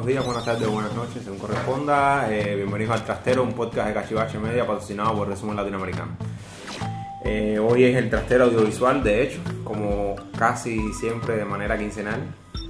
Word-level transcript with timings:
buenos 0.00 0.06
días, 0.06 0.24
buenas 0.24 0.44
tardes, 0.46 0.68
buenas 0.68 0.94
noches, 0.94 1.22
según 1.22 1.38
corresponda. 1.38 2.26
Eh, 2.32 2.54
bienvenidos 2.56 2.94
al 2.94 3.04
Trastero, 3.04 3.42
un 3.42 3.52
podcast 3.52 3.88
de 3.88 3.94
Cachivache 3.94 4.38
Media 4.38 4.66
patrocinado 4.66 5.14
por 5.14 5.28
Resumen 5.28 5.56
Latinoamericano. 5.56 6.12
Eh, 7.24 7.58
hoy 7.58 7.84
es 7.84 7.96
el 7.96 8.08
Trastero 8.08 8.44
Audiovisual, 8.44 9.02
de 9.02 9.22
hecho, 9.24 9.40
como 9.62 10.16
casi 10.38 10.78
siempre 10.94 11.36
de 11.36 11.44
manera 11.44 11.76
quincenal. 11.76 12.20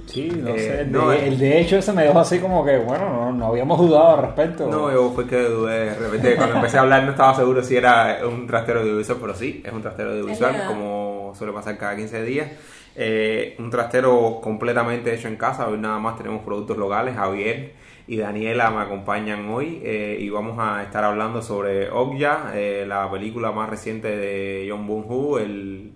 Sí, 0.07 0.29
no 0.29 0.49
Eh, 0.49 0.59
sé. 0.59 0.85
no, 0.89 1.09
de- 1.09 1.17
eh. 1.19 1.27
el 1.29 1.37
de 1.39 1.61
hecho 1.61 1.77
ese 1.77 1.93
me 1.93 2.03
dejó 2.03 2.19
así 2.19 2.39
como 2.39 2.65
que, 2.65 2.77
bueno, 2.79 3.09
no, 3.09 3.31
no 3.31 3.45
habíamos 3.47 3.79
dudado 3.79 4.17
al 4.17 4.21
respecto. 4.23 4.67
No, 4.67 4.91
yo 4.91 5.11
fue 5.15 5.25
que 5.25 5.41
dudé 5.43 5.85
de 5.91 5.95
repente. 5.95 6.35
Cuando 6.35 6.55
empecé 6.57 6.77
a 6.79 6.81
hablar 6.81 7.03
no 7.03 7.11
estaba 7.11 7.33
seguro 7.33 7.63
si 7.63 7.77
era 7.77 8.19
un 8.27 8.45
trastero 8.45 8.81
audiovisual, 8.81 9.19
pero 9.21 9.35
sí, 9.35 9.61
es 9.65 9.71
un 9.71 9.81
trastero 9.81 10.11
audiovisual, 10.11 10.65
como 10.67 11.33
suele 11.37 11.53
pasar 11.53 11.77
cada 11.77 11.95
15 11.95 12.23
días. 12.23 12.49
Eh, 12.95 13.55
un 13.59 13.69
trastero 13.69 14.39
completamente 14.41 15.13
hecho 15.13 15.27
en 15.27 15.37
casa. 15.37 15.67
Hoy 15.67 15.77
nada 15.77 15.99
más 15.99 16.17
tenemos 16.17 16.43
productos 16.43 16.77
locales. 16.77 17.15
Javier 17.15 17.73
y 18.07 18.17
Daniela 18.17 18.69
me 18.71 18.81
acompañan 18.81 19.49
hoy 19.49 19.81
eh, 19.83 20.17
y 20.19 20.29
vamos 20.29 20.57
a 20.59 20.83
estar 20.83 21.03
hablando 21.03 21.41
sobre 21.41 21.89
Okja, 21.89 22.51
eh, 22.55 22.85
la 22.87 23.09
película 23.09 23.51
más 23.51 23.69
reciente 23.69 24.17
de 24.17 24.67
John 24.69 24.87
Bong-ho, 24.87 25.39
el 25.39 25.93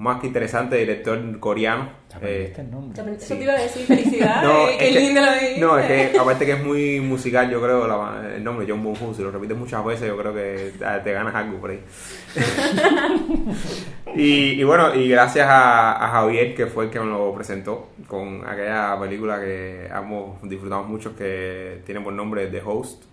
más 0.00 0.20
que 0.20 0.28
interesante 0.28 0.76
director 0.76 1.38
coreano. 1.38 1.90
Eh, 2.22 2.52
el 2.56 2.70
nombre. 2.70 3.00
Eso 3.16 3.34
te 3.36 3.42
iba 3.44 3.52
a 3.52 3.60
decir 3.60 3.86
felicidades. 3.86 4.42
no, 4.48 4.66
qué 4.78 4.88
es 4.88 4.94
que- 4.94 5.00
lindo 5.00 5.20
lo 5.20 5.32
dijiste. 5.32 5.60
no, 5.60 5.78
es 5.78 6.10
que 6.10 6.18
aparte 6.18 6.46
que 6.46 6.52
es 6.52 6.64
muy 6.64 7.00
musical, 7.00 7.50
yo 7.50 7.60
creo, 7.62 7.86
la- 7.86 8.32
el 8.34 8.42
nombre 8.42 8.66
John 8.68 8.82
Bong-ho, 8.82 9.12
si 9.14 9.22
lo 9.22 9.30
repites 9.30 9.56
muchas 9.56 9.84
veces, 9.84 10.08
yo 10.08 10.16
creo 10.16 10.34
que 10.34 10.72
te, 10.78 11.00
te 11.04 11.12
ganas 11.12 11.34
algo 11.34 11.58
por 11.60 11.70
ahí. 11.70 11.80
y, 14.14 14.60
y 14.60 14.64
bueno, 14.64 14.94
y 14.94 15.08
gracias 15.08 15.46
a, 15.48 16.04
a 16.04 16.08
Javier, 16.08 16.54
que 16.54 16.66
fue 16.66 16.84
el 16.84 16.90
que 16.90 17.00
me 17.00 17.06
lo 17.06 17.32
presentó, 17.34 17.90
con 18.08 18.46
aquella 18.46 18.98
película 18.98 19.38
que 19.40 19.88
ambos 19.92 20.40
disfrutamos 20.42 20.88
mucho, 20.88 21.14
que 21.14 21.82
tiene 21.84 22.00
por 22.00 22.12
nombre 22.12 22.46
The 22.48 22.62
Host. 22.64 23.04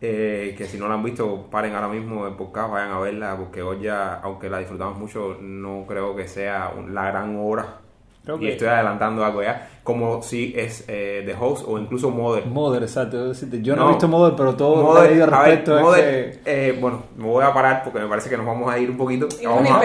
Eh, 0.00 0.54
que 0.58 0.66
si 0.66 0.76
no 0.78 0.88
la 0.88 0.94
han 0.94 1.02
visto, 1.02 1.46
paren 1.50 1.74
ahora 1.74 1.88
mismo 1.88 2.26
el 2.26 2.34
podcast, 2.34 2.70
vayan 2.70 2.90
a 2.92 2.98
verla, 3.00 3.34
porque 3.36 3.62
hoy 3.62 3.80
ya, 3.80 4.14
aunque 4.22 4.50
la 4.50 4.58
disfrutamos 4.58 4.98
mucho, 4.98 5.38
no 5.40 5.84
creo 5.88 6.14
que 6.14 6.28
sea 6.28 6.72
la 6.90 7.06
gran 7.06 7.34
obra. 7.40 7.78
Creo 8.22 8.36
y 8.36 8.40
que- 8.40 8.52
estoy 8.52 8.68
adelantando 8.68 9.24
algo 9.24 9.42
ya, 9.42 9.68
como 9.84 10.20
si 10.20 10.52
es 10.56 10.84
eh, 10.88 11.22
The 11.24 11.34
Host 11.40 11.64
o 11.66 11.78
incluso 11.78 12.10
Mother. 12.10 12.44
Mother, 12.46 12.82
exacto. 12.82 13.32
Yo 13.32 13.74
no, 13.76 13.82
No. 13.84 13.88
he 13.88 13.92
visto 13.92 14.08
Mother, 14.08 14.34
pero 14.36 14.54
todo 14.54 14.94
lo 14.94 15.00
que 15.08 15.14
he 15.16 15.22
a 15.22 15.26
ver, 15.26 15.30
respecto 15.30 15.76
es 15.76 15.82
Mother, 15.82 16.40
que... 16.42 16.68
eh, 16.68 16.78
bueno, 16.78 17.04
me 17.16 17.24
voy 17.24 17.44
a 17.44 17.54
parar 17.54 17.82
porque 17.84 17.98
me 18.00 18.06
parece 18.08 18.28
que 18.28 18.36
nos 18.36 18.44
vamos 18.44 18.70
a 18.70 18.78
ir 18.78 18.90
un 18.90 18.96
poquito. 18.98 19.28
Y 19.40 19.46
Vamos 19.46 19.70
a 19.70 19.80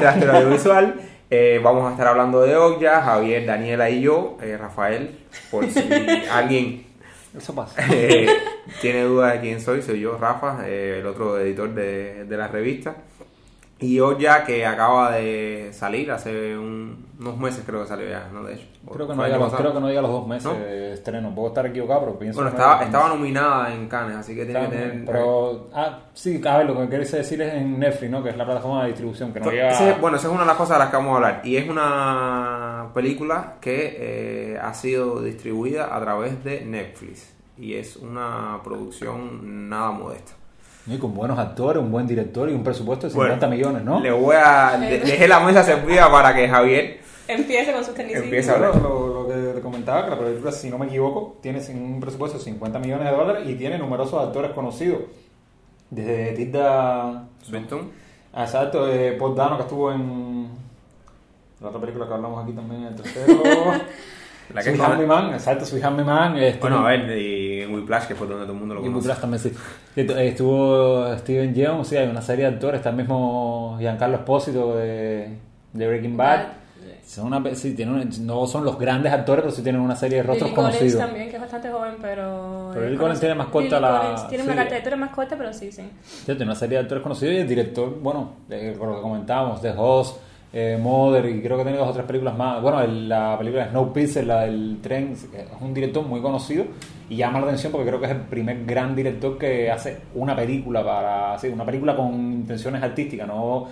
trastero 0.00 0.32
audiovisual. 0.32 0.94
Eh, 1.30 1.60
vamos 1.62 1.86
a 1.88 1.92
estar 1.92 2.06
hablando 2.08 2.40
de 2.42 2.56
Okja, 2.56 3.02
Javier, 3.02 3.46
Daniela 3.46 3.88
y 3.88 4.02
yo, 4.02 4.36
eh, 4.42 4.56
Rafael, 4.60 5.18
por 5.50 5.66
si 5.68 5.80
alguien 6.32 6.84
Eso 7.36 7.54
pasa. 7.54 7.82
tiene 8.80 9.02
duda 9.04 9.32
de 9.32 9.40
quién 9.40 9.60
soy, 9.60 9.82
soy 9.82 10.00
yo, 10.00 10.16
Rafa, 10.18 10.60
eh, 10.66 10.98
el 11.00 11.06
otro 11.06 11.38
editor 11.38 11.72
de, 11.74 12.24
de 12.24 12.36
la 12.36 12.48
revista. 12.48 12.94
Y 13.78 14.00
Okja, 14.00 14.42
que 14.44 14.64
acaba 14.64 15.12
de 15.16 15.68
salir 15.74 16.10
hace 16.10 16.56
un- 16.56 17.04
unos 17.20 17.36
meses, 17.36 17.62
creo 17.66 17.82
que 17.82 17.88
salió 17.88 18.08
ya, 18.08 18.26
¿no? 18.32 18.42
De 18.42 18.54
hecho. 18.54 18.64
Creo 18.90 19.06
que, 19.06 19.14
no 19.14 19.22
llega 19.24 19.36
los, 19.36 19.52
creo 19.52 19.74
que 19.74 19.80
no 19.80 19.88
llega 19.88 19.98
a 19.98 20.02
los 20.02 20.12
dos 20.12 20.26
meses 20.26 20.44
¿No? 20.50 20.54
de 20.58 20.92
estreno. 20.94 21.34
Puedo 21.34 21.48
estar 21.48 21.66
equivocado, 21.66 22.00
pero 22.00 22.18
pienso 22.18 22.36
Bueno, 22.40 22.56
estaba, 22.56 22.82
estaba 22.82 23.08
nominada 23.10 23.74
en 23.74 23.86
Cannes, 23.86 24.16
así 24.16 24.34
que 24.34 24.46
tiene 24.46 24.60
que 24.60 24.66
tener... 24.68 25.04
Pero, 25.04 25.68
ah, 25.74 25.98
sí, 26.14 26.40
a 26.46 26.56
ver, 26.56 26.66
lo 26.68 26.80
que 26.80 26.88
quieres 26.88 27.12
decir 27.12 27.42
es 27.42 27.52
en 27.52 27.78
Netflix, 27.78 28.10
¿no? 28.10 28.22
Que 28.22 28.30
es 28.30 28.36
la 28.38 28.46
plataforma 28.46 28.80
de 28.82 28.88
distribución, 28.88 29.30
que 29.34 29.40
no 29.40 29.50
llega... 29.50 29.68
Ese- 29.72 29.92
bueno, 30.00 30.16
esa 30.16 30.28
es 30.28 30.32
una 30.32 30.42
de 30.42 30.46
las 30.48 30.56
cosas 30.56 30.76
de 30.76 30.78
las 30.78 30.90
que 30.90 30.96
vamos 30.96 31.12
a 31.12 31.16
hablar. 31.16 31.40
Y 31.44 31.56
es 31.58 31.68
una 31.68 32.88
película 32.94 33.56
que 33.60 33.96
eh, 34.54 34.58
ha 34.58 34.72
sido 34.72 35.20
distribuida 35.20 35.94
a 35.94 36.00
través 36.00 36.42
de 36.42 36.64
Netflix. 36.64 37.35
Y 37.58 37.74
es 37.74 37.96
una 37.96 38.60
producción 38.62 39.68
nada 39.68 39.90
modesta. 39.90 40.32
Y 40.86 40.98
con 40.98 41.14
buenos 41.14 41.38
actores, 41.38 41.82
un 41.82 41.90
buen 41.90 42.06
director 42.06 42.48
y 42.48 42.52
un 42.54 42.62
presupuesto 42.62 43.06
de 43.06 43.12
50 43.12 43.46
Bueno, 43.48 43.56
millones, 43.56 43.82
¿no? 43.84 43.98
Le 44.00 44.12
voy 44.12 44.36
a... 44.38 44.76
de- 44.78 45.00
dejé 45.00 45.26
la 45.26 45.40
mesa 45.40 45.62
servida 45.64 46.10
para 46.10 46.34
que 46.34 46.48
Javier... 46.48 47.00
Empieza 47.28 47.72
con 47.72 47.82
sus 47.84 47.92
tecnicismos. 47.94 48.24
Empieza 48.26 48.54
a 48.54 48.58
Lo, 48.58 48.66
hablar. 48.66 48.82
lo- 48.82 49.22
lo 49.22 49.26
que 49.28 49.34
te 49.54 49.60
comentaba, 49.60 50.04
que 50.04 50.10
la 50.10 50.18
película, 50.18 50.52
si 50.52 50.70
no 50.70 50.78
me 50.78 50.86
equivoco, 50.86 51.38
tiene 51.42 51.60
un 51.74 51.98
presupuesto 51.98 52.38
de 52.38 52.44
50 52.44 52.78
millones 52.78 53.10
de 53.10 53.16
dólares 53.16 53.48
y 53.48 53.54
tiene 53.56 53.78
numerosos 53.78 54.24
actores 54.24 54.52
conocidos. 54.52 55.00
Desde 55.90 56.32
Tilda... 56.34 57.24
Swinton. 57.42 57.90
Ah, 58.32 58.44
Exacto, 58.44 58.88
eh, 58.88 59.16
Paul 59.18 59.34
Dano, 59.34 59.56
que 59.56 59.62
estuvo 59.64 59.90
en 59.90 60.48
la 61.60 61.68
otra 61.68 61.80
película 61.80 62.06
que 62.06 62.14
hablamos 62.14 62.44
aquí 62.44 62.52
también, 62.52 62.84
el 62.84 62.94
tercero. 62.94 63.42
La 64.54 64.62
que 64.62 64.76
Sweet 64.76 65.06
Man, 65.06 65.32
exacto, 65.34 65.64
Sweet 65.66 65.84
Hammy 65.84 66.04
Man. 66.04 66.36
este, 66.38 66.60
Bueno, 66.60 66.86
a 66.86 66.90
ver, 66.90 67.18
y 67.18 67.62
en 67.62 67.74
Whiplash, 67.74 68.04
que 68.06 68.14
fue 68.14 68.26
donde 68.26 68.44
todo 68.44 68.52
el 68.54 68.58
mundo 68.60 68.74
lo 68.76 68.80
Y 68.80 68.84
conoce. 68.84 68.98
Whiplash 69.08 69.20
también 69.20 69.42
sí. 69.42 69.52
Estuvo 69.96 71.16
Steven 71.18 71.54
Yeun, 71.54 71.84
sí, 71.84 71.96
hay 71.96 72.08
una 72.08 72.22
serie 72.22 72.46
de 72.46 72.52
actores, 72.54 72.78
está 72.78 72.90
el 72.90 72.96
mismo 72.96 73.76
Giancarlo 73.78 74.16
Espósito 74.16 74.76
de, 74.76 75.28
de 75.72 75.86
Breaking 75.88 76.16
Bad. 76.16 76.40
Son 77.04 77.26
una, 77.32 77.54
sí, 77.54 77.72
tienen 77.74 78.10
no 78.26 78.46
son 78.48 78.64
los 78.64 78.76
grandes 78.80 79.12
actores, 79.12 79.42
pero 79.44 79.54
sí 79.54 79.62
tienen 79.62 79.80
una 79.80 79.94
serie 79.94 80.18
de 80.18 80.22
rostros 80.24 80.50
Lily 80.50 80.56
Collins 80.56 80.76
conocidos. 80.76 81.06
también, 81.06 81.28
que 81.30 81.36
es 81.36 81.40
bastante 81.40 81.70
joven, 81.70 81.94
pero... 82.02 82.70
Pero 82.74 82.86
Lily 82.86 82.96
Collins 82.98 83.20
tiene 83.20 83.34
más 83.36 83.46
corta 83.46 83.76
Lily 83.78 83.80
la- 83.92 84.00
Collins 84.00 84.28
Tiene 84.28 84.44
sí. 84.44 84.50
una 84.50 84.64
trayectoria 84.66 84.96
más 84.96 85.10
corta, 85.10 85.36
pero 85.36 85.52
sí, 85.52 85.70
sí. 85.70 85.82
Sí, 86.02 86.24
tiene 86.26 86.42
una 86.44 86.56
serie 86.56 86.78
de 86.78 86.82
actores 86.82 87.02
conocidos 87.04 87.34
y 87.34 87.38
el 87.38 87.46
director, 87.48 87.96
bueno, 88.00 88.30
eh, 88.50 88.74
por 88.76 88.88
lo 88.88 88.96
que 88.96 89.02
comentábamos, 89.02 89.62
The 89.62 89.72
Host, 89.76 90.16
eh, 90.58 90.78
Mother 90.80 91.26
y 91.26 91.42
creo 91.42 91.58
que 91.58 91.64
tiene 91.64 91.76
dos 91.76 91.90
o 91.90 91.92
tres 91.92 92.06
películas 92.06 92.34
más. 92.34 92.62
Bueno, 92.62 92.82
la 92.86 93.36
película 93.36 93.64
de 93.64 93.70
Snowpiercer, 93.72 94.26
la 94.26 94.40
del 94.40 94.78
tren, 94.80 95.12
es 95.12 95.28
un 95.60 95.74
director 95.74 96.02
muy 96.02 96.22
conocido 96.22 96.64
y 97.10 97.16
llama 97.16 97.40
la 97.40 97.46
atención 97.48 97.72
porque 97.72 97.86
creo 97.86 98.00
que 98.00 98.06
es 98.06 98.12
el 98.12 98.22
primer 98.22 98.64
gran 98.64 98.96
director 98.96 99.36
que 99.36 99.70
hace 99.70 99.98
una 100.14 100.34
película 100.34 100.82
para, 100.82 101.36
una 101.52 101.66
película 101.66 101.94
con 101.94 102.14
intenciones 102.14 102.82
artísticas, 102.82 103.28
no 103.28 103.68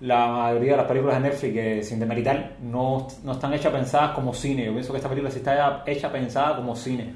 la 0.00 0.26
mayoría 0.26 0.72
de 0.72 0.76
las 0.78 0.86
películas 0.86 1.16
de 1.16 1.28
Netflix 1.28 1.52
que 1.52 1.82
sin 1.82 2.00
demeritar 2.00 2.56
no, 2.62 3.06
no 3.24 3.32
están 3.32 3.52
hechas 3.52 3.70
pensadas 3.70 4.12
como 4.12 4.32
cine. 4.32 4.64
Yo 4.64 4.72
pienso 4.72 4.90
que 4.90 4.96
esta 4.96 5.10
película 5.10 5.30
sí 5.30 5.38
está 5.38 5.84
hecha 5.86 6.10
pensada 6.10 6.56
como 6.56 6.74
cine. 6.74 7.12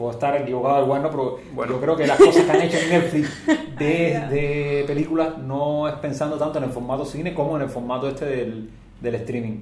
Puedo 0.00 0.12
estar 0.12 0.34
equivocado 0.34 0.76
del 0.76 0.84
bueno, 0.86 1.10
pero 1.10 1.38
Bueno. 1.52 1.74
yo 1.74 1.80
creo 1.82 1.94
que 1.94 2.06
las 2.06 2.16
cosas 2.16 2.42
que 2.46 2.50
han 2.50 2.62
hecho 2.62 2.78
en 2.78 2.88
Netflix 2.88 3.46
de, 3.78 4.18
de 4.30 4.84
películas 4.86 5.36
no 5.36 5.86
es 5.86 5.94
pensando 5.96 6.38
tanto 6.38 6.56
en 6.56 6.64
el 6.64 6.70
formato 6.70 7.04
cine 7.04 7.34
como 7.34 7.56
en 7.56 7.64
el 7.64 7.68
formato 7.68 8.08
este 8.08 8.24
del, 8.24 8.70
del 8.98 9.14
streaming. 9.16 9.58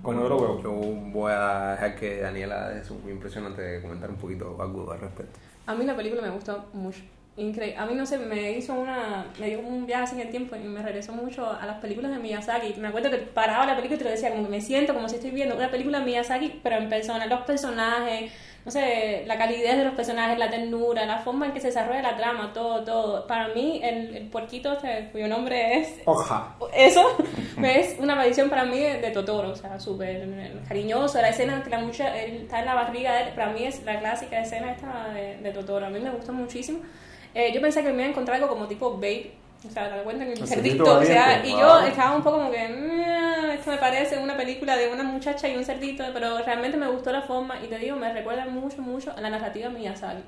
Como 0.00 0.22
yo 0.22 0.28
lo 0.30 0.40
veo. 0.40 0.62
Yo 0.62 0.70
voy 1.12 1.30
a 1.30 1.72
dejar 1.72 1.94
que 1.94 2.22
Daniela 2.22 2.72
impresión 3.10 3.44
antes 3.44 3.70
de 3.70 3.82
comentar 3.82 4.08
un 4.08 4.16
poquito 4.16 4.56
algo 4.58 4.90
al 4.90 4.98
respecto. 4.98 5.38
A 5.66 5.74
mí 5.74 5.84
la 5.84 5.94
película 5.94 6.22
me 6.22 6.30
gustó 6.30 6.64
mucho. 6.72 7.00
Increíble. 7.36 7.76
A 7.76 7.84
mí 7.84 7.94
no 7.94 8.06
sé, 8.06 8.16
me 8.16 8.52
hizo 8.52 8.72
una. 8.72 9.26
Me 9.38 9.48
dio 9.48 9.58
como 9.58 9.76
un 9.76 9.84
viaje 9.84 10.04
así 10.04 10.14
en 10.14 10.22
el 10.22 10.30
tiempo 10.30 10.56
y 10.56 10.60
me 10.60 10.80
regresó 10.80 11.12
mucho 11.12 11.50
a 11.50 11.66
las 11.66 11.80
películas 11.80 12.12
de 12.12 12.18
Miyazaki. 12.18 12.80
Me 12.80 12.88
acuerdo 12.88 13.10
que 13.10 13.18
paraba 13.18 13.66
la 13.66 13.76
película 13.76 13.96
y 13.96 13.98
te 13.98 14.04
lo 14.04 14.10
decía, 14.10 14.30
como 14.30 14.44
que 14.44 14.48
me 14.48 14.62
siento 14.62 14.94
como 14.94 15.06
si 15.06 15.16
estoy 15.16 15.32
viendo 15.32 15.54
una 15.54 15.70
película 15.70 15.98
de 15.98 16.06
Miyazaki, 16.06 16.60
pero 16.62 16.76
en 16.76 16.88
persona. 16.88 17.26
Los 17.26 17.40
personajes, 17.40 18.32
no 18.66 18.72
sé, 18.72 19.22
la 19.26 19.38
calidez 19.38 19.76
de 19.76 19.84
los 19.84 19.94
personajes, 19.94 20.36
la 20.36 20.50
ternura, 20.50 21.06
la 21.06 21.20
forma 21.20 21.46
en 21.46 21.52
que 21.52 21.60
se 21.60 21.68
desarrolla 21.68 22.02
la 22.02 22.16
trama, 22.16 22.52
todo, 22.52 22.82
todo. 22.82 23.24
Para 23.28 23.46
mí, 23.54 23.80
el, 23.80 24.16
el 24.16 24.26
puerquito 24.26 24.72
este, 24.72 25.08
cuyo 25.12 25.28
nombre 25.28 25.78
es 25.78 26.00
Oja. 26.04 26.56
eso 26.74 27.16
es 27.62 27.96
una 28.00 28.14
aparición 28.14 28.50
para 28.50 28.64
mí 28.64 28.80
de, 28.80 29.00
de 29.00 29.10
Totoro, 29.12 29.50
o 29.50 29.54
sea, 29.54 29.78
súper 29.78 30.28
cariñoso. 30.66 31.22
La 31.22 31.28
escena 31.28 31.62
que 31.62 31.70
la 31.70 31.78
mucha 31.78 32.20
él 32.20 32.42
está 32.42 32.58
en 32.58 32.66
la 32.66 32.74
barriga 32.74 33.14
de 33.14 33.22
él, 33.22 33.28
para 33.36 33.52
mí 33.52 33.62
es 33.62 33.84
la 33.84 34.00
clásica 34.00 34.40
escena 34.40 34.72
esta 34.72 35.10
de, 35.14 35.36
de 35.36 35.50
Totoro. 35.52 35.86
A 35.86 35.90
mí 35.90 36.00
me 36.00 36.10
gustó 36.10 36.32
muchísimo. 36.32 36.80
Eh, 37.34 37.52
yo 37.54 37.60
pensé 37.60 37.84
que 37.84 37.90
me 37.90 37.98
iba 37.98 38.06
a 38.06 38.10
encontrar 38.10 38.34
algo 38.34 38.48
como 38.48 38.66
tipo 38.66 38.94
Babe, 38.94 39.30
o 39.64 39.70
sea, 39.70 39.96
te 39.96 40.02
cuenta 40.02 40.24
que 40.24 40.32
el 40.34 40.46
cerdito, 40.46 40.84
o 40.98 41.02
sea, 41.02 41.26
valiente, 41.26 41.48
y 41.48 41.52
wow. 41.52 41.60
yo 41.60 41.80
estaba 41.86 42.16
un 42.16 42.22
poco 42.22 42.38
como 42.38 42.50
que, 42.50 42.68
"Mm, 42.68 43.50
esto 43.52 43.70
me 43.70 43.78
parece 43.78 44.18
una 44.18 44.36
película 44.36 44.76
de 44.76 44.88
una 44.92 45.02
muchacha 45.02 45.48
y 45.48 45.56
un 45.56 45.64
cerdito, 45.64 46.04
pero 46.12 46.38
realmente 46.44 46.76
me 46.76 46.88
gustó 46.88 47.10
la 47.12 47.22
forma 47.22 47.56
y 47.62 47.66
te 47.68 47.78
digo, 47.78 47.96
me 47.96 48.12
recuerda 48.12 48.46
mucho, 48.46 48.82
mucho 48.82 49.12
a 49.16 49.20
la 49.20 49.30
narrativa 49.30 49.68
de 49.68 49.74
Miyazaki. 49.74 50.22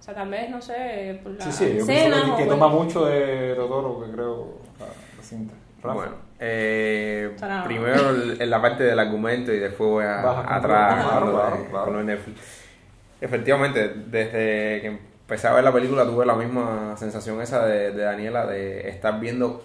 O 0.00 0.02
sea, 0.02 0.14
tal 0.14 0.28
vez, 0.28 0.50
no 0.50 0.60
sé, 0.60 1.18
por 1.22 1.32
la 1.32 1.44
Sí, 1.46 1.52
sí, 1.52 1.74
yo 1.76 1.80
escena 1.80 2.36
que, 2.36 2.42
que 2.44 2.48
toma 2.48 2.68
mucho 2.68 3.06
de 3.06 3.54
Totoro, 3.54 4.04
que 4.04 4.12
creo, 4.12 4.58
la, 4.78 4.86
la 4.86 5.22
cinta. 5.22 5.54
Rafa. 5.82 5.94
Bueno, 5.96 6.12
eh, 6.38 7.36
primero 7.64 8.10
en 8.38 8.50
la 8.50 8.60
parte 8.60 8.84
del 8.84 8.98
argumento 8.98 9.52
y 9.52 9.58
después 9.58 9.90
voy 9.90 10.04
a, 10.04 10.22
Baja 10.22 10.56
atrás 10.56 11.04
Claro, 11.06 11.32
claro. 11.32 11.84
con 11.84 11.92
lo 11.94 11.98
de 12.00 12.04
Netflix. 12.04 12.40
Efectivamente, 13.20 13.88
desde 14.06 14.80
que 14.82 14.98
empecé 15.24 15.48
a 15.48 15.52
ver 15.54 15.64
la 15.64 15.72
película 15.72 16.04
tuve 16.06 16.26
la 16.26 16.34
misma 16.34 16.96
sensación 16.96 17.40
esa 17.40 17.64
de, 17.66 17.92
de 17.92 18.02
Daniela 18.02 18.46
de 18.46 18.88
estar 18.88 19.20
viendo 19.20 19.62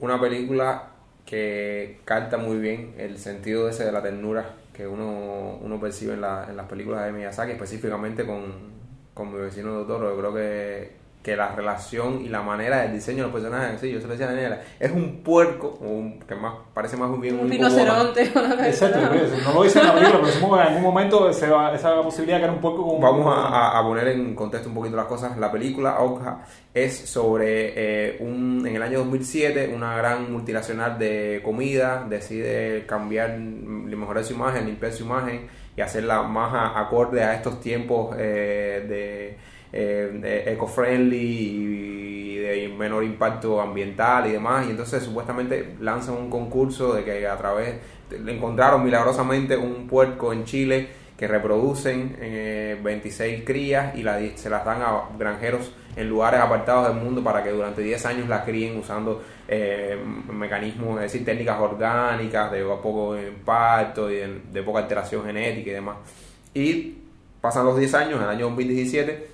una 0.00 0.20
película 0.20 0.88
que 1.26 2.00
capta 2.04 2.38
muy 2.38 2.58
bien 2.58 2.94
el 2.98 3.18
sentido 3.18 3.68
ese 3.68 3.84
de 3.84 3.92
la 3.92 4.02
ternura 4.02 4.56
que 4.74 4.86
uno, 4.86 5.58
uno 5.60 5.80
percibe 5.80 6.14
en, 6.14 6.22
la- 6.22 6.46
en 6.48 6.56
las 6.56 6.66
películas 6.66 7.04
de 7.04 7.12
Miyazaki, 7.12 7.52
específicamente 7.52 8.26
con, 8.26 8.72
con 9.14 9.32
mi 9.32 9.38
vecino 9.38 9.72
Totoro. 9.82 10.10
Yo 10.14 10.18
creo 10.18 10.34
que 10.34 10.92
que 11.22 11.36
la 11.36 11.52
relación 11.52 12.24
y 12.24 12.28
la 12.28 12.42
manera 12.42 12.82
del 12.82 12.92
diseño 12.92 13.18
de 13.18 13.22
los 13.24 13.32
personajes, 13.32 13.80
sí, 13.80 13.90
yo 13.90 14.00
se 14.00 14.06
lo 14.06 14.12
decía 14.12 14.26
a 14.26 14.32
Daniela, 14.32 14.60
es 14.80 14.90
un 14.90 15.22
puerco, 15.22 15.78
un, 15.80 16.18
que 16.20 16.34
más 16.34 16.54
parece 16.74 16.96
más 16.96 17.08
bien 17.20 17.36
un, 17.36 17.42
un 17.42 17.50
rinoceronte. 17.50 18.22
Exacto, 18.66 19.00
no 19.00 19.52
lo 19.54 19.62
dice 19.62 19.78
en 19.78 19.86
la 19.86 19.94
película, 19.94 20.20
pero 20.20 20.32
supongo 20.32 20.56
que 20.56 20.62
en 20.62 20.68
algún 20.68 20.82
momento 20.82 21.32
se 21.32 21.48
va, 21.48 21.74
esa 21.74 22.02
posibilidad 22.02 22.38
que 22.38 22.44
era 22.44 22.52
un 22.52 22.60
puerco 22.60 22.86
con 22.86 23.00
Vamos 23.00 23.26
a, 23.26 23.78
a, 23.78 23.82
poner 23.82 24.08
en 24.08 24.34
contexto 24.34 24.68
un 24.68 24.74
poquito 24.74 24.96
las 24.96 25.06
cosas. 25.06 25.36
La 25.38 25.52
película 25.52 26.00
Okja 26.00 26.44
es 26.74 26.96
sobre 27.08 27.72
eh, 27.76 28.16
un, 28.20 28.66
en 28.66 28.74
el 28.74 28.82
año 28.82 29.00
2007 29.00 29.72
una 29.74 29.96
gran 29.96 30.32
multinacional 30.32 30.98
de 30.98 31.40
comida 31.44 32.06
decide 32.08 32.86
cambiar, 32.86 33.38
mejorar 33.38 34.24
su 34.24 34.34
imagen, 34.34 34.66
limpiar 34.66 34.92
su 34.92 35.04
imagen 35.04 35.48
y 35.76 35.80
hacerla 35.80 36.22
más 36.22 36.72
acorde 36.76 37.22
a 37.22 37.34
estos 37.34 37.60
tiempos 37.60 38.14
eh, 38.18 38.84
de 38.88 39.51
eh, 39.72 40.44
eco-friendly 40.46 41.16
y 41.18 42.36
de 42.36 42.68
menor 42.68 43.04
impacto 43.04 43.60
ambiental 43.60 44.26
y 44.26 44.32
demás. 44.32 44.66
Y 44.66 44.70
entonces 44.70 45.02
supuestamente 45.02 45.76
lanzan 45.80 46.16
un 46.16 46.30
concurso 46.30 46.94
de 46.94 47.04
que 47.04 47.26
a 47.26 47.36
través, 47.36 47.76
encontraron 48.10 48.84
milagrosamente 48.84 49.56
un 49.56 49.86
puerco 49.86 50.32
en 50.32 50.44
Chile 50.44 50.88
que 51.16 51.28
reproducen 51.28 52.16
26 52.82 53.20
eh, 53.20 53.44
crías 53.44 53.94
y 53.96 54.02
se 54.36 54.50
las 54.50 54.64
dan 54.64 54.82
a 54.82 55.04
granjeros 55.16 55.72
en 55.94 56.08
lugares 56.08 56.40
apartados 56.40 56.88
del 56.88 56.96
mundo 56.96 57.22
para 57.22 57.44
que 57.44 57.50
durante 57.50 57.82
10 57.82 58.06
años 58.06 58.28
las 58.28 58.44
críen 58.44 58.76
usando 58.78 59.22
eh, 59.46 59.96
mecanismos, 60.32 60.96
es 60.96 61.12
decir, 61.12 61.24
técnicas 61.24 61.60
orgánicas 61.60 62.50
de 62.50 62.64
poco 62.64 63.16
impacto 63.16 64.10
y 64.10 64.16
de, 64.16 64.40
de, 64.50 64.62
poca 64.62 64.80
alteración 64.80 65.24
genética 65.24 65.70
y 65.70 65.74
demás. 65.74 65.96
Y 66.54 66.96
pasan 67.40 67.66
los 67.66 67.78
10 67.78 67.94
años, 67.94 68.16
en 68.16 68.22
el 68.22 68.28
año 68.28 68.46
2017 68.46 69.31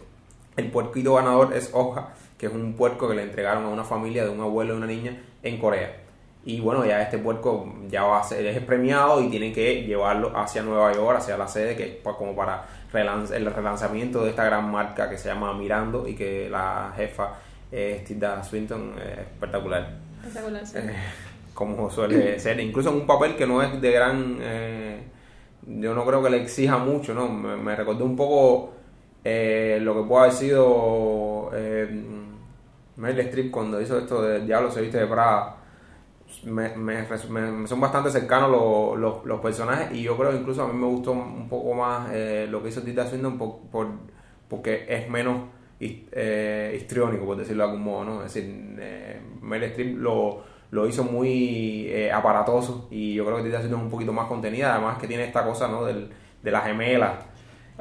el 0.59 0.71
puerquito 0.71 1.15
ganador 1.15 1.55
es 1.55 1.71
Oja, 1.73 2.09
que 2.37 2.47
es 2.47 2.53
un 2.53 2.75
puerco 2.75 3.09
que 3.09 3.15
le 3.15 3.23
entregaron 3.23 3.65
a 3.65 3.69
una 3.69 3.85
familia 3.85 4.25
de 4.25 4.31
un 4.31 4.41
abuelo 4.41 4.75
y 4.75 4.77
una 4.77 4.87
niña 4.87 5.17
en 5.43 5.59
Corea. 5.59 5.97
Y 6.45 6.61
bueno, 6.61 6.85
ya 6.85 7.03
este 7.03 7.19
puerco 7.19 7.75
ya 7.89 8.05
va 8.05 8.21
a 8.21 8.25
ser, 8.25 8.45
es 8.45 8.61
premiado 8.63 9.23
y 9.23 9.29
tienen 9.29 9.53
que 9.53 9.85
llevarlo 9.85 10.37
hacia 10.37 10.63
Nueva 10.63 10.93
York, 10.93 11.19
hacia 11.19 11.37
la 11.37 11.47
sede, 11.47 11.77
que 11.77 11.85
es 11.85 12.15
como 12.17 12.35
para 12.35 12.65
el 12.93 13.47
relanzamiento 13.55 14.25
de 14.25 14.31
esta 14.31 14.45
gran 14.45 14.71
marca 14.71 15.09
que 15.09 15.17
se 15.17 15.29
llama 15.29 15.53
Mirando 15.55 16.09
y 16.09 16.15
que 16.15 16.49
la 16.51 16.93
jefa 16.97 17.35
es 17.71 18.05
Tilda 18.05 18.43
Swinton, 18.43 18.95
es 18.99 19.19
espectacular. 19.19 19.91
Espectacular, 20.21 20.67
sí. 20.67 20.79
Eh, 20.79 20.95
como 21.55 21.91
suele 21.91 22.39
ser, 22.41 22.59
incluso 22.61 22.91
en 22.91 22.97
un 22.97 23.07
papel 23.07 23.37
que 23.37 23.47
no 23.47 23.63
es 23.63 23.81
de 23.81 23.91
gran... 23.93 24.39
Eh, 24.41 25.03
yo 25.67 25.95
no 25.95 26.07
creo 26.07 26.23
que 26.23 26.31
le 26.31 26.41
exija 26.41 26.79
mucho, 26.79 27.15
¿no? 27.15 27.29
Me, 27.29 27.57
me 27.57 27.77
recordó 27.77 28.05
un 28.05 28.17
poco 28.17 28.78
eh, 29.25 29.79
lo 29.83 29.95
que 29.95 30.09
puede 30.09 30.25
haber 30.25 30.35
sido 30.35 31.51
eh, 31.55 31.89
Meryl 32.97 33.21
Streep 33.21 33.51
cuando 33.51 33.81
hizo 33.81 33.99
esto 33.99 34.23
de 34.23 34.45
Diablo 34.45 34.71
se 34.71 34.83
viste 34.83 34.99
de 34.99 35.07
Prada. 35.07 35.57
Me, 36.45 37.07
son 37.67 37.81
bastante 37.81 38.11
cercanos 38.11 38.51
los, 38.99 39.25
los, 39.25 39.41
personajes 39.41 39.97
y 39.97 40.03
yo 40.03 40.17
creo 40.17 40.37
incluso 40.37 40.63
a 40.63 40.69
mí 40.69 40.79
me 40.79 40.87
gustó 40.87 41.13
un 41.13 41.49
poco 41.49 41.73
más 41.73 42.11
eh, 42.13 42.47
lo 42.51 42.63
que 42.63 42.69
hizo 42.69 42.83
Tita 42.83 43.07
Swinton 43.07 43.39
por, 43.39 43.61
por, 43.71 43.89
porque 44.47 44.85
es 44.89 45.09
menos 45.09 45.45
eh, 45.81 46.75
histriónico, 46.77 47.25
por 47.25 47.39
decirlo 47.39 47.65
de 47.65 47.71
algún 47.71 47.85
modo, 47.85 48.05
¿no? 48.05 48.25
Es 48.25 48.35
decir, 48.35 48.77
eh, 48.79 49.21
Meryl 49.41 49.71
Streep 49.71 49.97
lo, 49.97 50.43
lo 50.71 50.87
hizo 50.87 51.03
muy 51.03 51.91
aparatoso 52.13 52.89
y 52.91 53.15
yo 53.15 53.25
creo 53.25 53.39
que 53.39 53.45
Tita 53.45 53.61
Swinton 53.61 53.81
es 53.81 53.85
un 53.85 53.91
poquito 53.91 54.13
más 54.13 54.27
contenida, 54.27 54.75
además 54.75 54.99
que 54.99 55.07
tiene 55.07 55.25
esta 55.25 55.45
cosa, 55.45 55.67
¿no? 55.67 55.85
Del, 55.85 56.11
de 56.43 56.51
las 56.51 56.65
gemelas 56.65 57.13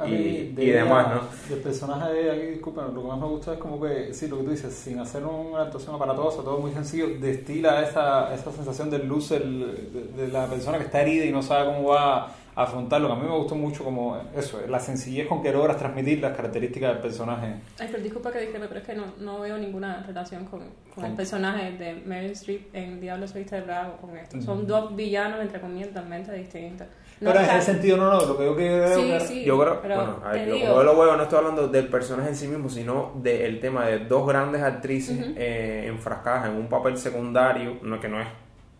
y, 0.06 0.70
demás, 0.70 1.08
¿no? 1.08 1.54
El 1.54 1.60
personaje 1.60 2.12
de 2.12 2.30
aquí, 2.30 2.46
disculpen, 2.52 2.94
lo 2.94 3.02
que 3.02 3.08
más 3.08 3.18
me 3.18 3.26
gusta 3.26 3.54
es 3.54 3.58
como 3.58 3.80
que, 3.80 4.14
sí, 4.14 4.28
lo 4.28 4.38
que 4.38 4.44
tú 4.44 4.50
dices, 4.50 4.72
sin 4.72 4.98
hacer 5.00 5.24
una 5.24 5.62
actuación 5.62 5.96
aparatosa, 5.96 6.42
todo 6.42 6.58
muy 6.58 6.70
sencillo, 6.70 7.08
destila 7.18 7.82
esa, 7.82 8.32
esa 8.32 8.52
sensación 8.52 8.90
del 8.90 9.08
luz 9.08 9.30
de, 9.30 10.28
la 10.30 10.46
persona 10.46 10.78
que 10.78 10.84
está 10.84 11.00
herida 11.00 11.24
y 11.24 11.32
no 11.32 11.42
sabe 11.42 11.66
cómo 11.66 11.88
va 11.88 12.26
a 12.26 12.62
afrontarlo. 12.62 13.12
A 13.12 13.16
mí 13.16 13.22
me 13.22 13.36
gustó 13.36 13.56
mucho 13.56 13.82
como 13.82 14.20
eso, 14.36 14.60
la 14.68 14.78
sencillez 14.78 15.26
con 15.26 15.42
que 15.42 15.52
logras 15.52 15.76
transmitir 15.78 16.20
las 16.20 16.36
características 16.36 16.92
del 16.92 17.02
personaje. 17.02 17.54
Ay, 17.80 17.88
pero 17.90 18.02
disculpa 18.02 18.30
que 18.30 18.40
dije, 18.40 18.52
pero 18.60 18.78
es 18.78 18.86
que 18.86 18.94
no, 18.94 19.04
no 19.18 19.40
veo 19.40 19.58
ninguna 19.58 20.04
relación 20.06 20.44
con, 20.44 20.60
con 20.94 21.04
el 21.04 21.14
personaje 21.14 21.72
de 21.72 21.94
Meryl 21.94 22.32
Streep 22.32 22.72
en 22.72 23.00
Diablo 23.00 23.26
de 23.26 23.60
Bravo 23.62 23.96
con 24.00 24.16
esto. 24.16 24.40
Son 24.42 24.64
dos 24.64 24.94
villanos, 24.94 25.40
entre 25.40 25.60
comillas, 25.60 25.88
totalmente 25.88 26.32
distintos 26.32 26.86
pero 27.20 27.40
en 27.40 27.44
ese 27.44 27.62
sentido 27.62 27.96
no, 27.96 28.10
no, 28.10 28.26
lo 28.26 28.38
que 28.38 28.44
yo 28.44 28.56
quiero 28.56 28.94
sí, 28.94 29.26
sí, 29.26 29.44
yo 29.44 29.58
creo, 29.58 29.80
bueno, 29.80 30.20
a 30.24 30.32
ver, 30.32 30.48
yo, 30.48 30.82
lo 30.82 30.98
veo, 30.98 31.16
no 31.16 31.22
estoy 31.22 31.38
hablando 31.38 31.68
del 31.68 31.88
personaje 31.88 32.30
en 32.30 32.36
sí 32.36 32.48
mismo, 32.48 32.68
sino 32.68 33.12
del 33.16 33.60
tema 33.60 33.86
de 33.86 34.00
dos 34.00 34.26
grandes 34.26 34.62
actrices 34.62 35.18
eh, 35.36 35.84
enfrascadas 35.86 36.48
en 36.48 36.56
un 36.56 36.68
papel 36.68 36.96
secundario, 36.96 37.78
no 37.82 38.00
que 38.00 38.08
no 38.08 38.20
es 38.20 38.28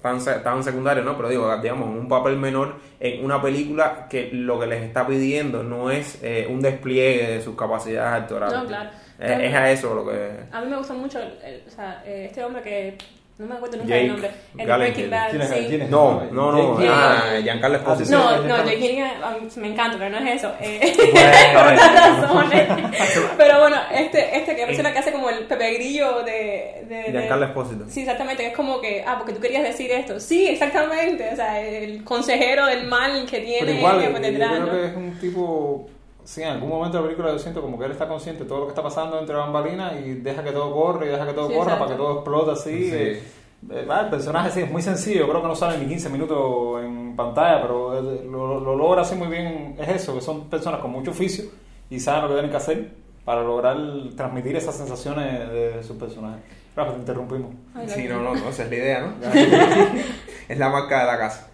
tan, 0.02 0.23
tan 0.43 0.62
secundario, 0.62 1.02
¿no? 1.02 1.17
Pero 1.17 1.29
digo, 1.29 1.56
digamos, 1.58 1.88
en 1.88 1.99
un 1.99 2.08
papel 2.08 2.37
menor 2.37 2.76
en 3.00 3.25
una 3.25 3.43
película 3.43 4.06
que 4.08 4.31
lo 4.32 4.58
que 4.61 4.67
les 4.67 4.82
está 4.82 5.06
pidiendo 5.06 5.62
no 5.62 5.91
es 5.91 6.19
eh, 6.23 6.46
un 6.49 6.61
despliegue 6.61 7.26
de 7.29 7.41
sus 7.43 7.56
capacidades 7.56 8.23
actorales. 8.23 8.58
No, 8.58 8.67
claro. 8.67 8.91
Es, 9.19 9.55
a 9.55 9.70
eso 9.70 9.94
lo 9.94 10.06
que... 10.06 10.31
A 10.52 10.61
mí 10.61 10.70
me 10.70 10.76
gusta 10.76 10.94
mucho, 10.94 11.19
o 11.19 11.70
sea, 11.70 12.02
eh, 12.06 12.26
este 12.26 12.44
hombre 12.44 12.62
que 12.62 12.96
no 13.38 13.46
me 13.46 13.55
acuerdo 13.55 13.76
nunca 13.76 13.96
el 13.96 14.08
nombre. 14.08 14.31
En 14.56 14.67
Breaking 14.67 15.11
Bad, 15.11 15.31
sí. 15.31 15.79
No, 15.88 16.25
no, 16.32 16.52
no. 16.52 16.79
Ah, 16.81 17.37
Giancarlo 17.40 17.76
Esposito. 17.76 18.11
No, 18.11 18.43
no, 18.43 18.56
Jake 18.64 18.76
Gyllenhaal 18.79 19.49
me 19.56 19.69
encanta, 19.69 19.96
pero 19.96 20.11
no 20.11 20.19
es 20.19 20.37
eso. 20.37 20.52
Eh, 20.61 20.93
por 21.55 21.64
razones. 21.64 22.69
pero 23.38 23.61
bueno, 23.61 23.76
este, 23.93 24.37
este 24.37 24.56
que 24.56 24.62
parece 24.62 24.82
la 24.82 24.93
que 24.93 24.99
hace 24.99 25.12
como 25.12 25.31
el 25.31 25.46
Pepe 25.46 25.75
Grillo 25.75 26.23
de... 26.23 26.85
de, 26.88 27.12
Giancarlo 27.12 27.46
Esposito. 27.46 27.85
Sí, 27.88 28.00
exactamente. 28.00 28.46
Es 28.46 28.56
como 28.56 28.81
que, 28.81 29.05
ah, 29.06 29.17
porque 29.17 29.32
tú 29.32 29.41
querías 29.41 29.62
decir 29.62 29.91
esto. 29.93 30.19
Sí, 30.19 30.46
exactamente. 30.49 31.31
O 31.32 31.37
sea, 31.37 31.61
el 31.61 32.02
consejero 32.02 32.67
del 32.67 32.87
mal 32.87 33.25
que 33.26 33.41
tiene 33.41 33.67
pero 33.67 33.79
igual, 33.79 34.00
que 34.00 34.20
detrás, 34.20 34.58
yo 34.58 34.69
creo 34.69 34.81
que 34.81 34.87
es 34.88 34.96
un 34.96 35.19
tipo 35.20 35.88
sí, 36.29 36.43
en 36.43 36.49
algún 36.49 36.69
momento 36.69 36.99
de 36.99 37.03
la 37.03 37.09
película 37.09 37.33
yo 37.33 37.39
siento 37.39 37.63
como 37.63 37.79
que 37.79 37.87
él 37.87 37.93
está 37.93 38.07
consciente 38.07 38.43
de 38.43 38.49
todo 38.49 38.61
lo 38.61 38.65
que 38.67 38.73
está 38.73 38.83
pasando 38.83 39.19
entre 39.19 39.35
bambalinas 39.35 39.95
y 40.05 40.13
deja 40.15 40.45
que 40.45 40.53
todo 40.53 40.71
corre 40.75 41.07
y 41.07 41.09
deja 41.09 41.27
que 41.27 41.33
todo 41.33 41.51
corra 41.51 41.79
para 41.79 41.93
que 41.93 41.97
todo 41.97 42.17
explote 42.17 42.51
así. 42.51 42.91
Eh, 42.93 43.23
eh, 43.71 43.89
el 43.89 44.11
personaje 44.11 44.51
sí 44.51 44.61
es 44.61 44.71
muy 44.71 44.83
sencillo, 44.83 45.27
creo 45.27 45.41
que 45.41 45.49
no 45.49 45.57
sale 45.57 45.79
ni 45.79 45.87
15 45.87 46.11
minutos 46.11 46.85
en 46.85 47.17
pantalla, 47.17 47.63
pero 47.63 48.01
lo, 48.03 48.61
lo, 48.61 48.77
logra 48.77 49.03
así 49.03 49.17
muy 49.17 49.29
bien. 49.29 49.75
Es 49.79 49.89
eso, 49.89 50.15
que 50.15 50.21
son 50.21 50.51
personas 50.51 50.81
con 50.81 50.93
mucho 50.93 51.13
oficio 51.13 51.47
y 51.89 51.99
saben 51.99 52.23
lo 52.23 52.29
que 52.29 52.35
tienen 52.35 52.51
que 52.51 52.57
hacer 52.59 52.91
para 53.25 53.43
lograr 53.43 53.79
transmitir 54.15 54.55
esas 54.55 54.77
sensaciones 54.77 55.51
de 55.51 55.83
sus 55.83 55.97
personajes. 55.97 56.43
Rafa, 56.79 56.93
te 56.93 56.99
interrumpimos. 57.01 57.55
Sí, 57.89 58.07
no, 58.07 58.23
no, 58.23 58.37
no, 58.37 58.49
esa 58.51 58.63
es 58.63 58.71
la 58.71 58.77
idea, 58.77 59.01
¿no? 59.01 59.15
es 60.49 60.59
la 60.59 60.69
marca 60.69 61.01
de 61.01 61.06
la 61.06 61.19
casa. 61.19 61.51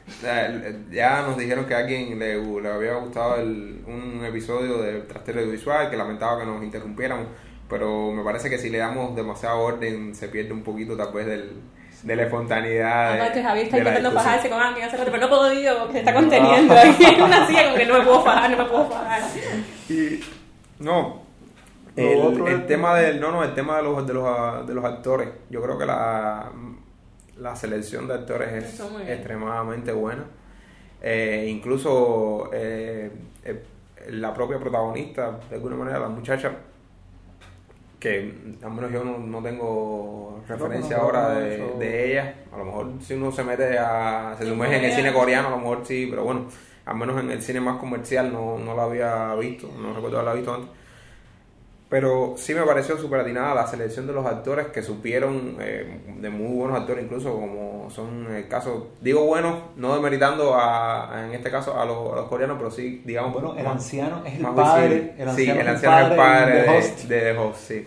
Ya 0.91 1.23
nos 1.23 1.39
dijeron 1.39 1.65
que 1.65 1.75
a 1.75 1.79
alguien 1.79 2.19
le, 2.19 2.37
le 2.37 2.69
había 2.69 2.97
gustado 2.97 3.37
el, 3.37 3.83
un 3.87 4.23
episodio 4.23 4.83
de 4.83 5.01
Trastero 5.01 5.41
Audiovisual, 5.41 5.89
que 5.89 5.97
lamentaba 5.97 6.41
que 6.41 6.45
nos 6.45 6.63
interrumpiéramos, 6.63 7.29
pero 7.71 8.13
me 8.13 8.23
parece 8.23 8.51
que 8.51 8.59
si 8.59 8.69
le 8.69 8.77
damos 8.77 9.17
demasiado 9.17 9.61
orden 9.61 10.15
se 10.15 10.29
pierde 10.29 10.53
un 10.53 10.63
poquito 10.63 10.95
tal 10.95 11.11
vez 11.15 11.25
del, 11.25 11.53
de 12.03 12.17
la 12.17 12.25
espontaneidad. 12.25 13.15
Aparte, 13.15 13.43
Javier 13.43 13.65
está 13.65 13.79
intentando 13.79 14.13
fajarse 14.13 14.51
con 14.51 14.61
alguien 14.61 14.87
hace 14.87 14.99
rato, 14.99 15.11
pero 15.11 15.23
no 15.23 15.29
puedo 15.31 15.49
podido 15.49 15.79
porque 15.79 15.93
se 15.95 15.99
está 16.01 16.13
conteniendo 16.13 16.75
aquí 16.75 17.03
en 17.03 17.23
una 17.23 17.47
silla 17.47 17.65
como 17.65 17.77
que 17.77 17.87
no 17.87 17.99
me 17.99 18.05
puedo 18.05 18.23
fajar, 18.23 18.51
no 18.51 18.59
me 18.59 18.65
puedo 18.65 18.91
fajar. 18.91 19.23
Y, 19.89 20.21
no, 20.81 21.24
el, 21.97 22.47
el 22.47 22.67
tema 22.67 22.95
del 22.97 23.21
no 23.21 23.31
no 23.31 23.45
el 23.45 23.55
tema 23.55 23.77
de 23.77 23.83
los, 23.83 24.07
de 24.07 24.15
los 24.15 24.67
de 24.67 24.75
los 24.75 24.85
actores. 24.85 25.29
Yo 25.51 25.63
creo 25.63 25.79
que 25.79 25.87
la, 25.87 26.51
la 27.39 27.57
selección 27.57 28.07
de 28.09 28.15
actores 28.15 28.53
es 28.53 28.81
extremadamente 29.09 29.93
buena. 29.93 30.25
Eh, 31.03 31.47
incluso 31.51 32.51
eh, 32.53 33.11
eh, 33.45 33.63
la 34.09 34.33
propia 34.33 34.59
protagonista 34.59 35.39
de 35.51 35.57
alguna 35.57 35.77
manera 35.77 35.99
la 35.99 36.09
muchacha 36.09 36.51
que 38.01 38.35
al 38.63 38.71
menos 38.71 38.91
yo 38.91 39.05
no, 39.05 39.43
tengo 39.43 40.43
referencia 40.49 40.97
ahora 40.97 41.35
de, 41.35 42.11
ella. 42.11 42.35
A 42.53 42.59
lo 42.59 42.65
mejor 42.65 42.93
si 43.03 43.15
uno 43.15 43.31
se 43.33 43.45
mete 43.45 43.79
a 43.79 44.35
se 44.39 44.47
sumerge 44.47 44.79
en 44.79 44.85
el 44.85 44.93
cine 44.93 45.13
coreano 45.13 45.49
a 45.49 45.51
lo 45.53 45.59
mejor 45.59 45.81
sí 45.85 46.07
pero 46.09 46.25
bueno 46.25 46.47
al 46.87 46.97
menos 46.97 47.21
en 47.21 47.31
el 47.31 47.43
cine 47.43 47.61
más 47.61 47.79
comercial 47.79 48.33
no, 48.33 48.59
no 48.59 48.75
la 48.75 48.85
había 48.85 49.35
visto 49.35 49.71
no 49.79 49.95
recuerdo 49.95 50.19
haberla 50.19 50.35
visto 50.35 50.55
antes 50.55 50.71
pero 51.95 52.35
sí 52.37 52.53
me 52.55 52.63
pareció 52.63 52.99
súper 52.99 53.21
atinada 53.21 53.55
la 53.55 53.69
selección 53.69 54.09
de 54.09 54.13
los 54.13 54.27
actores 54.27 54.67
que 54.67 54.83
supieron, 54.83 55.59
eh, 55.61 56.01
de 56.19 56.29
muy 56.29 56.57
buenos 56.57 56.77
actores 56.77 57.05
incluso, 57.05 57.33
como 57.33 57.89
son 57.89 58.35
el 58.35 58.49
caso, 58.49 58.89
digo 59.01 59.25
bueno, 59.27 59.69
no 59.77 59.95
demeritando 59.95 60.57
a, 60.57 61.25
en 61.25 61.35
este 61.35 61.53
caso 61.53 61.81
a 61.81 61.85
los, 61.85 62.27
coreanos, 62.27 62.57
pero 62.59 62.73
sí, 62.73 63.01
digamos... 63.05 63.33
Bueno, 63.33 63.55
el 63.57 63.65
anciano 63.65 64.25
es 64.27 64.41
el 64.41 64.45
padre, 64.45 65.15
el 65.17 65.31
sí, 65.37 65.49
el 65.49 65.69
anciano 65.69 65.99
es 65.99 66.11
el 66.11 66.17
padre 66.17 66.63
de, 66.63 67.07
de, 67.07 67.25
de, 67.27 67.39
Host, 67.39 67.59
sí. 67.61 67.87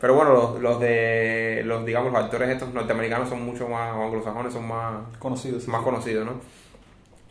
Pero 0.00 0.14
bueno, 0.14 0.32
los, 0.32 0.58
los 0.58 0.80
de, 0.80 1.60
los 1.66 1.84
digamos, 1.84 2.10
los 2.10 2.22
actores 2.22 2.48
estos 2.48 2.72
norteamericanos 2.72 3.28
son 3.28 3.44
mucho 3.44 3.68
más, 3.68 3.94
anglosajones 3.94 4.54
son 4.54 4.66
más 4.66 4.94
conocidos, 5.18 5.68
más 5.68 5.82
conocidos, 5.82 6.24
¿no? 6.24 6.40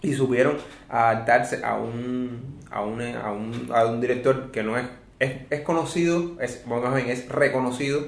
Y 0.03 0.13
supieron 0.13 0.59
adaptarse 0.87 1.65
a 1.65 1.77
un, 1.77 2.59
a 2.69 2.81
un, 2.81 3.01
a 3.01 3.31
un, 3.31 3.71
a 3.73 3.85
un 3.85 3.99
director 3.99 4.51
que 4.51 4.61
no 4.61 4.77
es 4.77 4.85
es, 5.21 5.33
es 5.49 5.61
conocido, 5.61 6.39
es, 6.41 6.63
bueno, 6.65 6.83
más 6.87 6.95
bien 6.95 7.09
es 7.09 7.29
reconocido, 7.29 8.01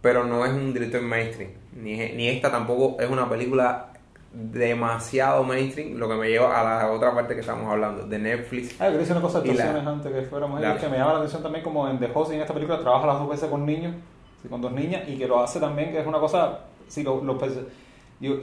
pero 0.00 0.24
no 0.24 0.44
es 0.46 0.52
un 0.52 0.72
director 0.72 1.02
mainstream. 1.02 1.50
Ni, 1.76 1.96
ni 2.12 2.28
esta 2.28 2.50
tampoco 2.50 3.00
es 3.00 3.10
una 3.10 3.28
película 3.28 3.90
demasiado 4.32 5.44
mainstream, 5.44 5.96
lo 5.96 6.08
que 6.08 6.14
me 6.16 6.28
lleva 6.28 6.60
a 6.60 6.64
la 6.84 6.90
otra 6.90 7.14
parte 7.14 7.34
que 7.34 7.40
estamos 7.40 7.70
hablando, 7.70 8.06
de 8.06 8.18
Netflix. 8.18 8.74
Ah, 8.80 8.84
quería 8.86 8.98
decir 8.98 9.12
una 9.12 9.22
cosa 9.22 9.40
de 9.40 9.54
la- 9.54 9.90
antes 9.90 10.12
que 10.12 10.22
fuéramos 10.22 10.60
la- 10.60 10.76
que 10.78 10.88
me 10.88 10.98
llama 10.98 11.12
la 11.12 11.18
atención 11.18 11.42
también 11.42 11.62
como 11.64 11.88
en 11.88 11.98
The 11.98 12.10
Host 12.12 12.32
y 12.32 12.34
en 12.36 12.40
esta 12.42 12.52
película 12.54 12.78
trabaja 12.80 13.06
las 13.06 13.18
dos 13.20 13.28
veces 13.30 13.48
con 13.48 13.64
niños, 13.64 13.94
con 14.50 14.60
dos 14.60 14.72
niñas, 14.72 15.02
y 15.08 15.16
que 15.16 15.26
lo 15.26 15.42
hace 15.42 15.60
también, 15.60 15.92
que 15.92 16.00
es 16.00 16.06
una 16.06 16.18
cosa, 16.18 16.60
sí, 16.88 17.02
lo- 17.02 17.38
perso- 17.38 17.66
yo- 18.20 18.36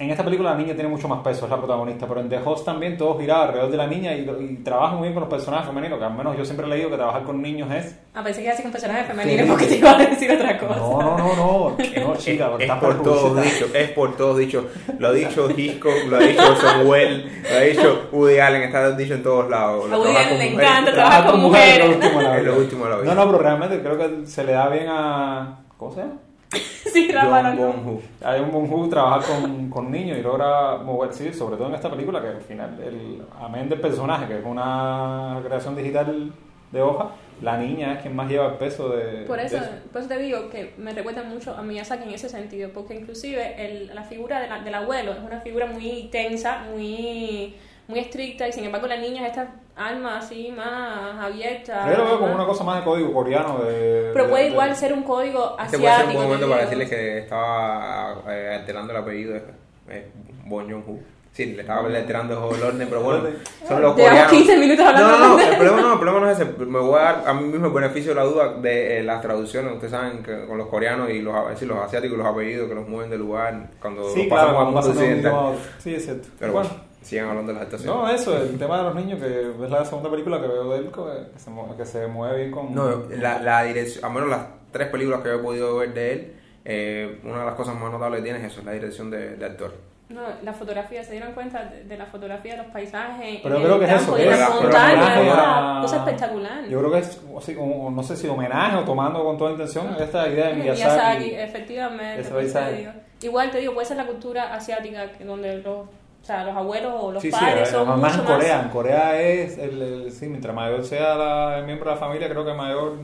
en 0.00 0.10
esta 0.10 0.24
película 0.24 0.50
la 0.52 0.56
niña 0.56 0.72
tiene 0.74 0.88
mucho 0.88 1.06
más 1.08 1.20
peso, 1.20 1.44
es 1.44 1.50
la 1.50 1.58
protagonista, 1.58 2.06
pero 2.08 2.20
en 2.20 2.28
The 2.30 2.38
Host 2.42 2.64
también 2.64 2.96
todo 2.96 3.18
gira 3.18 3.42
alrededor 3.44 3.70
de 3.70 3.76
la 3.76 3.86
niña 3.86 4.14
y, 4.14 4.20
y 4.40 4.56
trabaja 4.64 4.94
muy 4.94 5.02
bien 5.02 5.12
con 5.12 5.20
los 5.20 5.30
personajes 5.30 5.66
femeninos, 5.68 5.98
que 5.98 6.04
al 6.06 6.14
menos 6.14 6.36
yo 6.38 6.44
siempre 6.46 6.66
he 6.66 6.70
leído 6.70 6.88
que 6.88 6.96
trabajar 6.96 7.22
con 7.22 7.42
niños 7.42 7.70
es... 7.70 7.98
Ah, 8.14 8.22
pensé 8.24 8.40
que 8.40 8.44
iba 8.46 8.50
a 8.50 8.56
decir 8.56 8.64
con 8.64 8.72
personajes 8.72 9.06
femeninos 9.06 9.44
Sí. 9.44 9.50
porque 9.50 9.66
te 9.66 9.76
iba 9.76 9.90
a 9.90 9.98
decir 9.98 10.30
otra 10.32 10.58
cosa. 10.58 10.76
No, 10.76 11.00
no, 11.02 11.18
no, 11.18 11.36
no, 11.36 11.76
no, 12.06 12.14
es, 12.14 12.18
chica, 12.24 12.50
es 12.56 12.62
estás 12.62 12.78
por 12.80 13.02
todos 13.02 13.32
prejuiciada. 13.34 13.42
dicho, 13.66 13.78
es 13.78 13.90
por 13.90 14.16
todos 14.16 14.38
dicho. 14.38 14.66
Lo 14.98 15.08
ha 15.08 15.12
dicho 15.12 15.50
Hitchcock, 15.54 16.04
lo 16.08 16.16
ha 16.16 16.20
dicho 16.20 16.56
Samuel, 16.56 17.42
lo 17.50 17.56
ha 17.58 17.60
dicho 17.60 18.08
Woody 18.12 18.38
Allen, 18.38 18.62
está 18.62 18.90
dicho 18.96 19.14
en 19.14 19.22
todos 19.22 19.50
lados. 19.50 19.84
A 19.92 19.98
Woody 19.98 20.12
Trabajar 20.12 20.26
Allen 20.26 20.28
con 20.30 20.38
le 20.38 20.50
mujeres. 20.50 20.70
encanta 20.70 20.92
trabajar 20.92 21.30
con 21.30 21.40
mujeres. 21.40 21.78
es 21.78 21.84
lo 21.90 21.94
último 21.94 22.18
de 22.20 22.24
la 22.24 22.36
Es 22.38 22.44
lo 22.44 22.56
último 22.56 22.84
de 22.84 22.90
la 22.90 22.96
vida. 22.96 23.14
No, 23.14 23.24
no, 23.26 23.30
pero 23.32 23.42
realmente 23.42 23.80
creo 23.82 23.98
que 23.98 24.26
se 24.26 24.44
le 24.44 24.52
da 24.52 24.68
bien 24.70 24.86
a... 24.88 25.58
¿Cómo 25.76 25.92
se 25.92 26.00
llama? 26.00 26.14
sí, 26.92 27.10
Rafa, 27.12 27.54
John. 27.56 27.56
Bonhu. 27.84 28.02
Hay 28.24 28.40
un 28.40 28.50
Bonhu 28.50 28.88
trabajar 28.88 29.22
con, 29.24 29.70
con 29.70 29.90
niños 29.90 30.18
y 30.18 30.22
logra 30.22 30.78
mover, 30.78 31.12
sí, 31.12 31.32
sobre 31.32 31.56
todo 31.56 31.68
en 31.68 31.74
esta 31.74 31.90
película, 31.90 32.20
que 32.20 32.28
al 32.28 32.40
final, 32.40 32.78
el, 32.82 33.22
amén 33.40 33.68
del 33.68 33.80
personaje, 33.80 34.26
que 34.26 34.38
es 34.38 34.44
una 34.44 35.40
creación 35.44 35.76
digital 35.76 36.32
de 36.72 36.82
hoja, 36.82 37.10
la 37.42 37.56
niña 37.56 37.94
es 37.94 38.02
quien 38.02 38.14
más 38.14 38.28
lleva 38.28 38.48
el 38.48 38.54
peso 38.54 38.90
de. 38.90 39.24
Por 39.26 39.38
de 39.38 39.46
eso, 39.46 39.58
por 39.92 40.00
eso 40.02 40.08
te 40.08 40.18
digo 40.18 40.50
que 40.50 40.74
me 40.76 40.92
recuerda 40.92 41.22
mucho 41.22 41.54
a 41.56 41.62
Miyazaki 41.62 42.04
en 42.04 42.14
ese 42.14 42.28
sentido, 42.28 42.70
porque 42.74 42.94
inclusive 42.94 43.54
el- 43.64 43.94
la 43.94 44.02
figura 44.02 44.40
de 44.40 44.48
la- 44.48 44.60
del 44.60 44.74
abuelo 44.74 45.12
es 45.12 45.18
una 45.20 45.40
figura 45.40 45.66
muy 45.66 46.08
tensa, 46.12 46.64
muy, 46.72 47.54
muy 47.90 47.98
estricta, 48.00 48.48
y 48.48 48.52
sin 48.52 48.64
embargo 48.64 48.86
la 48.86 48.96
niña 48.96 49.22
es 49.22 49.28
esta 49.36 49.50
alma 49.76 50.18
así 50.18 50.50
más 50.56 51.18
abierta. 51.22 51.90
Yo 51.90 51.98
lo 51.98 52.04
veo 52.06 52.20
como 52.20 52.34
una 52.34 52.46
cosa 52.46 52.64
más 52.64 52.78
de 52.78 52.84
código 52.84 53.12
coreano. 53.12 53.58
De, 53.58 54.10
Pero 54.12 54.24
de- 54.24 54.30
puede 54.30 54.44
de- 54.44 54.50
igual 54.50 54.74
ser 54.76 54.92
un 54.94 55.02
código 55.02 55.56
Este 55.62 55.78
puede 55.78 55.92
ser 55.92 56.02
asiático. 56.06 56.10
un 56.10 56.16
buen 56.16 56.28
momento 56.28 56.48
para 56.48 56.62
decirles 56.62 56.88
que 56.88 57.18
estaba 57.18 58.22
eh, 58.28 58.56
alterando 58.58 58.92
el 58.92 58.98
apellido 58.98 59.34
de 59.34 59.42
eh, 59.88 60.10
Bon 60.46 60.64
Joon-ho. 60.70 60.98
Sí, 61.32 61.46
le 61.46 61.60
estaba 61.62 61.86
alterando 61.86 62.50
el 62.54 62.62
orden, 62.62 62.88
pero 62.88 63.02
bueno, 63.02 63.20
son 63.68 63.80
los 63.80 63.96
Llevamos 63.96 64.20
coreanos. 64.26 64.32
15 64.32 64.56
minutos 64.58 64.84
hablando 64.84 65.08
No, 65.08 65.18
no, 65.18 65.28
no, 65.36 65.40
el 65.40 65.56
problema 65.56 65.80
no, 65.80 65.92
el 65.92 65.98
problema 66.00 66.20
no 66.20 66.30
es 66.30 66.40
ese. 66.40 66.44
Me 66.66 66.78
voy 66.80 66.98
a 66.98 67.02
dar 67.02 67.22
a 67.26 67.34
mí 67.34 67.44
mismo 67.44 67.66
el 67.68 67.72
beneficio 67.72 68.10
de 68.10 68.14
la 68.16 68.24
duda 68.24 68.54
de 68.54 68.98
eh, 68.98 69.02
las 69.04 69.22
traducciones. 69.22 69.72
Ustedes 69.72 69.92
saben 69.92 70.22
que 70.22 70.44
con 70.46 70.58
los 70.58 70.66
coreanos 70.66 71.08
y 71.10 71.20
los, 71.22 71.48
decir, 71.50 71.68
los 71.68 71.78
asiáticos 71.78 72.16
y 72.16 72.18
los 72.18 72.26
apellidos 72.26 72.68
que 72.68 72.74
los 72.74 72.88
mueven 72.88 73.10
de 73.10 73.18
lugar 73.18 73.68
cuando 73.80 74.10
Sí, 74.10 74.24
los 74.24 74.28
claro, 74.28 74.54
pasamos 74.54 74.86
occidental. 74.88 75.32
a. 75.32 75.52
Sí, 75.78 75.94
es 75.94 76.04
cierto. 76.04 76.28
Pero 76.38 76.52
bueno, 76.52 76.68
bueno, 76.68 76.84
sigan 77.00 77.28
hablando 77.28 77.52
de 77.52 77.58
las 77.58 77.62
actuaciones. 77.62 77.96
no, 78.02 78.10
eso, 78.10 78.36
el 78.36 78.58
tema 78.58 78.78
de 78.78 78.82
los 78.84 78.94
niños, 78.96 79.20
que 79.22 79.64
es 79.64 79.70
la 79.70 79.84
segunda 79.84 80.10
película 80.10 80.40
que 80.40 80.48
veo 80.48 80.70
de 80.72 80.78
él, 80.78 80.90
que 80.92 81.38
se, 81.40 81.50
que 81.76 81.86
se 81.86 82.06
mueve 82.08 82.38
bien 82.38 82.50
con. 82.50 82.74
No, 82.74 83.04
la, 83.08 83.40
la 83.40 83.62
dirección, 83.62 84.04
al 84.04 84.12
menos 84.12 84.28
las 84.30 84.40
tres 84.72 84.88
películas 84.88 85.20
que 85.20 85.28
yo 85.28 85.36
he 85.36 85.38
podido 85.38 85.76
ver 85.76 85.94
de 85.94 86.12
él, 86.12 86.32
eh, 86.64 87.20
una 87.24 87.38
de 87.40 87.46
las 87.46 87.54
cosas 87.54 87.74
más 87.76 87.90
notables 87.92 88.18
que 88.18 88.24
tiene 88.24 88.40
es 88.40 88.52
eso, 88.52 88.60
es 88.60 88.66
la 88.66 88.72
dirección 88.72 89.10
de, 89.10 89.36
de 89.36 89.46
actor. 89.46 89.72
No, 90.10 90.22
la 90.42 90.52
fotografía, 90.52 91.04
¿se 91.04 91.12
dieron 91.12 91.32
cuenta 91.32 91.64
de, 91.66 91.84
de 91.84 91.96
la 91.96 92.04
fotografía 92.06 92.52
de 92.56 92.58
los 92.64 92.66
paisajes? 92.72 93.40
Pero 93.42 93.56
en 93.56 93.62
creo 93.62 93.78
que 93.78 93.84
es 93.86 93.92
eso, 94.02 94.16
es- 94.16 94.26
la 94.26 94.46
pero 94.48 94.60
montaña, 94.62 94.92
homenaje 94.92 95.22
es 95.26 95.32
a- 95.32 95.70
una 95.72 95.80
cosa 95.82 95.96
espectacular. 95.98 96.64
Yo 96.68 96.78
creo 96.80 96.90
que 96.92 96.98
es, 96.98 97.20
así, 97.38 97.54
como, 97.54 97.90
no 97.92 98.02
sé 98.02 98.16
si 98.16 98.26
homenaje 98.26 98.76
o 98.76 98.80
tomando 98.84 99.22
con 99.24 99.38
toda 99.38 99.52
intención 99.52 99.94
esta 100.00 100.28
idea 100.28 100.48
de 100.48 100.54
Miyazaki, 100.54 101.24
Miyazaki. 101.24 101.34
efectivamente. 101.36 102.20
Ese. 102.42 102.88
Igual 103.22 103.50
te 103.50 103.58
digo, 103.58 103.72
puede 103.74 103.86
ser 103.86 103.98
la 103.98 104.06
cultura 104.06 104.52
asiática, 104.54 105.12
que 105.12 105.24
donde 105.24 105.58
los, 105.58 105.66
o 105.66 105.88
sea, 106.22 106.42
los 106.44 106.56
abuelos 106.56 106.92
o 106.98 107.12
los 107.12 107.22
Sí, 107.22 107.30
sí, 107.30 107.38
padres 107.38 107.68
son 107.68 107.86
mucho 108.00 108.18
en 108.18 108.24
Corea, 108.24 108.56
más... 108.56 108.64
en 108.66 108.70
Corea 108.72 109.20
es, 109.22 109.58
el, 109.58 109.80
el- 109.82 110.10
sí, 110.12 110.26
mientras 110.26 110.54
mayor 110.54 110.84
sea 110.84 111.14
la- 111.14 111.58
el 111.58 111.66
miembro 111.66 111.88
de 111.88 111.94
la 111.94 112.00
familia, 112.00 112.28
creo 112.28 112.44
que 112.44 112.52
mayor 112.54 112.96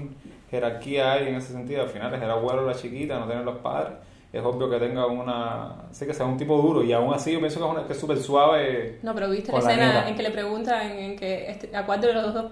jerarquía 0.51 1.13
hay 1.13 1.29
en 1.29 1.37
ese 1.37 1.53
sentido. 1.53 1.83
Al 1.83 1.89
final 1.89 2.13
es 2.15 2.23
el 2.23 2.31
abuelo 2.31 2.67
la 2.67 2.75
chiquita, 2.75 3.19
no 3.19 3.27
tienen 3.27 3.45
los 3.45 3.59
padres. 3.59 3.93
Es 4.37 4.45
obvio 4.45 4.69
que 4.69 4.79
tenga 4.79 5.07
una, 5.07 5.75
sí 5.91 6.07
que 6.07 6.13
sea 6.15 6.27
un 6.27 6.37
tipo 6.37 6.57
duro 6.61 6.83
y 6.83 6.93
aún 6.93 7.15
así 7.15 7.33
yo 7.33 7.39
pienso 7.41 7.59
que 7.59 7.65
es, 7.67 7.71
una- 7.73 7.87
que 7.87 7.93
es 7.95 7.99
súper 8.01 8.19
suave. 8.19 8.99
No, 9.03 9.15
pero 9.15 9.31
viste 9.31 9.51
la 9.53 9.59
escena 9.59 10.09
en 10.09 10.15
que 10.15 10.23
le 10.23 10.31
preguntan 10.31 10.91
en 10.91 11.17
que 11.17 11.51
este- 11.51 11.75
a 11.77 11.87
cuál 11.87 12.01
de 12.01 12.13
los 12.13 12.35
dos 12.35 12.47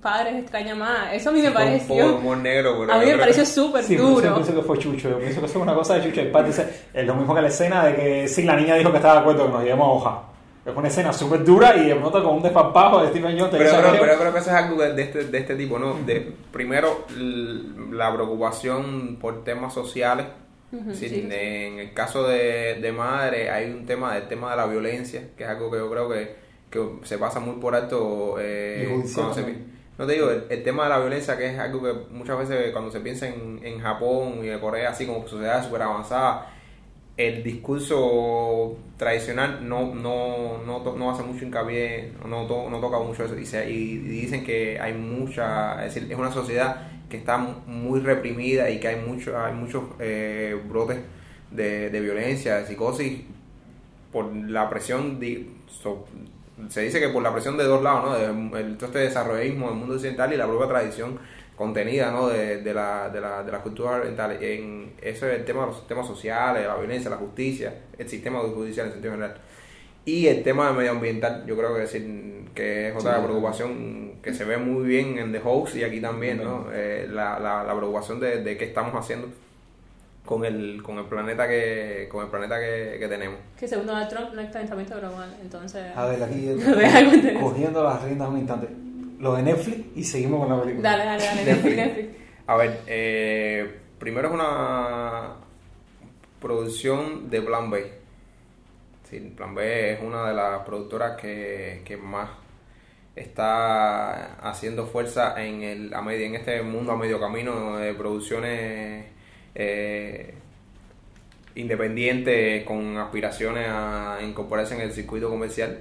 padres 0.00 0.36
extraña 0.36 0.74
más. 0.74 1.12
Eso 1.12 1.30
a 1.30 1.32
mí 1.32 1.40
me 1.42 1.48
de 1.48 1.52
pareció... 1.54 2.16
humor 2.16 2.38
negro, 2.38 2.76
pero 2.80 2.92
A 2.92 2.98
mí 3.00 3.06
me 3.06 3.18
pareció 3.18 3.44
súper 3.44 3.82
Sí, 3.84 3.96
pero 3.96 4.08
yo 4.08 4.14
duro. 4.14 4.34
pienso 4.36 4.54
que 4.54 4.62
fue 4.62 4.78
Chucho. 4.78 5.10
Yo 5.10 5.18
pienso 5.18 5.40
que 5.40 5.46
eso 5.46 5.58
es 5.58 5.62
una 5.62 5.74
cosa 5.74 5.94
de 5.96 6.04
Chucho. 6.04 6.20
El 6.22 6.30
padre 6.30 6.46
dice, 6.48 6.84
es 6.94 7.06
lo 7.06 7.14
mismo 7.16 7.34
que 7.34 7.42
la 7.42 7.48
escena 7.48 7.84
de 7.86 7.96
que 7.96 8.28
sí, 8.28 8.44
la 8.44 8.56
niña 8.56 8.76
dijo 8.76 8.90
que 8.90 8.96
estaba 8.96 9.14
de 9.14 9.20
acuerdo 9.20 9.46
que 9.46 9.52
nos 9.52 9.62
llevemos 9.64 9.86
a 9.86 9.90
hoja. 9.90 10.22
Es 10.64 10.74
una 10.74 10.88
escena 10.88 11.12
súper 11.12 11.44
dura 11.44 11.76
y 11.76 11.88
de 11.88 11.94
pronto 11.96 12.24
con 12.24 12.36
un 12.36 12.42
despapajo 12.42 13.02
de 13.02 13.08
Stephen 13.08 13.36
Jones. 13.38 13.54
Pero, 13.58 13.72
pero 14.00 14.18
creo 14.18 14.32
que 14.32 14.38
eso 14.38 14.48
es 14.48 14.56
algo 14.56 14.80
de, 14.80 14.94
de 14.94 15.02
este, 15.02 15.24
de 15.24 15.38
este 15.38 15.56
tipo, 15.56 15.78
¿no? 15.78 15.92
De, 16.06 16.32
primero, 16.50 17.04
la 17.90 18.10
preocupación 18.14 19.18
por 19.20 19.44
temas 19.44 19.74
sociales. 19.74 20.24
Sí, 20.94 21.08
en 21.32 21.78
el 21.78 21.92
caso 21.94 22.26
de, 22.28 22.74
de 22.80 22.92
madre 22.92 23.50
hay 23.50 23.70
un 23.70 23.86
tema 23.86 24.14
del 24.14 24.28
tema 24.28 24.50
de 24.50 24.56
la 24.56 24.66
violencia, 24.66 25.22
que 25.36 25.44
es 25.44 25.48
algo 25.48 25.70
que 25.70 25.78
yo 25.78 25.90
creo 25.90 26.08
que, 26.08 26.34
que 26.70 26.80
se 27.04 27.18
pasa 27.18 27.40
muy 27.40 27.56
por 27.60 27.74
alto. 27.74 28.36
eh, 28.40 28.86
cuando 29.14 29.34
se 29.34 29.40
no 29.96 30.06
te 30.06 30.14
digo, 30.14 30.28
el, 30.30 30.44
el 30.50 30.62
tema 30.64 30.84
de 30.84 30.88
la 30.90 30.98
violencia, 30.98 31.36
que 31.38 31.46
es 31.46 31.56
algo 31.58 31.80
que 31.82 31.92
muchas 32.12 32.36
veces 32.36 32.72
cuando 32.72 32.90
se 32.90 32.98
piensa 33.00 33.28
en, 33.28 33.60
en 33.62 33.78
Japón 33.80 34.40
y 34.42 34.48
en 34.48 34.58
Corea, 34.58 34.90
así 34.90 35.06
como 35.06 35.24
sociedades 35.28 35.66
súper 35.66 35.82
avanzadas, 35.82 36.46
el 37.16 37.44
discurso 37.44 38.76
tradicional 38.96 39.60
no, 39.68 39.94
no, 39.94 40.58
no, 40.66 40.78
to- 40.82 40.96
no 40.96 41.10
hace 41.12 41.22
mucho 41.22 41.44
hincapié, 41.44 42.12
no, 42.26 42.46
to- 42.46 42.68
no 42.70 42.80
toca 42.80 42.98
mucho 42.98 43.24
eso. 43.24 43.38
Y, 43.38 43.46
se- 43.46 43.70
y 43.70 43.98
dicen 43.98 44.44
que 44.44 44.80
hay 44.80 44.94
mucha, 44.94 45.84
es 45.86 45.94
decir, 45.94 46.10
es 46.10 46.18
una 46.18 46.32
sociedad 46.32 46.88
que 47.14 47.20
está 47.20 47.36
mu- 47.36 47.60
muy 47.66 48.00
reprimida 48.00 48.68
y 48.70 48.80
que 48.80 48.88
hay, 48.88 49.00
mucho, 49.00 49.38
hay 49.38 49.54
muchos 49.54 49.84
eh, 50.00 50.60
brotes 50.68 50.98
de, 51.52 51.88
de 51.90 52.00
violencia, 52.00 52.56
de 52.56 52.66
psicosis, 52.66 53.20
por 54.12 54.34
la 54.34 54.68
presión, 54.68 55.20
de, 55.20 55.46
se 56.68 56.80
dice 56.82 56.98
que 56.98 57.08
por 57.08 57.22
la 57.22 57.32
presión 57.32 57.56
de 57.56 57.64
dos 57.64 57.82
lados, 57.82 58.18
¿no? 58.20 58.56
El, 58.56 58.76
todo 58.76 58.86
este 58.86 58.98
desarrollismo 59.00 59.68
del 59.68 59.76
mundo 59.76 59.94
occidental 59.94 60.32
y 60.32 60.36
la 60.36 60.46
propia 60.46 60.68
tradición 60.68 61.18
contenida 61.56 62.10
¿no? 62.10 62.28
de, 62.28 62.62
de, 62.62 62.74
la, 62.74 63.08
de, 63.10 63.20
la, 63.20 63.42
de 63.44 63.52
la 63.52 63.58
cultura 63.58 63.92
oriental. 63.92 64.38
En, 64.40 64.92
eso 65.00 65.28
es 65.28 65.38
el 65.38 65.44
tema 65.44 65.60
de 65.60 65.66
los 65.68 65.86
temas 65.86 66.06
sociales, 66.06 66.66
la 66.66 66.76
violencia, 66.76 67.10
la 67.10 67.16
justicia, 67.16 67.72
el 67.96 68.08
sistema 68.08 68.40
judicial 68.40 68.86
en 68.86 68.92
sentido 68.92 69.14
general. 69.14 69.36
Y 70.04 70.26
el 70.26 70.42
tema 70.42 70.72
medioambiental, 70.72 71.44
yo 71.46 71.56
creo 71.56 71.74
que, 71.74 71.80
decir, 71.80 72.44
que 72.54 72.88
es 72.88 72.96
otra 72.96 73.16
Sí. 73.18 73.22
preocupación 73.24 74.12
que 74.22 74.34
se 74.34 74.44
ve 74.44 74.56
muy 74.58 74.86
bien 74.86 75.18
en 75.18 75.32
The 75.32 75.40
Host 75.44 75.76
y 75.76 75.84
aquí 75.84 76.00
también, 76.00 76.42
¿no? 76.44 76.66
Eh, 76.72 77.06
la, 77.10 77.38
la, 77.38 77.64
la 77.64 77.74
preocupación 77.76 78.20
de, 78.20 78.42
de 78.42 78.56
qué 78.56 78.64
estamos 78.66 78.94
haciendo 78.94 79.28
con 80.24 80.44
el, 80.44 80.82
con 80.82 80.98
el 80.98 81.04
planeta 81.06 81.46
que, 81.48 82.08
con 82.10 82.24
el 82.24 82.30
planeta 82.30 82.58
que, 82.58 82.96
que 82.98 83.08
tenemos. 83.08 83.38
Que 83.58 83.66
según 83.68 83.86
Donald 83.86 84.08
Trump 84.08 84.32
no 84.34 84.40
hay 84.40 84.48
calentamiento 84.48 84.98
global, 84.98 85.36
entonces... 85.42 85.84
A 85.96 86.06
ver, 86.06 86.22
aquí 86.22 86.52
Realmente. 86.74 87.34
cogiendo 87.40 87.82
las 87.84 88.02
riendas 88.02 88.28
un 88.28 88.38
instante. 88.38 88.68
Lo 89.20 89.34
de 89.36 89.42
Netflix 89.42 89.78
y 89.96 90.04
seguimos 90.04 90.46
con 90.46 90.56
la 90.56 90.62
película. 90.62 90.90
Dale, 90.90 91.04
dale, 91.04 91.24
dale, 91.24 91.44
Netflix. 91.44 91.76
Netflix, 91.76 91.96
Netflix. 91.96 92.18
A 92.46 92.56
ver, 92.56 92.80
eh, 92.86 93.74
primero 93.98 94.28
es 94.28 94.34
una 94.34 95.34
producción 96.40 97.30
de 97.30 97.40
Plan 97.42 97.70
B. 97.70 98.03
Sí, 99.04 99.20
Plan 99.36 99.54
B 99.54 99.92
es 99.92 100.02
una 100.02 100.28
de 100.28 100.34
las 100.34 100.60
productoras 100.64 101.20
que, 101.20 101.82
que 101.84 101.96
más 101.96 102.30
está 103.14 104.34
haciendo 104.48 104.86
fuerza 104.86 105.34
en, 105.42 105.62
el, 105.62 105.94
a 105.94 106.02
medio, 106.02 106.26
en 106.26 106.34
este 106.34 106.62
mundo 106.62 106.92
a 106.92 106.96
medio 106.96 107.20
camino 107.20 107.76
de 107.76 107.94
producciones 107.94 109.06
eh, 109.54 110.34
independientes 111.54 112.64
con 112.64 112.96
aspiraciones 112.98 113.68
a 113.68 114.18
incorporarse 114.22 114.74
en 114.74 114.80
el 114.80 114.92
circuito 114.92 115.28
comercial. 115.28 115.80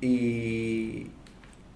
Y, 0.00 1.10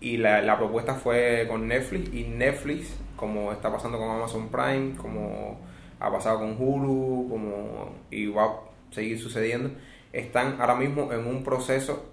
y 0.00 0.16
la, 0.18 0.42
la 0.42 0.58
propuesta 0.58 0.94
fue 0.94 1.46
con 1.48 1.66
Netflix 1.68 2.12
y 2.14 2.24
Netflix, 2.24 2.96
como 3.16 3.52
está 3.52 3.72
pasando 3.72 3.98
con 3.98 4.10
Amazon 4.10 4.48
Prime, 4.50 4.94
como 4.96 5.58
ha 5.98 6.10
pasado 6.10 6.40
con 6.40 6.56
Hulu, 6.58 7.28
como 7.30 7.94
y 8.10 8.26
va 8.26 8.44
a 8.44 8.54
seguir 8.90 9.18
sucediendo, 9.18 9.70
están 10.18 10.60
ahora 10.60 10.74
mismo 10.74 11.12
en 11.12 11.26
un 11.26 11.42
proceso 11.44 12.06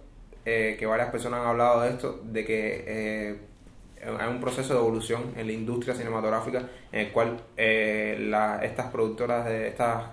eh, 0.45 0.75
que 0.77 0.85
varias 0.85 1.09
personas 1.09 1.41
han 1.41 1.47
hablado 1.47 1.81
de 1.81 1.89
esto, 1.89 2.21
de 2.23 2.43
que 2.45 2.83
eh, 2.87 3.37
hay 4.19 4.29
un 4.29 4.41
proceso 4.41 4.73
de 4.73 4.79
evolución 4.79 5.33
en 5.37 5.47
la 5.47 5.53
industria 5.53 5.95
cinematográfica 5.95 6.67
en 6.91 6.99
el 7.07 7.11
cual 7.11 7.41
eh, 7.55 8.17
la- 8.19 8.59
estas 8.63 8.87
productoras 8.91 9.45
de 9.45 9.69
estos 9.69 10.03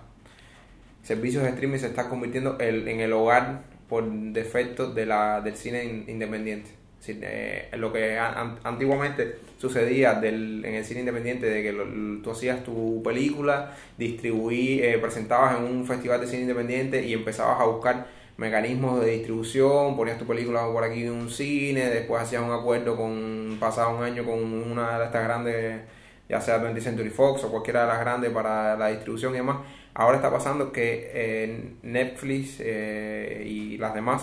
servicios 1.03 1.43
de 1.43 1.51
streaming 1.51 1.79
se 1.79 1.87
están 1.89 2.09
convirtiendo 2.09 2.59
el- 2.61 2.87
en 2.89 3.01
el 3.01 3.13
hogar 3.13 3.63
por 3.89 4.05
defecto 4.09 4.93
de 4.93 5.07
la, 5.07 5.41
del 5.41 5.57
cine 5.57 5.85
in- 5.85 6.05
independiente. 6.09 6.71
Eh, 7.07 7.69
lo 7.79 7.93
que 7.93 8.19
an- 8.19 8.59
antiguamente 8.63 9.37
sucedía 9.59 10.15
del, 10.15 10.65
en 10.65 10.75
el 10.75 10.85
cine 10.85 11.01
independiente, 11.01 11.47
de 11.47 11.63
que 11.63 11.73
lo- 11.73 11.87
tú 12.23 12.31
hacías 12.31 12.63
tu 12.63 13.03
película, 13.03 13.75
distribuí, 13.97 14.81
eh, 14.83 14.99
presentabas 14.99 15.59
en 15.59 15.65
un 15.65 15.87
festival 15.87 16.21
de 16.21 16.27
cine 16.27 16.43
independiente 16.43 17.03
y 17.07 17.13
empezabas 17.15 17.61
a 17.61 17.65
buscar 17.65 18.07
mecanismos 18.37 19.01
de 19.05 19.13
distribución, 19.13 19.97
ponías 19.97 20.19
tu 20.19 20.27
película 20.27 20.65
por 20.73 20.85
aquí 20.85 21.03
en 21.05 21.13
un 21.13 21.31
cine, 21.31 21.87
después 21.91 22.23
hacías 22.23 22.43
un 22.43 22.53
acuerdo 22.53 22.97
con, 22.97 23.57
pasaba 23.61 23.95
un 23.95 24.03
año 24.03 24.25
con 24.25 24.43
una 24.43 24.99
de 24.99 25.05
estas 25.07 25.25
grandes, 25.25 25.81
ya 26.29 26.41
sea 26.41 26.59
20th 26.59 26.85
Century 26.85 27.11
Fox 27.11 27.45
o 27.45 27.51
cualquiera 27.51 27.83
de 27.83 27.89
las 27.89 28.01
grandes 28.01 28.31
para 28.31 28.77
la 28.77 28.89
distribución 28.89 29.35
y 29.35 29.39
demás. 29.39 29.59
Ahora 29.95 30.17
está 30.17 30.31
pasando 30.31 30.73
que 30.73 31.11
eh, 31.13 31.73
Netflix 31.83 32.57
eh, 32.61 33.45
y 33.47 33.77
las 33.79 33.95
demás 33.95 34.23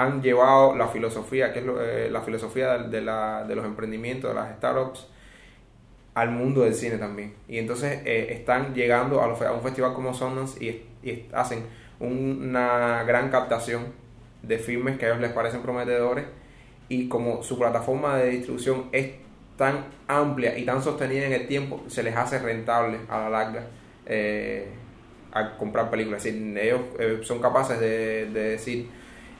han 0.00 0.22
llevado 0.22 0.76
la 0.76 0.88
filosofía, 0.88 1.52
que 1.52 1.60
es 1.60 1.64
lo- 1.66 1.82
eh, 1.82 2.10
la 2.10 2.22
filosofía 2.22 2.78
de, 2.78 3.00
la- 3.02 3.44
de 3.44 3.54
los 3.56 3.64
emprendimientos, 3.64 4.30
de 4.30 4.34
las 4.40 4.56
startups, 4.56 5.06
al 6.14 6.30
mundo 6.30 6.62
del 6.62 6.74
cine 6.74 6.96
también. 6.98 7.34
Y 7.48 7.58
entonces 7.58 8.00
eh, 8.04 8.28
están 8.32 8.74
llegando 8.74 9.22
a, 9.22 9.26
los 9.28 9.40
a 9.42 9.52
un 9.52 9.62
festival 9.62 9.94
como 9.94 10.12
Sundance 10.14 10.62
y, 10.64 10.86
hacen 11.32 11.64
una 11.98 13.04
gran 13.04 13.30
captación 13.30 13.86
de 14.42 14.58
filmes 14.58 14.98
que 14.98 15.06
a 15.06 15.08
ellos 15.10 15.20
les 15.20 15.32
parecen 15.32 15.62
prometedores 15.62 16.26
y 16.88 17.08
como 17.08 17.42
su 17.42 17.58
plataforma 17.58 18.16
de 18.18 18.30
distribución 18.30 18.86
es 18.92 19.12
tan 19.56 19.86
amplia 20.08 20.58
y 20.58 20.64
tan 20.64 20.82
sostenida 20.82 21.26
en 21.26 21.32
el 21.32 21.46
tiempo, 21.46 21.82
se 21.88 22.02
les 22.02 22.16
hace 22.16 22.38
rentable 22.38 22.98
a 23.08 23.18
la 23.20 23.30
larga 23.30 23.66
eh, 24.06 24.68
a 25.32 25.56
comprar 25.56 25.90
películas. 25.90 26.24
Es 26.26 26.34
decir, 26.34 26.58
ellos 26.58 26.80
eh, 26.98 27.20
son 27.22 27.40
capaces 27.40 27.78
de 27.80 28.26
decir, 28.32 28.88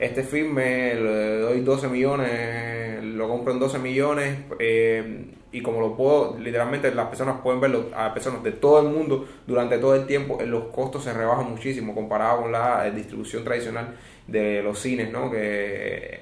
este 0.00 0.22
filme 0.22 0.94
le 0.94 1.38
doy 1.40 1.60
12 1.60 1.88
millones, 1.88 3.04
lo 3.04 3.28
compro 3.28 3.52
en 3.52 3.60
12 3.60 3.78
millones 3.78 4.38
eh, 4.58 5.26
y 5.52 5.60
como 5.60 5.80
lo 5.80 5.94
puedo, 5.94 6.38
literalmente 6.38 6.94
las 6.94 7.08
personas 7.08 7.40
pueden 7.42 7.60
verlo 7.60 7.90
a 7.94 8.14
personas 8.14 8.42
de 8.42 8.52
todo 8.52 8.80
el 8.80 8.94
mundo 8.94 9.26
durante 9.46 9.76
todo 9.76 9.94
el 9.94 10.06
tiempo, 10.06 10.38
eh, 10.40 10.46
los 10.46 10.64
costos 10.64 11.04
se 11.04 11.12
rebajan 11.12 11.50
muchísimo 11.50 11.94
comparado 11.94 12.42
con 12.42 12.52
la 12.52 12.86
eh, 12.86 12.92
distribución 12.92 13.44
tradicional 13.44 13.94
de 14.26 14.62
los 14.62 14.78
cines, 14.78 15.12
¿no? 15.12 15.30
que 15.30 16.18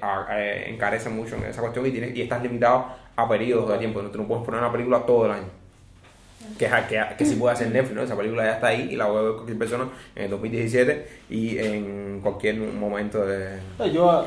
encarecen 0.67 1.15
mucho 1.15 1.37
en 1.37 1.45
esa 1.45 1.61
cuestión 1.61 1.85
y, 1.85 1.91
tienes, 1.91 2.15
y 2.15 2.21
estás 2.21 2.43
limitado 2.43 2.87
a 3.15 3.29
periodos 3.29 3.69
de 3.71 3.77
tiempo, 3.77 4.01
no, 4.01 4.09
tú 4.09 4.17
no 4.17 4.27
puedes 4.27 4.43
poner 4.43 4.59
una 4.59 4.71
película 4.71 5.05
todo 5.05 5.25
el 5.25 5.31
año. 5.31 5.68
Que, 6.57 6.67
a- 6.67 6.87
que, 6.87 6.99
que 7.17 7.25
sí 7.25 7.35
puede 7.35 7.53
hacer 7.53 7.69
Netflix, 7.71 7.95
¿no? 7.95 8.03
Esa 8.03 8.15
película 8.17 8.43
ya 8.45 8.53
está 8.53 8.67
ahí 8.67 8.89
y 8.91 8.95
la 8.95 9.07
puede 9.07 9.23
ver 9.25 9.33
cualquier 9.33 9.57
persona 9.57 9.89
en 10.15 10.23
el 10.25 10.29
2017 10.31 11.07
y 11.29 11.57
en 11.57 12.19
cualquier 12.21 12.57
momento 12.57 13.25
de, 13.25 13.59
Yo, 13.93 14.25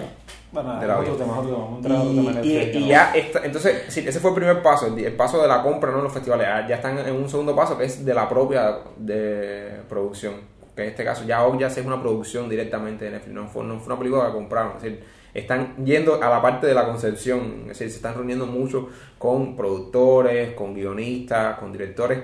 bueno, 0.53 0.79
De 0.81 0.87
la 0.87 0.99
otro 0.99 1.15
vida. 1.15 1.25
tema, 1.25 1.39
otro 1.39 1.79
tema, 1.83 2.05
y, 2.05 2.17
tema 2.17 2.41
y- 2.45 2.85
y 2.85 2.89
ya 2.89 3.13
está, 3.15 3.41
entonces, 3.45 3.85
sí, 3.89 4.05
ese 4.07 4.21
fue 4.21 4.31
el 4.31 4.37
primer 4.37 4.63
paso, 4.63 4.87
el, 4.87 4.99
el 4.99 5.15
paso 5.15 5.41
de 5.41 5.49
la 5.49 5.63
compra, 5.63 5.91
no 5.91 5.99
en 5.99 6.05
los 6.05 6.13
festivales. 6.13 6.47
Ah, 6.51 6.67
Ya 6.69 6.77
están 6.77 6.99
en 6.99 7.15
un 7.15 7.29
segundo 7.29 7.57
paso 7.57 7.77
que 7.79 7.85
es 7.85 8.05
de 8.05 8.13
la 8.15 8.29
propia 8.29 8.77
de 8.97 9.81
producción. 9.89 10.35
Que 10.77 10.83
en 10.85 10.89
este 10.91 11.05
caso 11.05 11.25
ya 11.25 11.45
hoy 11.45 11.59
ya 11.59 11.67
es 11.67 11.77
una 11.79 12.01
producción 12.01 12.49
directamente 12.49 13.05
de 13.07 13.11
Netflix, 13.13 13.35
no 13.35 13.47
fue, 13.47 13.65
no 13.65 13.79
fue 13.79 13.87
una 13.93 13.99
película 13.99 14.27
que 14.27 14.33
compraron. 14.33 14.77
Es 14.77 14.83
decir, 14.83 15.05
están 15.35 15.85
yendo 15.85 16.23
a 16.23 16.29
la 16.29 16.43
parte 16.43 16.67
de 16.67 16.75
la 16.75 16.85
concepción, 16.87 17.63
es 17.63 17.79
decir, 17.79 17.91
se 17.91 17.97
están 17.97 18.15
reuniendo 18.15 18.47
mucho 18.47 18.89
con 19.19 19.57
productores, 19.57 20.53
con 20.55 20.75
guionistas, 20.75 21.59
con 21.59 21.73
directores, 21.73 22.21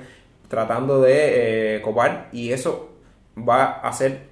tratando 0.48 1.00
de 1.00 1.76
eh, 1.76 1.82
copar 1.82 2.28
y 2.32 2.52
eso 2.52 2.90
va 3.48 3.80
a 3.80 3.92
ser 3.92 4.28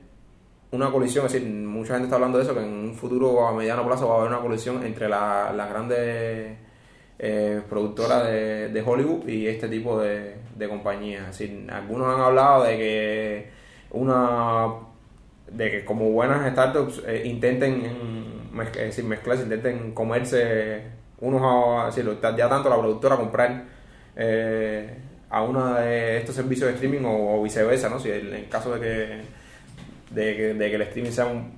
una 0.72 0.90
colisión, 0.90 1.26
es 1.26 1.32
decir, 1.32 1.48
mucha 1.48 1.94
gente 1.94 2.04
está 2.06 2.16
hablando 2.16 2.38
de 2.38 2.44
eso, 2.44 2.54
que 2.54 2.60
en 2.60 2.68
un 2.72 2.94
futuro 2.94 3.46
a 3.46 3.52
mediano 3.52 3.86
plazo 3.86 4.08
va 4.08 4.16
a 4.16 4.18
haber 4.18 4.32
una 4.32 4.40
colisión 4.40 4.84
entre 4.84 5.08
la- 5.08 5.52
las 5.54 5.68
grandes 5.70 6.56
eh, 7.18 7.62
productoras 7.68 8.24
de, 8.26 8.68
de 8.68 8.82
Hollywood 8.82 9.26
y 9.28 9.46
este 9.46 9.68
tipo 9.68 9.98
de, 10.00 10.34
de 10.54 10.68
compañías. 10.68 11.22
Es 11.30 11.38
decir, 11.38 11.66
algunos 11.70 12.14
han 12.14 12.20
hablado 12.20 12.64
de 12.64 12.76
que 12.76 13.50
una 13.90 14.66
de 15.50 15.70
que 15.70 15.84
como 15.84 16.10
buenas 16.10 16.50
startups 16.52 17.02
eh, 17.06 17.22
intenten 17.24 18.35
mez- 18.56 18.68
es 18.76 18.86
decir, 18.86 19.04
mezclarse, 19.04 19.42
intenten 19.44 19.92
comerse 19.92 20.82
unos 21.20 21.42
a, 21.42 21.88
es 21.88 21.96
decir, 21.96 22.18
ya 22.36 22.48
tanto 22.48 22.68
la 22.68 22.78
productora 22.78 23.16
comprar 23.16 23.64
eh, 24.16 24.98
a 25.30 25.42
uno 25.42 25.74
de 25.74 26.18
estos 26.18 26.34
servicios 26.34 26.68
de 26.68 26.74
streaming 26.74 27.04
o, 27.04 27.38
o 27.38 27.42
viceversa, 27.42 27.88
¿no? 27.88 27.98
Si 27.98 28.10
en 28.10 28.44
caso 28.46 28.74
de 28.74 28.80
que 28.80 29.22
que, 30.14 30.50
el 30.50 30.82
streaming 30.82 31.10
sea 31.10 31.26
un, 31.26 31.52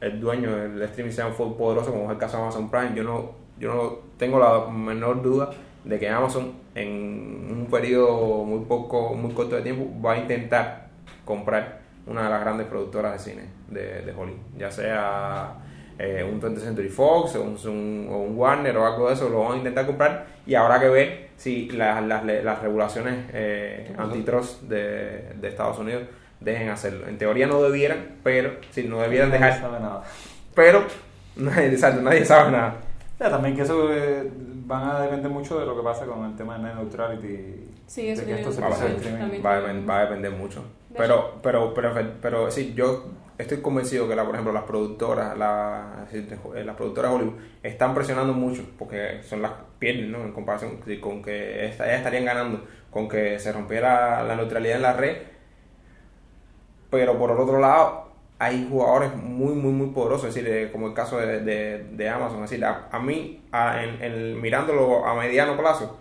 el 0.00 0.20
dueño 0.20 0.54
del 0.54 0.82
streaming 0.82 1.12
sea 1.12 1.26
un 1.26 1.34
poderoso 1.34 1.90
como 1.90 2.04
es 2.04 2.10
el 2.10 2.18
caso 2.18 2.36
de 2.36 2.42
Amazon 2.44 2.70
Prime 2.70 2.92
yo 2.94 3.02
no 3.02 3.32
yo 3.58 3.74
no 3.74 3.98
tengo 4.18 4.38
la 4.38 4.66
menor 4.70 5.22
duda 5.22 5.50
de 5.84 5.98
que 5.98 6.08
Amazon 6.08 6.52
en 6.74 7.48
un 7.50 7.66
periodo 7.70 8.44
muy 8.44 8.64
poco 8.66 9.14
muy 9.14 9.32
corto 9.32 9.56
de 9.56 9.62
tiempo 9.62 9.86
va 10.02 10.12
a 10.12 10.18
intentar 10.18 10.88
comprar 11.24 11.80
una 12.06 12.24
de 12.24 12.30
las 12.30 12.40
grandes 12.40 12.66
productoras 12.66 13.12
de 13.14 13.30
cine 13.30 13.42
de, 13.68 14.02
de 14.02 14.12
Hollywood 14.12 14.40
ya 14.58 14.70
sea 14.70 15.54
eh, 15.98 16.24
un 16.28 16.40
20th 16.40 16.58
Century 16.60 16.88
Fox 16.88 17.36
o 17.36 17.42
un, 17.42 17.56
un- 17.70 18.08
o 18.10 18.18
un 18.18 18.36
Warner 18.36 18.76
o 18.76 18.86
algo 18.86 19.08
de 19.08 19.14
eso 19.14 19.28
lo 19.28 19.44
van 19.44 19.52
a 19.54 19.56
intentar 19.58 19.86
comprar 19.86 20.26
y 20.46 20.54
habrá 20.54 20.80
que 20.80 20.88
ver 20.88 21.28
si 21.36 21.68
la- 21.70 22.00
las, 22.00 22.24
las 22.24 22.62
regulaciones 22.62 23.14
eh, 23.32 23.92
antitrust 23.96 24.62
de, 24.62 25.32
de 25.40 25.48
Estados 25.48 25.78
Unidos 25.78 26.02
dejen 26.40 26.68
hacerlo. 26.68 27.06
En 27.08 27.16
teoría 27.18 27.46
no 27.46 27.62
debieran, 27.62 28.16
pero 28.22 28.52
si 28.70 28.84
no 28.84 29.00
debieran 29.00 29.30
Nadie 29.30 29.44
dejar, 29.44 29.60
sabe 29.60 29.80
nada. 29.80 30.02
pero 30.54 30.84
nadie, 31.36 31.66
exacto, 31.68 32.02
nadie 32.02 32.24
sabe 32.24 32.50
nada. 32.52 32.74
Ya, 33.20 33.30
también 33.30 33.54
que 33.56 33.62
eso 33.62 33.92
eh, 33.94 34.28
van 34.64 34.88
a 34.90 35.00
depender 35.00 35.30
mucho 35.30 35.58
de 35.58 35.66
lo 35.66 35.76
que 35.76 35.82
pase 35.82 36.06
con 36.06 36.24
el 36.24 36.36
tema 36.36 36.56
de 36.56 36.64
net 36.64 36.74
neutrality. 36.74 37.70
Sí, 37.86 38.08
eso 38.08 38.22
de 38.22 38.26
que 38.28 38.34
esto 38.40 38.52
se 38.52 38.60
streaming. 38.60 39.44
Va 39.44 39.56
a, 39.56 39.60
va 39.86 39.98
a 39.98 40.00
depender 40.02 40.30
mucho. 40.32 40.62
De 40.90 40.96
Pero, 40.98 41.34
pero, 41.42 41.74
pero, 41.74 41.92
pero, 42.22 42.50
sí, 42.50 42.72
yo 42.74 43.04
estoy 43.36 43.60
convencido 43.60 44.08
que, 44.08 44.16
la, 44.16 44.24
por 44.24 44.34
ejemplo, 44.34 44.52
las 44.52 44.62
productoras, 44.64 45.36
la, 45.36 46.06
de- 46.10 46.64
las 46.64 46.76
productoras 46.76 47.10
de 47.10 47.16
Hollywood 47.16 47.34
están 47.62 47.94
presionando 47.94 48.32
mucho 48.32 48.64
porque 48.78 49.20
son 49.22 49.42
las 49.42 49.52
pierden, 49.78 50.12
¿no? 50.12 50.22
En 50.22 50.32
comparación 50.32 50.78
con 51.00 51.22
que 51.22 51.66
esta- 51.66 51.84
ellas 51.86 51.98
estarían 51.98 52.24
ganando 52.24 52.64
con 52.90 53.08
que 53.08 53.38
se 53.38 53.52
rompiera 53.52 54.22
la 54.22 54.36
neutralidad 54.36 54.76
en 54.76 54.82
la 54.82 54.92
red. 54.94 55.16
Pero 56.90 57.18
por 57.18 57.30
el 57.32 57.38
otro 57.38 57.58
lado, 57.58 58.12
hay 58.44 58.66
jugadores 58.70 59.14
muy, 59.16 59.54
muy, 59.54 59.72
muy 59.72 59.88
poderosos, 59.88 60.28
es 60.28 60.34
decir, 60.34 60.50
eh, 60.52 60.70
como 60.72 60.88
el 60.88 60.94
caso 60.94 61.18
de, 61.18 61.40
de- 61.40 61.84
de 61.92 62.08
Amazon. 62.08 62.44
Es 62.44 62.50
decir, 62.50 62.64
a, 62.64 62.88
a 62.90 62.98
mí, 62.98 63.42
a- 63.52 63.82
en, 63.84 64.02
en- 64.02 64.40
mirándolo 64.40 65.06
a 65.06 65.14
mediano 65.14 65.56
plazo, 65.56 65.98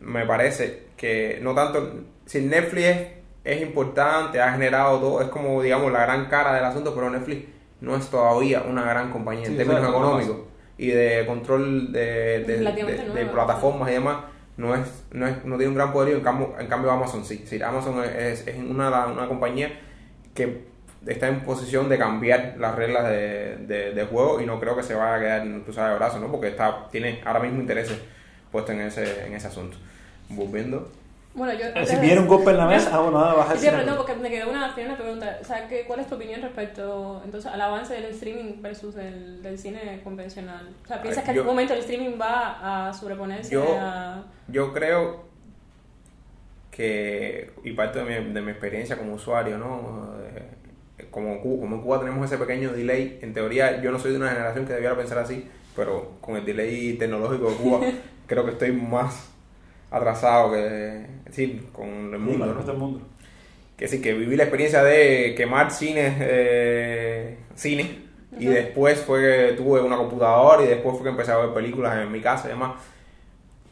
me 0.00 0.26
parece 0.26 0.84
que 0.96 1.38
no 1.42 1.54
tanto, 1.54 2.00
si 2.26 2.40
Netflix 2.42 2.84
es, 2.86 3.08
es 3.44 3.62
importante, 3.62 4.40
ha 4.40 4.52
generado 4.52 4.98
todo, 5.00 5.20
es 5.22 5.28
como, 5.28 5.62
digamos, 5.62 5.92
la 5.92 6.00
gran 6.02 6.26
cara 6.26 6.54
del 6.54 6.64
asunto, 6.64 6.94
pero 6.94 7.10
Netflix 7.10 7.46
no 7.80 7.96
es 7.96 8.08
todavía 8.08 8.62
una 8.62 8.82
gran 8.84 9.10
compañía 9.10 9.44
en 9.46 9.52
Sí, 9.52 9.56
términos 9.56 9.82
exacto, 9.82 9.98
económicos 10.00 10.36
y 10.78 10.88
de 10.88 11.24
control 11.26 11.92
de, 11.92 12.40
de- 12.40 13.26
plataformas 13.26 13.90
y 13.90 13.94
demás. 13.94 14.16
No, 14.56 14.74
es, 14.74 14.82
no, 15.12 15.26
es, 15.26 15.44
no 15.44 15.56
tiene 15.56 15.68
un 15.70 15.74
gran 15.74 15.92
poderío, 15.92 16.16
en 16.18 16.22
cambio, 16.22 16.54
en 16.58 16.66
cambio 16.68 16.90
Amazon 16.92 17.24
sí. 17.24 17.44
Sí, 17.46 17.60
Amazon 17.60 18.02
es, 18.04 18.46
es 18.46 18.56
una, 18.58 19.06
una 19.06 19.26
compañía 19.26 19.80
que 20.32 20.64
está 21.06 21.28
en 21.28 21.40
posición 21.40 21.88
de 21.88 21.98
cambiar 21.98 22.54
las 22.58 22.74
reglas 22.74 23.08
de, 23.08 23.56
de, 23.66 23.92
de 23.92 24.04
juego 24.04 24.40
y 24.40 24.46
no 24.46 24.58
creo 24.60 24.76
que 24.76 24.82
se 24.82 24.94
vaya 24.94 25.14
a 25.16 25.20
quedar 25.20 25.62
cruzada 25.62 25.90
de 25.90 25.96
brazos, 25.96 26.20
¿no? 26.20 26.30
Porque 26.30 26.48
está, 26.48 26.88
tiene 26.90 27.20
ahora 27.24 27.40
mismo 27.40 27.60
intereses 27.60 27.98
puestos 28.50 28.74
en 28.74 28.80
ese, 28.82 29.26
en 29.26 29.34
ese 29.34 29.48
asunto. 29.48 29.76
Volviendo. 30.28 30.90
Bueno, 31.34 31.52
yo... 31.52 31.66
Eh, 31.66 31.84
Si 31.84 31.96
viene 31.96 32.20
un 32.20 32.28
golpe 32.28 32.52
en 32.52 32.58
la 32.58 32.66
mesa, 32.66 32.90
ah, 32.92 33.00
bueno, 33.00 33.18
nada, 33.20 33.34
baja 33.34 33.52
el 33.54 33.58
Sí, 33.58 33.66
pero 33.66 33.80
cine. 33.80 33.90
no, 33.90 33.96
porque 33.96 34.14
me 34.14 34.30
quedó 34.30 34.48
una, 34.50 34.72
una 34.72 34.96
pregunta. 34.96 35.38
O 35.40 35.44
sea, 35.44 35.66
¿qué, 35.66 35.82
¿cuál 35.84 35.98
es 35.98 36.06
tu 36.06 36.14
opinión 36.14 36.40
respecto 36.40 37.20
entonces 37.24 37.50
al 37.50 37.60
avance 37.60 37.92
del 37.92 38.04
streaming 38.04 38.62
versus 38.62 38.94
del, 38.94 39.42
del 39.42 39.58
cine 39.58 40.00
convencional? 40.04 40.68
O 40.84 40.86
sea, 40.86 41.02
¿piensas 41.02 41.22
Ay, 41.22 41.26
que 41.26 41.30
en 41.32 41.38
algún 41.38 41.52
momento 41.54 41.74
el 41.74 41.80
streaming 41.80 42.16
va 42.20 42.86
a 42.88 42.92
sobreponerse 42.94 43.50
Yo- 43.52 43.76
a... 43.80 44.22
Yo 44.46 44.72
creo 44.72 45.24
que, 46.70 47.52
y 47.64 47.72
parte 47.72 48.02
de 48.02 48.20
mi, 48.20 48.32
de 48.32 48.40
mi 48.40 48.50
experiencia 48.50 48.96
como 48.96 49.14
usuario, 49.14 49.58
¿no? 49.58 50.14
Eh, 50.22 50.48
Como, 51.14 51.40
como 51.40 51.76
en 51.76 51.82
Cuba 51.82 52.00
tenemos 52.00 52.24
ese 52.26 52.38
pequeño 52.38 52.72
delay, 52.72 53.20
en 53.22 53.32
teoría 53.32 53.80
yo 53.80 53.92
no 53.92 54.00
soy 54.00 54.10
de 54.10 54.16
una 54.16 54.30
generación 54.30 54.66
que 54.66 54.72
debiera 54.72 54.96
pensar 54.96 55.18
así, 55.18 55.48
pero 55.76 56.14
con 56.20 56.34
el 56.34 56.44
delay 56.44 56.94
tecnológico 56.94 57.50
de 57.50 57.56
Cuba 57.56 57.80
creo 58.26 58.44
que 58.44 58.50
estoy 58.50 58.72
más 58.72 59.30
atrasado 59.92 60.50
que, 60.50 61.06
sí, 61.30 61.68
con 61.72 62.12
el 62.12 62.18
mundo, 62.18 63.00
que 63.76 63.86
sí, 63.86 64.02
que 64.02 64.12
viví 64.12 64.34
la 64.34 64.42
experiencia 64.42 64.82
de 64.82 65.36
quemar 65.36 65.70
cines, 65.70 66.14
eh, 66.18 67.36
cine, 67.54 68.02
y 68.36 68.46
después 68.46 68.98
fue 68.98 69.20
que 69.20 69.52
tuve 69.52 69.82
una 69.82 69.96
computadora 69.96 70.64
y 70.64 70.66
después 70.66 70.96
fue 70.96 71.04
que 71.04 71.10
empecé 71.10 71.30
a 71.30 71.36
ver 71.36 71.54
películas 71.54 71.96
en 71.96 72.10
mi 72.10 72.20
casa 72.20 72.48
y 72.48 72.50
demás. 72.50 72.72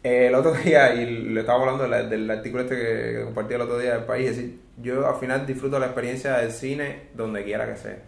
El 0.02 0.34
otro 0.34 0.52
día, 0.52 0.94
y 0.94 1.06
le 1.06 1.40
estaba 1.40 1.60
hablando 1.60 1.84
de 1.84 1.88
la- 1.88 2.02
del 2.02 2.28
artículo 2.30 2.62
este 2.64 2.76
que, 2.76 3.12
que 3.18 3.24
compartí 3.24 3.54
el 3.54 3.60
otro 3.60 3.78
día 3.78 3.94
del 3.94 4.04
país, 4.04 4.30
es 4.30 4.36
decir, 4.36 4.60
yo 4.78 5.06
al 5.08 5.16
final 5.16 5.46
disfruto 5.46 5.78
la 5.78 5.86
experiencia 5.86 6.38
del 6.38 6.50
cine 6.50 7.08
donde 7.14 7.44
quiera 7.44 7.66
que 7.66 7.76
sea. 7.76 7.98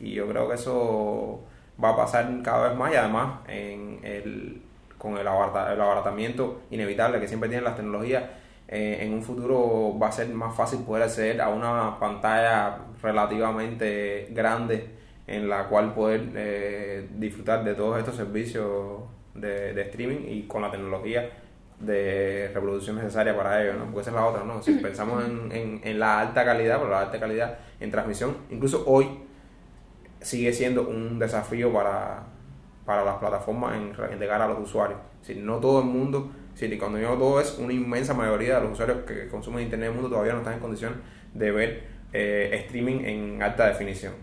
Y 0.00 0.12
yo 0.14 0.26
creo 0.28 0.48
que 0.48 0.54
eso 0.54 1.40
va 1.82 1.90
a 1.90 1.96
pasar 1.96 2.30
cada 2.42 2.68
vez 2.68 2.78
más 2.78 2.92
y 2.92 2.96
además 2.96 3.40
en 3.48 4.00
el, 4.04 4.62
con 4.98 5.18
el, 5.18 5.26
abarata- 5.28 5.72
el 5.74 5.80
abaratamiento 5.80 6.62
inevitable 6.70 7.20
que 7.20 7.28
siempre 7.28 7.48
tienen 7.50 7.64
las 7.64 7.76
tecnologías, 7.76 8.24
eh, 8.68 8.98
en 9.02 9.12
un 9.14 9.22
futuro 9.22 9.98
va 9.98 10.08
a 10.08 10.12
ser 10.12 10.28
más 10.30 10.54
fácil 10.56 10.80
poder 10.80 11.04
acceder 11.04 11.40
a 11.42 11.48
una 11.50 11.98
pantalla 12.00 12.78
relativamente 13.02 14.28
grande 14.32 14.86
en 15.26 15.48
la 15.48 15.64
cual 15.68 15.94
poder 15.94 16.22
eh, 16.34 17.08
disfrutar 17.16 17.62
de 17.64 17.74
todos 17.74 17.98
estos 17.98 18.16
servicios 18.16 19.00
de, 19.40 19.74
de 19.74 19.82
streaming 19.82 20.26
y 20.28 20.42
con 20.46 20.62
la 20.62 20.70
tecnología 20.70 21.30
de 21.80 22.50
reproducción 22.54 22.96
necesaria 22.96 23.36
para 23.36 23.62
ello, 23.62 23.74
¿no? 23.74 23.84
Porque 23.84 24.00
esa 24.00 24.10
es 24.10 24.16
la 24.16 24.26
otra, 24.26 24.44
¿no? 24.44 24.62
Si 24.62 24.72
pensamos 24.74 25.24
en, 25.24 25.52
en, 25.52 25.80
en 25.84 25.98
la 25.98 26.20
alta 26.20 26.44
calidad, 26.44 26.78
pero 26.78 26.90
la 26.90 27.00
alta 27.00 27.20
calidad 27.20 27.58
en 27.80 27.90
transmisión, 27.90 28.36
incluso 28.50 28.84
hoy 28.86 29.06
sigue 30.20 30.52
siendo 30.52 30.88
un 30.88 31.18
desafío 31.18 31.72
para, 31.72 32.24
para 32.84 33.04
las 33.04 33.16
plataformas 33.16 33.76
en, 33.76 33.92
en 34.12 34.18
llegar 34.18 34.40
a 34.40 34.48
los 34.48 34.60
usuarios. 34.60 34.98
Si 35.20 35.34
no 35.34 35.58
todo 35.58 35.80
el 35.80 35.86
mundo, 35.86 36.30
si 36.54 36.78
cuando 36.78 36.98
digo 36.98 37.14
todo 37.14 37.40
es 37.40 37.58
una 37.58 37.72
inmensa 37.72 38.14
mayoría 38.14 38.56
de 38.56 38.62
los 38.62 38.72
usuarios 38.72 39.00
que 39.06 39.28
consumen 39.28 39.64
internet 39.64 39.88
en 39.88 39.92
el 39.92 40.00
mundo 40.00 40.08
todavía 40.08 40.32
no 40.32 40.38
están 40.38 40.54
en 40.54 40.60
condiciones 40.60 40.98
de 41.34 41.50
ver 41.50 41.84
eh, 42.12 42.62
streaming 42.64 43.04
en 43.04 43.42
alta 43.42 43.66
definición. 43.66 44.14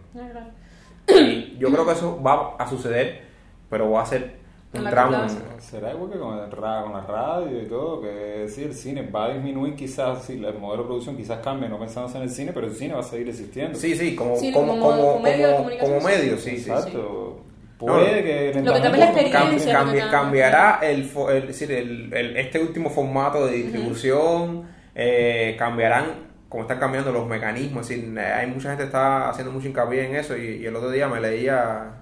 Y 1.07 1.57
yo 1.59 1.69
creo 1.69 1.85
que 1.85 1.91
eso 1.91 2.21
va 2.23 2.55
a 2.57 2.67
suceder, 2.67 3.21
pero 3.69 3.91
va 3.91 4.01
a 4.01 4.05
ser 4.05 4.42
un 4.79 4.89
tramo. 4.89 5.17
Será 5.59 5.91
igual 5.93 6.11
que 6.11 6.19
con, 6.19 6.37
el 6.37 6.49
con 6.49 6.93
la 6.93 7.01
radio 7.07 7.61
y 7.61 7.65
todo, 7.67 8.01
que 8.01 8.47
sí, 8.49 8.63
el 8.63 8.73
cine 8.73 9.03
va 9.09 9.25
a 9.25 9.33
disminuir 9.33 9.75
quizás, 9.75 10.23
sí, 10.25 10.33
el 10.33 10.57
modelo 10.59 10.83
de 10.83 10.87
producción 10.87 11.15
quizás 11.17 11.39
cambie, 11.39 11.69
no 11.69 11.79
pensamos 11.79 12.13
en 12.15 12.23
el 12.23 12.29
cine, 12.29 12.51
pero 12.53 12.67
el 12.67 12.73
cine 12.75 12.93
va 12.93 12.99
a 13.01 13.03
seguir 13.03 13.29
existiendo. 13.29 13.77
Sí, 13.77 13.95
sí, 13.95 14.15
como, 14.15 14.35
Sí, 14.35 14.51
como, 14.51 14.73
como- 14.73 14.81
como, 14.89 15.01
como 15.13 15.19
medio 15.21 15.55
como- 15.79 16.01
medio, 16.01 16.37
sí. 16.37 16.51
sí, 16.51 16.57
sí. 16.63 16.69
Exacto. 16.71 17.39
Puede 17.77 18.23
que 18.23 18.61
Lo 18.61 18.73
que 18.73 18.79
también 18.79 18.99
la 18.99 19.05
experiencia- 19.11 19.83
no 19.83 19.91
cambi- 19.91 20.09
cambiará 20.09 20.79
el, 20.83 21.11
fo- 21.13 21.29
el- 21.31 21.49
el- 21.71 22.13
el- 22.13 22.37
este 22.37 22.59
último 22.59 22.89
formato 22.89 23.45
de 23.45 23.53
distribución, 23.53 24.63
eh, 24.95 25.55
cambiarán, 25.59 26.31
como 26.47 26.63
están 26.63 26.79
cambiando 26.79 27.11
los 27.11 27.27
mecanismos, 27.27 27.89
es 27.89 27.99
decir, 28.01 28.19
hay 28.19 28.47
mucha 28.47 28.69
gente 28.69 28.83
que 28.83 28.87
está 28.87 29.29
haciendo 29.29 29.51
mucho 29.51 29.67
hincapié 29.67 30.05
en 30.05 30.15
eso 30.15 30.37
y, 30.37 30.57
y 30.61 30.65
el 30.65 30.75
otro 30.75 30.91
día 30.91 31.07
me 31.07 31.19
leía 31.19 31.95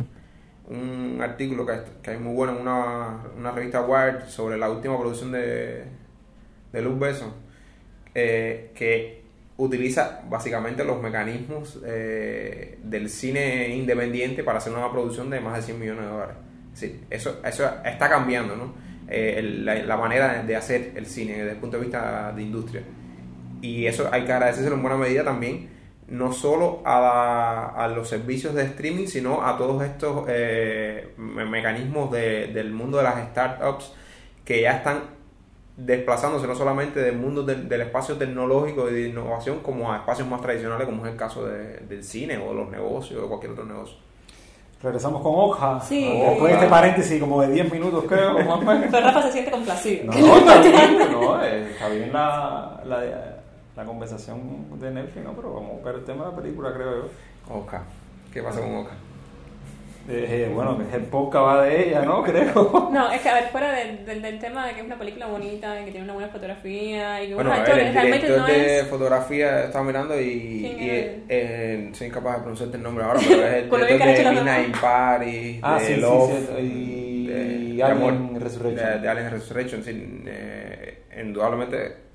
un 0.71 1.19
artículo 1.21 1.65
que, 1.65 1.73
que 2.01 2.11
hay 2.11 2.17
muy 2.17 2.33
bueno 2.33 2.53
en 2.53 2.61
una, 2.61 3.23
una 3.37 3.51
revista 3.51 3.81
Wired 3.81 4.27
sobre 4.27 4.57
la 4.57 4.69
última 4.69 4.97
producción 4.97 5.31
de, 5.31 5.83
de 6.71 6.81
Luke 6.81 7.05
Besson, 7.05 7.33
eh, 8.15 8.71
que 8.73 9.21
utiliza 9.57 10.21
básicamente 10.29 10.83
los 10.83 11.01
mecanismos 11.01 11.79
eh, 11.85 12.79
del 12.83 13.09
cine 13.09 13.75
independiente 13.75 14.43
para 14.43 14.57
hacer 14.57 14.73
una 14.73 14.91
producción 14.91 15.29
de 15.29 15.39
más 15.41 15.57
de 15.57 15.61
100 15.61 15.79
millones 15.79 16.03
de 16.03 16.09
dólares. 16.09 16.35
Sí, 16.73 17.01
eso, 17.09 17.41
eso 17.43 17.69
está 17.83 18.09
cambiando, 18.09 18.55
¿no? 18.55 18.73
Eh, 19.09 19.41
la, 19.63 19.75
la 19.75 19.97
manera 19.97 20.41
de 20.41 20.55
hacer 20.55 20.93
el 20.95 21.05
cine 21.05 21.33
desde 21.33 21.51
el 21.51 21.57
punto 21.57 21.77
de 21.77 21.83
vista 21.83 22.31
de 22.31 22.41
industria. 22.41 22.81
Y 23.61 23.85
eso 23.85 24.09
hay 24.11 24.23
que 24.23 24.31
agradecérselo 24.31 24.77
en 24.77 24.81
buena 24.81 24.97
medida 24.97 25.23
también, 25.23 25.69
no 26.11 26.31
solo 26.33 26.81
a, 26.85 26.99
la- 26.99 27.65
a 27.83 27.87
los 27.87 28.07
servicios 28.07 28.53
de 28.53 28.63
streaming, 28.63 29.07
sino 29.07 29.45
a 29.45 29.57
todos 29.57 29.81
estos 29.83 30.25
eh, 30.27 31.13
me- 31.17 31.45
mecanismos 31.45 32.11
de- 32.11 32.47
del 32.47 32.71
mundo 32.71 32.97
de 32.97 33.03
las 33.03 33.15
startups 33.29 33.93
que 34.45 34.61
ya 34.61 34.73
están 34.77 34.99
desplazándose 35.77 36.45
no 36.47 36.55
solamente 36.55 36.99
del 36.99 37.15
mundo 37.17 37.43
del, 37.43 37.67
del 37.69 37.81
espacio 37.81 38.15
tecnológico 38.17 38.89
y 38.89 38.93
de 38.93 39.07
innovación 39.09 39.59
como 39.59 39.91
a 39.91 39.97
espacios 39.97 40.27
más 40.27 40.41
tradicionales 40.41 40.85
como 40.85 41.05
es 41.05 41.11
el 41.11 41.17
caso 41.17 41.45
de- 41.45 41.77
del 41.87 42.03
cine 42.03 42.37
o 42.37 42.49
de 42.49 42.55
los 42.55 42.69
negocios 42.69 43.21
o 43.23 43.27
cualquier 43.27 43.53
otro 43.53 43.65
negocio. 43.65 43.95
Regresamos 44.83 45.21
con 45.21 45.33
Hoja. 45.35 45.79
Sí. 45.79 46.09
Después 46.11 46.51
de 46.51 46.53
este 46.57 46.67
paréntesis 46.67 47.19
como 47.21 47.39
de 47.41 47.51
10 47.53 47.71
minutos, 47.71 48.03
creo, 48.07 48.35
o. 48.35 48.59
Pero 48.59 48.99
Rafa 49.05 49.21
se 49.23 49.31
siente 49.31 49.51
complacido. 49.51 50.05
No, 50.05 50.13
no, 50.13 50.37
está 50.37 50.59
bien, 50.61 50.97
no, 51.11 51.43
eh, 51.43 51.69
está 51.71 51.87
bien 51.89 52.11
la, 52.11 52.81
la, 52.85 53.30
la 53.81 53.87
conversación 53.87 54.79
de 54.79 54.91
Netflix, 54.91 55.25
¿no? 55.25 55.33
Pero 55.33 55.53
vamos 55.53 55.71
a 55.71 55.73
buscar 55.73 55.95
el 55.95 56.03
tema 56.05 56.25
de 56.25 56.31
la 56.31 56.37
película, 56.37 56.73
creo 56.73 56.95
yo. 56.97 57.53
Oka. 57.55 57.83
¿Qué 58.31 58.41
pasa 58.43 58.61
con 58.61 58.75
Oka? 58.75 58.91
Eh, 60.09 60.47
eh, 60.47 60.51
bueno, 60.53 60.77
que 60.89 60.95
el 60.95 61.03
podcast 61.03 61.45
va 61.45 61.61
de 61.63 61.87
ella, 61.89 62.01
¿no? 62.03 62.23
Creo. 62.25 62.89
No, 62.91 63.11
es 63.11 63.21
que 63.21 63.29
a 63.29 63.35
ver, 63.35 63.49
fuera 63.49 63.71
del, 63.71 64.03
del, 64.05 64.21
del 64.21 64.39
tema 64.39 64.65
de 64.67 64.73
que 64.73 64.79
es 64.79 64.85
una 64.85 64.97
película 64.97 65.27
bonita, 65.27 65.79
y 65.79 65.85
que 65.85 65.91
tiene 65.91 66.03
una 66.05 66.13
buena 66.13 66.29
fotografía 66.29 67.23
y 67.23 67.27
que 67.29 67.35
Bueno, 67.35 67.51
unos 67.51 67.59
actores 67.61 67.87
el 67.87 67.93
realmente 67.93 68.25
director 68.27 68.49
no 68.49 68.53
de 68.53 68.79
es. 68.79 68.87
fotografía 68.87 69.63
estaba 69.65 69.85
mirando 69.85 70.19
y, 70.19 70.59
¿Quién 70.75 70.79
y 70.83 70.89
es? 70.89 71.07
eh, 71.29 71.89
soy 71.93 72.07
incapaz 72.07 72.33
de 72.33 72.39
pronunciarte 72.39 72.77
el 72.77 72.83
nombre 72.83 73.03
ahora, 73.03 73.19
pero 73.27 73.45
es 73.45 73.63
el 73.63 73.69
director 73.99 74.25
de 74.25 74.31
Midnight 74.31 74.77
Party, 74.81 75.59
Ah, 75.61 75.79
de 75.79 75.85
sí, 75.85 75.93
sí, 75.95 76.01
Love, 76.01 76.29
cierto, 76.31 76.59
y- 76.59 77.27
de, 77.27 77.43
y 77.53 77.75
de 77.77 77.83
Alien 77.83 78.39
Resurrection. 78.41 78.91
De, 78.93 78.99
de 78.99 79.09
Alien 79.09 79.29
Resurrection, 79.31 79.83
sí, 79.83 80.23
eh, 80.25 81.03
indudablemente 81.21 82.10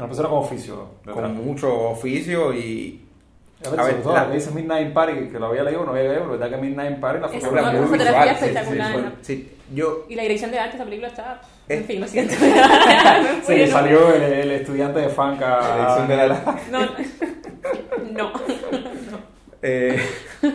Una 0.00 0.08
persona 0.08 0.28
con 0.28 0.38
oficio. 0.38 0.88
detrás. 1.04 1.14
con 1.14 1.36
mucho 1.44 1.90
oficio 1.90 2.52
y 2.54 3.02
A 3.66 3.70
ver, 3.70 3.80
A 3.80 3.84
ver, 3.84 4.02
todo, 4.02 4.14
la- 4.14 4.28
que 4.28 4.34
dice 4.36 4.50
Midnight 4.52 4.92
Party, 4.94 5.28
que 5.28 5.38
lo 5.38 5.46
había 5.48 5.62
leído, 5.62 5.84
no 5.84 5.90
había 5.90 6.04
leído, 6.04 6.20
pero 6.20 6.30
verdad 6.38 6.48
que 6.50 6.56
Midnight 6.56 6.98
Party 6.98 7.20
la 7.20 7.26
Es 7.26 7.32
fotografía 7.44 7.70
una 7.78 7.88
muy 7.88 7.98
fotografía 7.98 8.32
visual. 8.32 8.38
sí, 8.38 8.40
sí, 8.40 8.46
espectacular, 8.48 8.92
sí, 8.94 9.02
¿no? 9.02 9.12
sí, 9.20 9.52
yo 9.74 10.06
Y 10.08 10.14
la 10.14 10.22
dirección 10.22 10.50
de 10.50 10.58
arte 10.58 10.70
de 10.70 10.76
esa 10.76 10.84
película 10.86 11.08
está. 11.08 11.40
Eh. 11.68 11.76
En 11.76 11.84
fin, 11.84 12.00
lo 12.00 12.08
siento. 12.08 12.34
Sí, 13.46 13.66
salió 13.68 14.14
el, 14.14 14.22
el 14.22 14.50
estudiante 14.52 15.00
de 15.00 15.08
Fanca. 15.10 15.60
La 15.60 15.76
dirección 15.76 16.08
de 16.08 16.16
la- 16.16 16.60
No. 16.70 16.80
No. 18.12 18.32
Eh, 19.62 20.00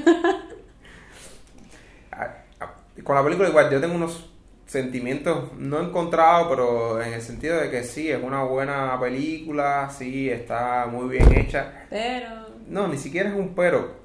con 3.03 3.15
la 3.15 3.23
película 3.23 3.49
igual 3.49 3.69
yo 3.69 3.79
tengo 3.79 3.93
unos 3.93 4.27
sentimientos 4.75 5.53
no 5.57 5.79
encontrados, 5.79 6.47
pero 6.49 7.01
en 7.01 7.13
el 7.13 7.21
sentido 7.21 7.57
de 7.57 7.69
que 7.71 7.83
sí, 7.83 8.11
es 8.11 8.21
una 8.21 8.43
buena 8.43 8.99
película, 8.99 9.89
sí, 9.89 10.29
está 10.29 10.85
muy 10.91 11.07
bien 11.07 11.33
hecha. 11.33 11.85
Pero. 11.89 12.27
No, 12.67 12.87
ni 12.87 12.97
siquiera 12.97 13.29
es 13.29 13.35
un 13.35 13.55
pero. 13.55 14.03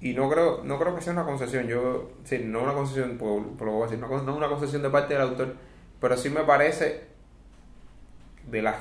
Y 0.00 0.12
no 0.12 0.30
creo, 0.30 0.62
no 0.62 0.78
creo 0.78 0.94
que 0.94 1.02
sea 1.02 1.12
una 1.12 1.24
concesión. 1.24 1.66
Yo, 1.66 2.10
sí, 2.24 2.40
no 2.44 2.62
una 2.62 2.72
concesión, 2.72 3.18
por, 3.18 3.42
por 3.56 3.66
lo 3.66 3.72
que 3.72 3.76
voy 3.78 3.82
a 3.82 3.90
decir, 3.90 4.24
no, 4.24 4.36
una 4.36 4.48
concesión 4.48 4.82
de 4.82 4.90
parte 4.90 5.14
del 5.14 5.24
autor, 5.24 5.54
pero 6.00 6.16
sí 6.16 6.30
me 6.30 6.44
parece 6.44 7.08
de 8.48 8.62
las 8.62 8.76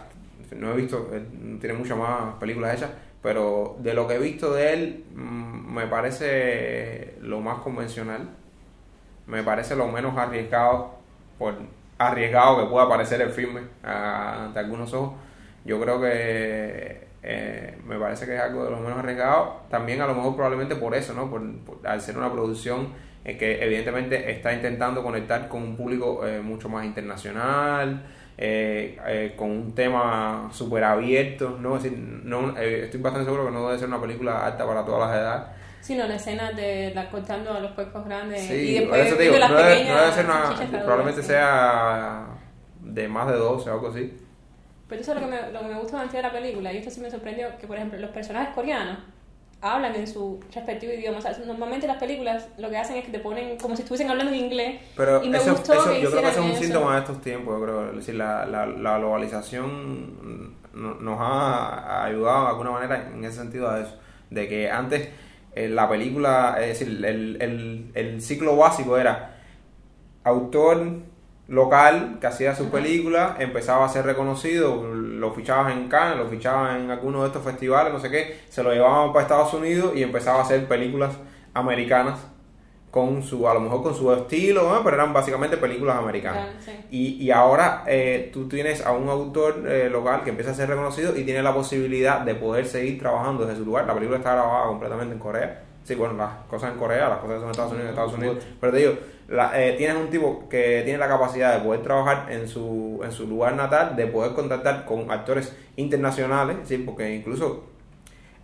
no 0.56 0.72
he 0.72 0.76
visto, 0.76 1.10
él 1.12 1.58
tiene 1.60 1.76
muchas 1.76 1.98
más 1.98 2.36
películas 2.36 2.76
hechas, 2.76 2.92
pero 3.24 3.78
de 3.80 3.96
lo 3.96 4.08
que 4.08 4.14
he 4.14 4.20
visto 4.20 4.54
de 4.54 4.74
él 4.74 5.06
mm, 5.16 5.74
me 5.74 5.88
parece 5.88 7.16
lo 7.22 7.42
más 7.42 7.62
convencional, 7.62 8.30
me 9.26 9.42
parece 9.42 9.76
lo 9.76 9.88
menos 9.88 10.16
arriesgado, 10.16 11.00
por 11.38 11.56
arriesgado 11.98 12.60
que 12.60 12.70
pueda 12.70 12.88
parecer 12.90 13.22
el 13.22 13.30
filme 13.30 13.62
ante 13.84 14.60
algunos 14.60 14.94
ojos. 14.94 15.14
Yo 15.64 15.80
creo 15.82 16.00
que 16.02 17.08
eh, 17.24 17.78
me 17.86 17.98
parece 17.98 18.26
que 18.26 18.36
es 18.36 18.42
algo 18.42 18.66
de 18.66 18.72
lo 18.72 18.78
menos 18.78 19.00
arriesgado, 19.00 19.62
también 19.70 20.02
a 20.02 20.08
lo 20.08 20.14
mejor 20.14 20.36
probablemente 20.36 20.76
por 20.76 20.94
eso, 20.96 21.14
¿no? 21.14 21.30
Por, 21.30 21.42
al 21.84 22.02
ser 22.02 22.18
una 22.18 22.32
producción 22.32 22.90
que 23.24 23.64
evidentemente 23.64 24.32
está 24.32 24.54
intentando 24.54 25.02
conectar 25.02 25.48
con 25.48 25.64
un 25.64 25.76
público 25.76 26.28
eh, 26.28 26.42
mucho 26.42 26.70
más 26.70 26.86
internacional, 26.86 28.04
eh, 28.38 28.98
eh, 29.08 29.34
con 29.38 29.50
un 29.50 29.74
tema 29.74 30.50
súper 30.52 30.84
abierto, 30.84 31.58
¿no? 31.62 31.76
Decir, 31.76 31.98
no, 31.98 32.58
eh, 32.58 32.84
estoy 32.86 33.00
bastante 33.00 33.26
seguro 33.26 33.46
que 33.46 33.52
no 33.52 33.66
debe 33.68 33.80
ser 33.80 33.88
una 33.88 34.02
película 34.02 34.46
alta 34.46 34.68
para 34.68 34.84
todas 34.84 35.10
las 35.10 35.18
edades. 35.18 35.48
Sino 35.86 36.08
la 36.08 36.16
escena 36.16 36.52
de 36.52 36.92
la 36.96 37.10
cortando 37.12 37.54
a 37.54 37.60
los 37.60 37.72
puercos 37.74 38.06
grandes 38.06 38.42
Sí, 38.42 38.78
y 38.78 38.80
por 38.86 38.98
después 38.98 39.08
eso 39.08 39.16
te 39.18 39.24
digo, 39.24 39.34
no 39.36 39.40
las 39.40 39.50
debe, 39.52 39.64
pequeñas 39.70 39.96
no 39.96 40.02
debe 40.02 40.14
ser 40.14 40.26
una, 40.26 40.82
probablemente 40.84 41.22
sí. 41.22 41.28
sea 41.28 42.26
de 42.82 43.08
más 43.08 43.28
de 43.28 43.34
12 43.36 43.70
o 43.70 43.74
algo 43.74 43.88
así. 43.90 44.14
Pero 44.88 45.02
eso 45.02 45.14
es 45.14 45.22
lo 45.22 45.28
que 45.28 45.32
me, 45.36 45.52
lo 45.52 45.60
que 45.60 45.68
me 45.68 45.80
gusta 45.80 46.04
de 46.06 46.22
la 46.22 46.32
película, 46.32 46.74
y 46.74 46.78
esto 46.78 46.90
sí 46.90 47.02
me 47.02 47.12
sorprendió, 47.12 47.56
que 47.60 47.68
por 47.68 47.78
ejemplo 47.78 48.00
los 48.00 48.10
personajes 48.10 48.54
coreanos 48.56 48.98
hablan 49.62 49.96
en 49.96 50.08
su 50.08 50.40
respectivo 50.54 50.94
idioma. 50.94 51.20
O 51.20 51.22
sea, 51.22 51.36
normalmente 51.46 51.88
las 51.88 51.98
películas 51.98 52.48
lo 52.58 52.70
que 52.70 52.78
hacen 52.78 52.98
es 52.98 53.06
que 53.06 53.12
te 53.12 53.20
ponen 53.20 53.58
como 53.58 53.76
si 53.76 53.82
estuviesen 53.84 54.10
hablando 54.10 54.32
en 54.34 54.40
inglés. 54.40 54.82
Pero 54.96 55.24
y 55.24 55.30
me 55.30 55.38
eso, 55.38 55.52
gustó 55.52 55.74
eso- 55.74 55.90
que 55.92 56.02
yo 56.02 56.10
creo 56.12 56.22
que 56.24 56.30
eso 56.30 56.40
es 56.40 56.46
un 56.46 56.52
hicieran 56.52 56.64
síntoma 56.64 56.94
de 56.96 57.00
estos 57.02 57.22
tiempos, 57.22 57.60
yo 57.60 57.64
creo. 57.64 57.90
Es 57.90 57.96
decir, 57.96 58.16
la, 58.16 58.46
la, 58.46 58.66
la 58.66 58.98
globalización 58.98 60.56
no- 60.74 60.96
nos 60.96 61.18
ha 61.20 62.04
ayudado 62.06 62.44
de 62.44 62.50
alguna 62.50 62.72
manera 62.72 63.10
en 63.14 63.24
ese 63.24 63.38
sentido 63.38 63.70
a 63.70 63.80
eso. 63.80 63.98
De 64.30 64.48
que 64.48 64.70
antes 64.70 65.10
la 65.56 65.90
película, 65.90 66.58
es 66.60 66.80
decir, 66.80 67.06
el, 67.06 67.42
el, 67.42 67.92
el 67.94 68.22
ciclo 68.22 68.58
básico 68.58 68.98
era 68.98 69.36
autor 70.24 71.02
local 71.48 72.18
que 72.20 72.28
hacía 72.28 72.56
sus 72.56 72.68
películas, 72.68 73.40
empezaba 73.40 73.86
a 73.86 73.90
ser 73.90 74.06
reconocido, 74.06 74.84
lo 74.84 75.32
fichabas 75.34 75.74
en 75.74 75.88
Cannes, 75.88 76.18
lo 76.18 76.28
fichabas 76.28 76.80
en 76.80 76.90
alguno 76.90 77.22
de 77.22 77.28
estos 77.28 77.44
festivales, 77.44 77.94
no 77.94 78.00
sé 78.00 78.10
qué, 78.10 78.42
se 78.50 78.64
lo 78.64 78.74
llevaban 78.74 79.14
para 79.14 79.24
Estados 79.24 79.54
Unidos 79.54 79.94
y 79.96 80.04
empezaba 80.04 80.40
a 80.40 80.42
hacer 80.42 80.68
películas 80.68 81.16
americanas 81.54 82.20
con 82.96 83.22
su, 83.22 83.46
a 83.46 83.54
lo 83.54 83.60
mejor 83.60 83.84
con 83.84 83.94
su 83.94 84.10
estilo, 84.14 84.72
¿no? 84.74 84.82
pero 84.82 84.96
eran 84.96 85.12
básicamente 85.12 85.58
películas 85.58 85.98
americanas. 85.98 86.48
Sí. 86.64 86.72
Y, 86.92 87.26
y 87.26 87.30
ahora 87.30 87.84
eh, 87.86 88.30
tú 88.32 88.48
tienes 88.48 88.86
a 88.86 88.94
un 88.94 89.10
autor 89.10 89.66
eh, 89.68 89.90
local 89.90 90.24
que 90.24 90.30
empieza 90.30 90.52
a 90.52 90.54
ser 90.54 90.70
reconocido 90.70 91.14
y 91.18 91.26
tiene 91.26 91.44
la 91.44 91.54
posibilidad 91.54 92.22
de 92.22 92.36
poder 92.36 92.66
seguir 92.66 92.98
trabajando 92.98 93.46
desde 93.46 93.60
su 93.60 93.66
lugar. 93.66 93.86
La 93.86 93.94
película 93.94 94.20
está 94.20 94.32
grabada 94.36 94.68
completamente 94.68 95.14
en 95.14 95.20
Corea. 95.20 95.62
Sí, 95.84 95.94
bueno, 95.96 96.14
las 96.14 96.30
cosas 96.50 96.72
en 96.72 96.80
Corea, 96.80 97.10
las 97.10 97.18
cosas 97.20 97.36
son 97.40 97.44
en 97.44 97.52
Estados 97.52 97.72
Unidos, 97.74 97.84
en 97.86 97.90
Estados 97.90 98.14
Unidos. 98.14 98.38
Pero 98.62 98.72
te 98.74 98.80
digo, 98.80 98.94
la- 99.28 99.62
eh, 99.62 99.74
tienes 99.78 99.98
un 99.98 100.10
tipo 100.10 100.48
que 100.50 100.82
tiene 100.86 100.98
la 100.98 101.10
capacidad 101.10 101.54
de 101.54 101.66
poder 101.66 101.84
trabajar 101.84 102.32
en 102.32 102.48
su, 102.48 103.02
en 103.04 103.12
su 103.12 103.28
lugar 103.28 103.56
natal, 103.56 103.98
de 103.98 104.08
poder 104.08 104.32
contactar 104.32 104.86
con 104.86 105.12
actores 105.12 105.54
internacionales, 105.76 106.60
¿sí? 106.64 106.78
porque 106.78 107.14
incluso 107.14 107.66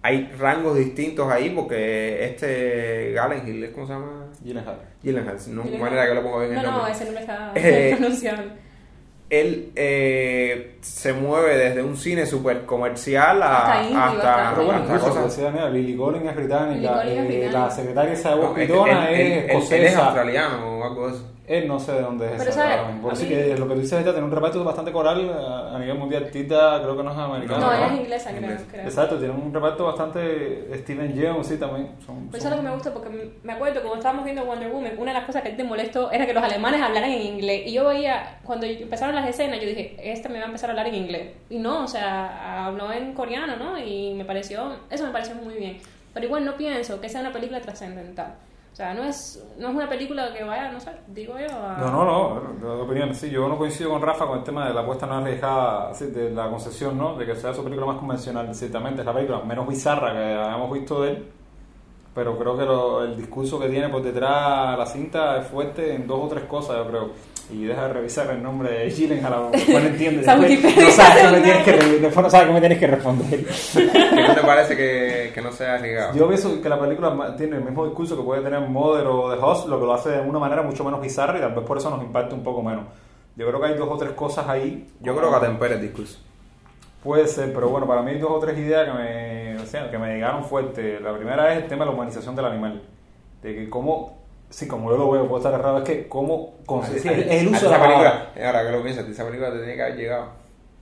hay 0.03 0.31
rangos 0.39 0.77
distintos 0.77 1.31
ahí, 1.31 1.51
porque 1.51 2.25
este 2.25 3.11
Galen 3.13 3.47
Hill, 3.47 3.71
¿cómo 3.73 3.85
se 3.87 3.93
llama? 3.93 4.25
Gyllenhaal. 4.43 4.79
Gyllenhaal, 5.03 5.37
no 5.49 5.63
Gyllenhaal. 5.63 5.79
manera 5.81 6.07
que 6.07 6.13
lo 6.15 6.23
ponga 6.23 6.39
bien 6.45 6.53
No, 6.55 6.59
el 6.61 6.65
no, 6.65 6.71
nombre. 6.73 6.91
ese 6.91 7.05
nombre 7.05 7.21
está 7.21 7.51
Eh, 7.55 7.95
pronunciado. 7.97 8.43
Él 9.29 9.71
eh, 9.77 10.75
se 10.81 11.13
mueve 11.13 11.55
desde 11.55 11.81
un 11.81 11.95
cine 11.95 12.25
super 12.25 12.65
comercial 12.65 13.41
a, 13.41 13.79
Hasta 13.79 14.07
hasta. 14.09 14.49
Pero 14.55 14.65
bueno, 14.65 14.81
hasta 14.81 14.93
incluso, 14.95 15.13
cosas- 15.15 15.37
decía, 15.37 15.51
mira, 15.51 15.69
Lily 15.69 15.95
Collins 15.95 16.25
es 16.29 16.35
británica, 16.35 17.03
Lily 17.05 17.15
Collins 17.15 17.33
es 17.35 17.45
eh, 17.45 17.49
la 17.51 17.69
secretaria 17.71 18.11
esa 18.13 18.29
de 18.31 18.35
No, 18.35 18.41
voz 18.49 18.57
es 18.57 18.69
él- 18.69 18.75
es 18.75 18.81
él- 19.07 19.49
él- 19.49 19.73
él 19.79 19.83
es 19.85 19.95
australiano 19.95 20.79
o 20.79 20.83
algo 20.83 21.07
de 21.07 21.13
eso. 21.15 21.27
Él 21.51 21.67
no 21.67 21.79
sé 21.79 21.91
de 21.93 22.01
dónde 22.01 22.25
es 22.27 22.37
Pero, 22.37 22.49
esa. 22.49 22.83
Por 23.01 23.11
A 23.11 23.13
eso 23.13 23.23
mí- 23.23 23.29
que 23.29 23.55
lo 23.57 23.67
que 23.67 23.73
tú 23.73 23.79
dices 23.81 23.93
ahorita 23.93 24.11
tiene 24.11 24.25
un 24.25 24.31
reparto 24.31 24.63
bastante 24.63 24.91
coral 24.91 25.29
a, 25.29 25.75
a 25.75 25.79
nivel 25.79 25.97
mundial. 25.97 26.29
Tita 26.31 26.79
creo 26.81 26.95
que 26.95 27.03
no 27.03 27.11
es 27.11 27.17
americana. 27.17 27.59
No, 27.59 27.65
no, 27.67 27.73
ella 27.73 27.87
es 27.93 27.99
inglesa, 27.99 28.31
creo. 28.31 28.57
Creo. 28.71 28.83
Exacto, 28.83 29.17
tiene 29.17 29.33
un 29.33 29.53
reparto 29.53 29.85
bastante 29.85 30.69
Steven 30.79 31.13
Yeun, 31.13 31.43
sí, 31.43 31.57
también. 31.57 31.89
Son, 32.05 32.27
Pues 32.29 32.41
son- 32.41 32.47
eso 32.47 32.47
es 32.47 32.51
lo 32.51 32.55
que 32.57 32.61
me 32.69 32.73
gusta 32.73 32.93
porque 32.93 33.31
me 33.43 33.53
acuerdo 33.53 33.81
cuando 33.81 33.97
estábamos 33.97 34.23
viendo 34.23 34.45
Wonder 34.45 34.69
Woman, 34.71 34.93
una 34.97 35.11
de 35.11 35.17
las 35.17 35.25
cosas 35.25 35.41
que 35.41 35.49
te 35.51 35.63
molestó 35.63 36.09
era 36.11 36.25
que 36.25 36.33
los 36.33 36.43
alemanes 36.43 36.81
hablaran 36.81 37.09
en 37.11 37.21
inglés. 37.21 37.63
Y 37.65 37.73
yo 37.73 37.85
veía, 37.87 38.39
cuando 38.43 38.65
empezaron 38.65 39.15
las 39.15 39.27
escenas, 39.27 39.59
yo 39.59 39.67
dije, 39.67 39.95
esta 40.03 40.29
me 40.29 40.37
va 40.39 40.45
a 40.45 40.47
empezar 40.47 40.69
a 40.69 40.73
hablar 40.73 40.87
en 40.87 40.95
inglés. 40.95 41.31
Y 41.49 41.57
no, 41.59 41.83
o 41.83 41.87
sea, 41.87 42.65
habló 42.67 42.91
en 42.93 43.13
coreano, 43.13 43.57
¿no? 43.57 43.77
Y 43.77 44.13
me 44.13 44.25
pareció, 44.25 44.75
eso 44.89 45.05
me 45.05 45.11
pareció 45.11 45.35
muy 45.35 45.55
bien. 45.55 45.77
Pero 46.13 46.25
igual 46.25 46.45
no 46.45 46.55
pienso 46.55 46.99
que 47.01 47.09
sea 47.09 47.21
una 47.21 47.31
película 47.31 47.61
trascendental. 47.61 48.35
O 48.71 48.75
sea, 48.75 48.93
no 48.93 49.03
es, 49.03 49.43
no 49.59 49.67
es 49.69 49.75
una 49.75 49.89
película 49.89 50.33
que 50.33 50.43
vaya, 50.45 50.71
no 50.71 50.79
sé, 50.79 50.91
digo 51.07 51.33
yo. 51.37 51.47
No, 51.77 51.91
no, 51.91 52.39
no, 52.61 52.75
de 52.77 52.81
opinión, 52.81 53.13
sí, 53.13 53.29
yo 53.29 53.47
no 53.49 53.57
coincido 53.57 53.89
con 53.89 54.01
Rafa 54.01 54.25
con 54.25 54.37
el 54.39 54.43
tema 54.45 54.67
de 54.67 54.73
la 54.73 54.81
apuesta 54.81 55.05
no 55.05 55.15
arriesgada, 55.17 55.93
sí, 55.93 56.05
de 56.05 56.31
la 56.31 56.49
concesión, 56.49 56.97
¿no? 56.97 57.15
De 57.15 57.25
que 57.25 57.35
sea 57.35 57.53
su 57.53 57.63
película 57.63 57.85
más 57.87 57.97
convencional, 57.97 58.55
ciertamente 58.55 59.01
es 59.01 59.05
la 59.05 59.13
película 59.13 59.39
menos 59.41 59.67
bizarra 59.67 60.13
que 60.13 60.19
hayamos 60.19 60.71
visto 60.71 61.01
de 61.01 61.09
él, 61.11 61.27
pero 62.15 62.37
creo 62.37 62.57
que 62.57 62.65
lo- 62.65 63.03
el 63.03 63.17
discurso 63.17 63.59
que 63.59 63.67
tiene 63.67 63.89
por 63.89 64.01
detrás 64.01 64.77
la 64.77 64.85
cinta 64.85 65.37
es 65.37 65.47
fuerte 65.47 65.93
en 65.93 66.07
dos 66.07 66.21
o 66.23 66.27
tres 66.29 66.45
cosas, 66.45 66.77
yo 66.77 66.87
creo. 66.87 67.09
Y 67.51 67.65
deja 67.65 67.87
de 67.87 67.93
revisar 67.93 68.29
el 68.31 68.41
nombre 68.41 68.71
de 68.71 68.89
Gyllenhaal, 68.89 69.33
a 69.33 69.37
lo 69.37 69.49
mejor 69.49 69.81
no 69.81 69.87
entiendes. 69.89 70.25
Después 70.25 70.75
no 70.77 70.91
sabes 70.91 71.23
que 71.23 71.31
me 71.31 71.37
es 71.37 71.43
tienes 71.43 71.63
que, 71.63 71.99
después 71.99 72.23
no 72.23 72.29
sabes 72.29 72.47
que 72.47 72.53
me 72.53 72.59
tienes 72.59 72.79
que 72.79 72.87
responder. 72.87 73.45
¿Qué 73.73 74.27
no 74.27 74.35
te 74.35 74.41
parece 74.41 74.77
que, 74.77 75.31
que 75.33 75.41
no 75.41 75.51
sea 75.51 75.75
arriesgado? 75.75 76.17
Yo 76.17 76.27
pienso 76.27 76.61
que 76.61 76.69
la 76.69 76.79
película 76.79 77.35
tiene 77.35 77.57
el 77.57 77.63
mismo 77.63 77.85
discurso 77.85 78.15
que 78.15 78.23
puede 78.23 78.41
tener 78.41 78.61
Mother 78.61 79.05
o 79.07 79.33
The 79.33 79.41
Host, 79.41 79.67
lo 79.67 79.79
que 79.79 79.85
lo 79.85 79.93
hace 79.93 80.09
de 80.11 80.21
una 80.21 80.39
manera 80.39 80.61
mucho 80.61 80.83
menos 80.83 81.01
bizarra 81.01 81.37
y 81.37 81.41
tal 81.41 81.53
vez 81.53 81.65
por 81.65 81.77
eso 81.77 81.89
nos 81.89 82.01
impacta 82.01 82.35
un 82.35 82.43
poco 82.43 82.63
menos. 82.63 82.85
Yo 83.35 83.47
creo 83.47 83.59
que 83.59 83.67
hay 83.67 83.77
dos 83.77 83.89
o 83.89 83.97
tres 83.97 84.11
cosas 84.11 84.47
ahí. 84.47 84.87
Yo 84.99 85.15
creo 85.15 85.29
que 85.29 85.35
atempera 85.35 85.75
el 85.75 85.81
discurso. 85.81 86.19
Puede 87.03 87.27
ser, 87.27 87.51
pero 87.53 87.69
bueno, 87.69 87.87
para 87.87 88.01
mí 88.03 88.11
hay 88.11 88.19
dos 88.19 88.31
o 88.31 88.39
tres 88.39 88.57
ideas 88.57 88.85
que 88.85 88.93
me, 88.93 89.57
o 89.57 89.65
sea, 89.65 89.89
que 89.89 89.97
me 89.97 90.13
llegaron 90.13 90.43
fuerte. 90.43 90.99
La 90.99 91.15
primera 91.15 91.51
es 91.53 91.63
el 91.63 91.67
tema 91.67 91.83
de 91.83 91.91
la 91.91 91.95
humanización 91.95 92.35
del 92.35 92.45
animal. 92.45 92.81
De 93.41 93.55
que 93.55 93.69
cómo, 93.69 94.20
sí, 94.51 94.67
como 94.67 94.91
yo 94.91 94.97
lo 94.97 95.09
veo, 95.09 95.27
puedo 95.27 95.37
estar 95.37 95.53
errado, 95.59 95.79
es 95.79 95.83
que 95.83 96.07
cómo, 96.07 96.59
es 96.93 97.05
el 97.05 97.47
uso 97.47 97.65
de 97.65 97.71
la 97.71 97.81
película, 97.81 98.31
ahora 98.45 98.65
que 98.65 98.71
lo 98.71 98.83
piensas, 98.83 99.07
esa 99.07 99.25
película 99.25 99.51
te 99.51 99.59
tenía 99.59 99.75
que 99.75 99.81
haber 99.81 99.95
llegado. 99.95 100.25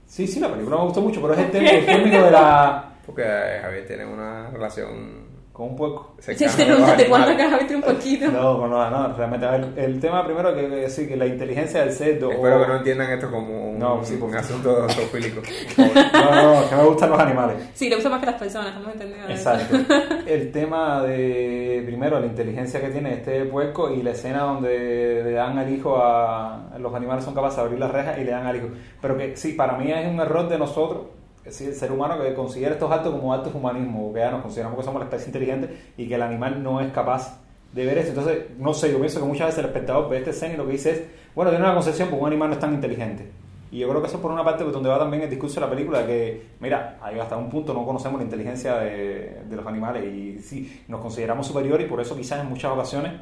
Sí, 0.06 0.26
sí, 0.26 0.40
la 0.40 0.50
película 0.50 0.76
me 0.76 0.84
gustó 0.84 1.00
mucho, 1.00 1.22
pero 1.22 1.34
es 1.34 1.40
el, 1.40 1.50
tema, 1.50 1.70
el 1.70 1.86
término 1.86 2.24
de 2.24 2.30
la... 2.32 2.92
Porque 3.06 3.22
eh, 3.24 3.60
Javier 3.62 3.86
tiene 3.86 4.04
una 4.04 4.50
relación 4.50 5.29
con 5.60 5.70
un 5.70 5.76
puerco. 5.76 6.14
Sí, 6.20 6.34
cercana 6.34 6.52
se 6.52 6.62
con 6.64 6.70
los 6.72 6.80
nota, 6.80 6.96
te 6.96 7.08
cuando 7.08 7.28
animales. 7.28 7.62
acá 7.64 7.74
un 7.76 7.82
poquito. 7.82 8.30
No, 8.30 8.66
no, 8.66 8.90
no, 8.90 8.90
no, 9.08 9.16
realmente. 9.16 9.46
A 9.46 9.50
ver, 9.52 9.68
el 9.76 10.00
tema 10.00 10.24
primero 10.24 10.54
que, 10.54 10.68
que 10.68 10.90
sí, 10.90 11.06
que 11.08 11.16
la 11.16 11.26
inteligencia 11.26 11.80
del 11.80 11.92
cerdo. 11.92 12.30
Espero 12.30 12.56
o- 12.58 12.60
que 12.62 12.66
no 12.68 12.76
entiendan 12.76 13.10
esto 13.12 13.30
como 13.30 13.70
un, 13.70 13.78
No, 13.78 14.04
sí, 14.04 14.18
un 14.20 14.34
asunto 14.34 14.88
zoofílico. 14.90 15.40
No, 15.78 16.30
no, 16.34 16.60
no, 16.60 16.68
que 16.68 16.76
me 16.76 16.82
gustan 16.84 17.10
los 17.10 17.18
animales. 17.20 17.56
Sí, 17.74 17.88
le 17.88 17.94
gusta 17.96 18.10
más 18.10 18.20
que 18.20 18.26
las 18.26 18.34
personas, 18.34 18.68
estamos 18.68 18.92
entendiendo. 18.92 19.28
eso. 19.28 19.50
Exacto. 19.52 19.76
El 20.26 20.52
tema 20.52 21.02
de, 21.02 21.82
primero, 21.86 22.20
la 22.20 22.26
inteligencia 22.26 22.80
que 22.80 22.88
tiene 22.88 23.14
este 23.14 23.44
puerco 23.46 23.90
y 23.90 24.02
la 24.02 24.10
escena 24.10 24.40
donde 24.42 25.22
le 25.24 25.32
dan 25.32 25.58
al 25.58 25.72
hijo 25.72 25.96
a. 26.02 26.68
Los 26.78 26.94
animales 26.94 27.24
son 27.24 27.34
capaces 27.34 27.56
de 27.56 27.62
abrir 27.62 27.78
las 27.78 27.90
rejas 27.90 28.18
y 28.18 28.24
le 28.24 28.30
dan 28.30 28.46
al 28.46 28.56
hijo. 28.56 28.68
Pero 29.00 29.16
que 29.16 29.36
sí, 29.36 29.52
para 29.52 29.76
mí 29.78 29.90
es 29.90 30.06
un 30.06 30.20
error 30.20 30.48
de 30.48 30.58
nosotros, 30.58 31.02
decir, 31.02 31.19
el 31.60 31.74
ser 31.74 31.92
humano, 31.92 32.20
que 32.22 32.34
considera 32.34 32.72
estos 32.72 32.90
actos 32.90 33.12
como 33.12 33.32
actos 33.34 33.54
humanismo, 33.54 34.12
que 34.12 34.20
ya 34.20 34.30
nos 34.30 34.42
consideramos 34.42 34.78
que 34.78 34.84
somos 34.84 35.00
la 35.00 35.04
especie 35.04 35.26
inteligente 35.26 35.92
y 35.96 36.08
que 36.08 36.14
el 36.14 36.22
animal 36.22 36.62
no 36.62 36.80
es 36.80 36.92
capaz 36.92 37.38
de 37.72 37.84
ver 37.84 37.98
eso. 37.98 38.08
Entonces, 38.08 38.46
no 38.58 38.74
sé, 38.74 38.90
yo 38.90 38.98
pienso 38.98 39.20
que 39.20 39.26
muchas 39.26 39.46
veces 39.46 39.60
el 39.60 39.66
espectador 39.66 40.08
ve 40.08 40.18
esta 40.18 40.30
escena 40.30 40.54
y 40.54 40.56
lo 40.56 40.66
que 40.66 40.72
dice 40.72 40.90
es, 40.90 41.02
bueno, 41.34 41.50
tiene 41.50 41.64
una 41.64 41.74
concepción 41.74 42.08
porque 42.08 42.22
un 42.22 42.28
animal 42.28 42.48
no 42.48 42.54
es 42.54 42.60
tan 42.60 42.74
inteligente. 42.74 43.30
Y 43.72 43.78
yo 43.78 43.88
creo 43.88 44.00
que 44.00 44.08
eso 44.08 44.16
es 44.16 44.22
por 44.22 44.32
una 44.32 44.42
parte 44.42 44.64
pues, 44.64 44.74
donde 44.74 44.88
va 44.88 44.98
también 44.98 45.22
el 45.22 45.30
discurso 45.30 45.60
de 45.60 45.66
la 45.66 45.70
película, 45.70 46.04
que, 46.04 46.48
mira, 46.58 46.98
hasta 47.00 47.36
un 47.36 47.48
punto 47.48 47.72
no 47.72 47.86
conocemos 47.86 48.18
la 48.18 48.24
inteligencia 48.24 48.76
de, 48.78 49.42
de 49.48 49.56
los 49.56 49.64
animales 49.64 50.04
y 50.04 50.40
sí, 50.40 50.82
nos 50.88 51.00
consideramos 51.00 51.46
superiores 51.46 51.86
y 51.86 51.88
por 51.88 52.00
eso 52.00 52.16
quizás 52.16 52.40
en 52.40 52.48
muchas 52.48 52.72
ocasiones 52.72 53.12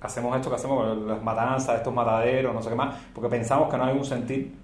hacemos 0.00 0.36
esto 0.36 0.48
que 0.48 0.56
hacemos, 0.56 0.96
las 1.06 1.22
matanzas, 1.22 1.76
estos 1.76 1.92
mataderos, 1.92 2.54
no 2.54 2.62
sé 2.62 2.70
qué 2.70 2.74
más, 2.74 2.94
porque 3.12 3.28
pensamos 3.28 3.68
que 3.68 3.76
no 3.76 3.84
hay 3.84 3.96
un 3.96 4.04
sentir 4.04 4.54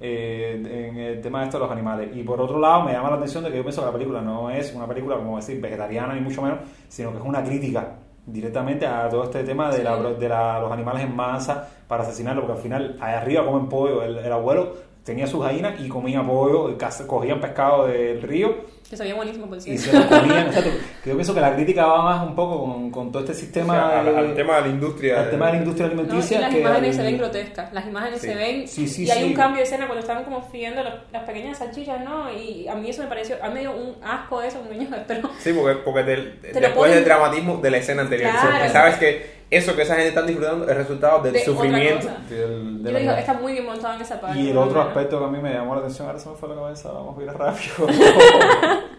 eh, 0.00 0.88
en 0.90 0.96
el 0.98 1.20
tema 1.20 1.40
de 1.40 1.44
esto 1.46 1.58
de 1.58 1.64
los 1.64 1.72
animales. 1.72 2.10
Y 2.14 2.22
por 2.22 2.40
otro 2.40 2.58
lado, 2.58 2.82
me 2.82 2.92
llama 2.92 3.10
la 3.10 3.16
atención 3.16 3.44
de 3.44 3.50
que 3.50 3.56
yo 3.58 3.62
pienso 3.62 3.80
que 3.82 3.86
la 3.86 3.92
película 3.92 4.20
no 4.20 4.50
es 4.50 4.72
una 4.74 4.86
película, 4.86 5.16
como 5.16 5.36
decir, 5.36 5.60
vegetariana 5.60 6.14
ni 6.14 6.20
mucho 6.20 6.42
menos, 6.42 6.58
sino 6.88 7.10
que 7.12 7.18
es 7.18 7.24
una 7.24 7.42
crítica 7.42 7.96
directamente 8.26 8.86
a 8.86 9.08
todo 9.08 9.24
este 9.24 9.44
tema 9.44 9.70
de, 9.70 9.84
la- 9.84 9.96
de 9.98 10.28
la- 10.28 10.58
los 10.60 10.72
animales 10.72 11.04
en 11.04 11.14
masa 11.14 11.68
para 11.86 12.02
asesinarlos, 12.02 12.44
porque 12.44 12.56
al 12.58 12.62
final, 12.62 12.96
ahí 13.00 13.14
arriba 13.14 13.44
comen 13.44 13.68
pollo, 13.68 14.02
el, 14.02 14.16
el 14.18 14.32
abuelo 14.32 14.72
tenía 15.04 15.26
sus 15.26 15.42
gallinas 15.44 15.78
y 15.80 15.88
comía 15.88 16.22
pollo, 16.26 16.74
cogían 17.06 17.38
pescado 17.40 17.86
del 17.86 18.22
río 18.22 18.54
Que 18.88 18.96
sabía 18.96 19.14
buenísimo, 19.14 19.46
por 19.46 19.58
y 19.58 19.60
cierto. 19.60 19.82
se 19.90 19.98
lo 19.98 20.20
comían. 20.20 20.50
Que 21.04 21.10
yo 21.10 21.16
pienso 21.16 21.34
que 21.34 21.40
la 21.42 21.54
crítica 21.54 21.84
va 21.84 22.02
más 22.02 22.26
un 22.26 22.34
poco 22.34 22.64
con, 22.64 22.90
con 22.90 23.12
todo 23.12 23.20
este 23.22 23.32
O 23.32 23.34
sistema 23.36 23.74
sea, 23.74 24.00
al, 24.00 24.06
de- 24.06 24.16
al 24.18 24.34
tema 24.34 24.56
de 24.56 24.60
la 24.62 24.68
industria. 24.68 25.20
al 25.20 25.30
tema 25.30 25.46
de 25.48 25.52
la 25.52 25.58
industria 25.58 25.86
No, 25.88 25.92
y 25.92 25.98
alimenticia. 25.98 26.40
las 26.40 26.50
que 26.54 26.60
imágenes 26.60 26.88
al- 26.88 26.94
se 26.94 27.02
ven 27.02 27.18
grotescas, 27.18 27.72
las 27.74 27.86
imágenes 27.86 28.20
Sí. 28.22 28.26
se 28.28 28.34
ven 28.34 28.68
Sí, 28.68 28.88
sí, 28.88 29.04
y 29.04 29.10
hay 29.10 29.18
sí. 29.18 29.24
un 29.26 29.34
cambio 29.34 29.58
de 29.58 29.64
escena 29.64 29.84
cuando 29.86 30.00
estaban 30.00 30.24
como 30.24 30.40
friendo 30.40 30.82
los- 30.82 30.94
las 31.12 31.24
pequeñas 31.24 31.58
salchichas, 31.58 32.02
¿no? 32.02 32.32
Y 32.32 32.66
a 32.68 32.74
mí 32.74 32.88
eso 32.88 33.02
me 33.02 33.08
pareció, 33.08 33.36
a 33.42 33.48
mí 33.48 33.54
me 33.54 33.60
dio 33.60 33.72
un 33.76 33.96
asco 34.02 34.40
eso, 34.40 34.58
un 34.66 34.78
niño, 34.78 34.88
pero 35.06 35.28
Sí, 35.40 35.52
porque, 35.52 35.74
porque 35.84 36.02
Te 36.04 36.16
lo 36.54 36.60
después 36.60 36.74
ponen- 36.74 36.94
del 36.94 37.04
dramatismo 37.04 37.56
de 37.58 37.70
la 37.70 37.76
escena 37.76 38.00
anterior. 38.00 38.30
Claro. 38.30 38.72
sabes 38.72 38.96
que 38.96 39.44
eso 39.50 39.76
que 39.76 39.82
esa 39.82 39.96
gente 39.96 40.08
está 40.08 40.22
disfrutando 40.22 40.66
es 40.66 40.74
resultado 40.74 41.22
del 41.22 41.34
De 41.34 41.40
sufrimiento. 41.44 42.08
del- 42.30 42.82
de 42.82 42.92
yo 42.92 42.98
digo, 42.98 43.12
está 43.12 43.34
muy 43.34 43.52
bien 43.52 43.66
montado 43.66 43.92
en 43.94 44.00
esa 44.00 44.18
parte. 44.18 44.38
Y 44.40 44.48
el 44.50 44.56
otro 44.56 44.80
aspecto 44.80 45.18
que 45.18 45.24
a 45.26 45.28
mí 45.28 45.38
me 45.38 45.52
llamó 45.52 45.74
la 45.74 45.80
atención, 45.82 46.06
ahora 46.08 46.18
se 46.18 46.30
me 46.30 46.34
fue 46.36 46.48
la 46.48 46.54
cabeza, 46.54 46.90
vamos 46.92 47.18
a 47.18 47.22
ir 47.22 47.28
rápido. 47.30 47.88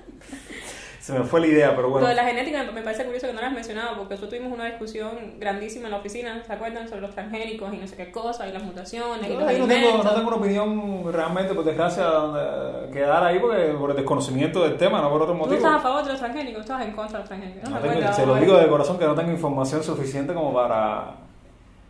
se 1.05 1.13
me 1.13 1.23
fue 1.23 1.39
la 1.39 1.47
idea, 1.47 1.75
pero 1.75 1.89
bueno. 1.89 2.07
Lo 2.07 2.09
de 2.09 2.15
la 2.15 2.23
genética 2.25 2.63
me- 2.73 2.81
parece 2.81 3.05
curioso 3.05 3.27
que 3.27 3.33
no 3.33 3.41
lo 3.41 3.45
has 3.47 3.53
mencionado, 3.53 3.95
porque 3.97 4.15
nosotros 4.15 4.29
tuvimos 4.39 4.51
una 4.57 4.65
discusión 4.65 5.35
grandísima 5.39 5.85
en 5.85 5.91
la 5.91 5.97
oficina, 5.97 6.43
¿se 6.43 6.51
acuerdan? 6.51 6.87
Sobre 6.87 7.01
los 7.01 7.11
transgénicos 7.11 7.71
y 7.73 7.77
no 7.77 7.85
sé 7.87 7.95
qué 7.95 8.11
cosa, 8.11 8.47
y 8.47 8.51
las 8.51 8.63
mutaciones, 8.63 9.27
y 9.29 9.33
Yo 9.33 9.39
los 9.39 9.47
ahí 9.47 9.59
no, 9.59 9.67
tengo, 9.67 10.03
no 10.03 10.13
tengo 10.15 10.27
una 10.29 10.37
opinión 10.37 11.03
realmente, 11.13 11.53
por 11.53 11.63
desgracia, 11.63 12.05
donde 12.05 12.89
quedar 12.91 13.23
ahí 13.23 13.37
porque, 13.37 13.75
por 13.79 13.91
el 13.91 13.95
desconocimiento 13.97 14.63
del 14.63 14.77
tema, 14.77 14.99
no 15.01 15.09
por 15.11 15.21
otro 15.21 15.33
¿Tú 15.33 15.39
motivo. 15.39 15.57
estás 15.57 15.75
a 15.75 15.79
favor 15.79 16.03
de 16.03 16.09
los 16.11 16.19
transgénicos? 16.19 16.65
¿Tú 16.65 16.71
estás 16.73 16.85
en 16.87 16.93
contra 16.93 17.19
de 17.19 17.19
los 17.19 17.27
transgénicos? 17.29 17.69
No 17.69 17.79
me 17.79 17.87
tengo- 17.89 18.13
se 18.13 18.25
lo 18.25 18.35
digo 18.35 18.57
de 18.57 18.67
corazón 18.67 18.97
que 18.97 19.05
no 19.05 19.13
tengo 19.13 19.31
información 19.31 19.83
suficiente 19.83 20.33
como 20.33 20.53
para, 20.53 21.17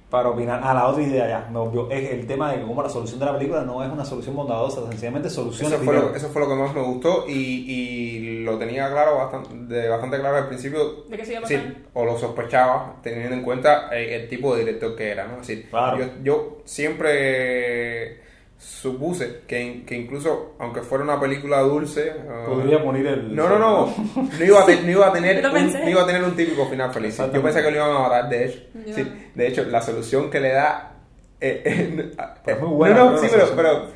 para 0.09 0.29
opinar. 0.29 0.61
A 0.63 0.73
la 0.73 0.87
otra 0.87 1.03
idea 1.03 1.27
ya, 1.27 1.49
me 1.51 1.57
obvio, 1.59 1.89
es 1.89 2.11
el 2.11 2.27
tema 2.27 2.51
de 2.51 2.59
que 2.59 2.65
como 2.65 2.81
la 2.83 2.89
solución 2.89 3.19
de 3.19 3.25
la 3.25 3.33
película 3.37 3.63
no 3.63 3.83
es 3.83 3.91
una 3.91 4.05
solución 4.05 4.35
bondadosa, 4.35 4.81
sencillamente 4.89 5.29
solución 5.29 5.73
Eso 5.73 5.81
fue, 5.83 5.93
lo, 5.95 6.15
eso 6.15 6.29
fue 6.29 6.41
lo 6.41 6.47
que 6.47 6.55
más 6.55 6.73
me 6.73 6.81
gustó 6.81 7.25
y, 7.27 7.33
y 7.33 8.43
lo 8.43 8.57
tenía 8.57 8.89
claro 8.91 9.17
bastante, 9.17 9.73
de 9.73 9.89
bastante 9.89 10.19
claro 10.19 10.37
al 10.37 10.47
principio. 10.47 11.03
¿De 11.09 11.17
qué 11.17 11.25
se 11.25 11.33
iba 11.33 11.41
a 11.41 11.47
Sí, 11.47 11.57
o 11.93 12.05
lo 12.05 12.17
sospechaba 12.17 12.97
teniendo 13.01 13.35
en 13.35 13.41
cuenta 13.43 13.89
eh, 13.95 14.15
el 14.15 14.29
tipo 14.29 14.53
de 14.55 14.63
director 14.63 14.95
que 14.95 15.09
era, 15.09 15.25
¿no? 15.27 15.41
Es 15.41 15.47
decir, 15.47 15.69
Claro. 15.69 15.97
yo, 15.97 16.05
yo 16.23 16.57
siempre 16.65 18.24
supuse 18.57 19.41
que, 19.47 19.83
que 19.85 19.95
incluso 19.95 20.55
aunque 20.59 20.81
fuera 20.81 21.03
una 21.03 21.19
película 21.19 21.59
dulce 21.59 22.13
uh, 22.25 22.45
Podría 22.49 22.79
morir 22.79 23.05
el... 23.07 23.35
no 23.35 23.49
no 23.49 23.59
no 23.59 23.93
no 24.39 24.45
iba 24.45 24.61
a, 24.61 24.65
te- 24.65 24.81
no 24.81 24.91
iba 24.91 25.07
a 25.07 25.13
tener 25.13 25.45
un, 25.45 25.73
no 25.73 25.89
iba 25.89 26.01
a 26.03 26.05
tener 26.05 26.23
un 26.23 26.35
típico 26.35 26.65
final 26.67 26.91
feliz. 26.93 27.17
Yo 27.17 27.41
pensé 27.43 27.61
que 27.61 27.69
lo 27.71 27.77
iban 27.77 27.91
a 27.95 27.99
matar 27.99 28.29
de 28.29 28.45
hecho. 28.45 28.59
Sí, 28.93 29.29
de 29.35 29.47
hecho 29.47 29.63
la 29.65 29.81
solución 29.81 30.29
que 30.31 30.39
le 30.39 30.53
da 30.53 30.93
eh, 31.41 31.61
eh, 31.65 32.11
Pero 32.45 32.57
es 32.57 32.63
muy 32.63 32.71
buena, 32.75 32.95
no 32.95 33.11
no 33.11 33.17
creo, 33.19 33.29
sí 33.29 33.37
la 33.37 33.55
pero, 33.55 33.87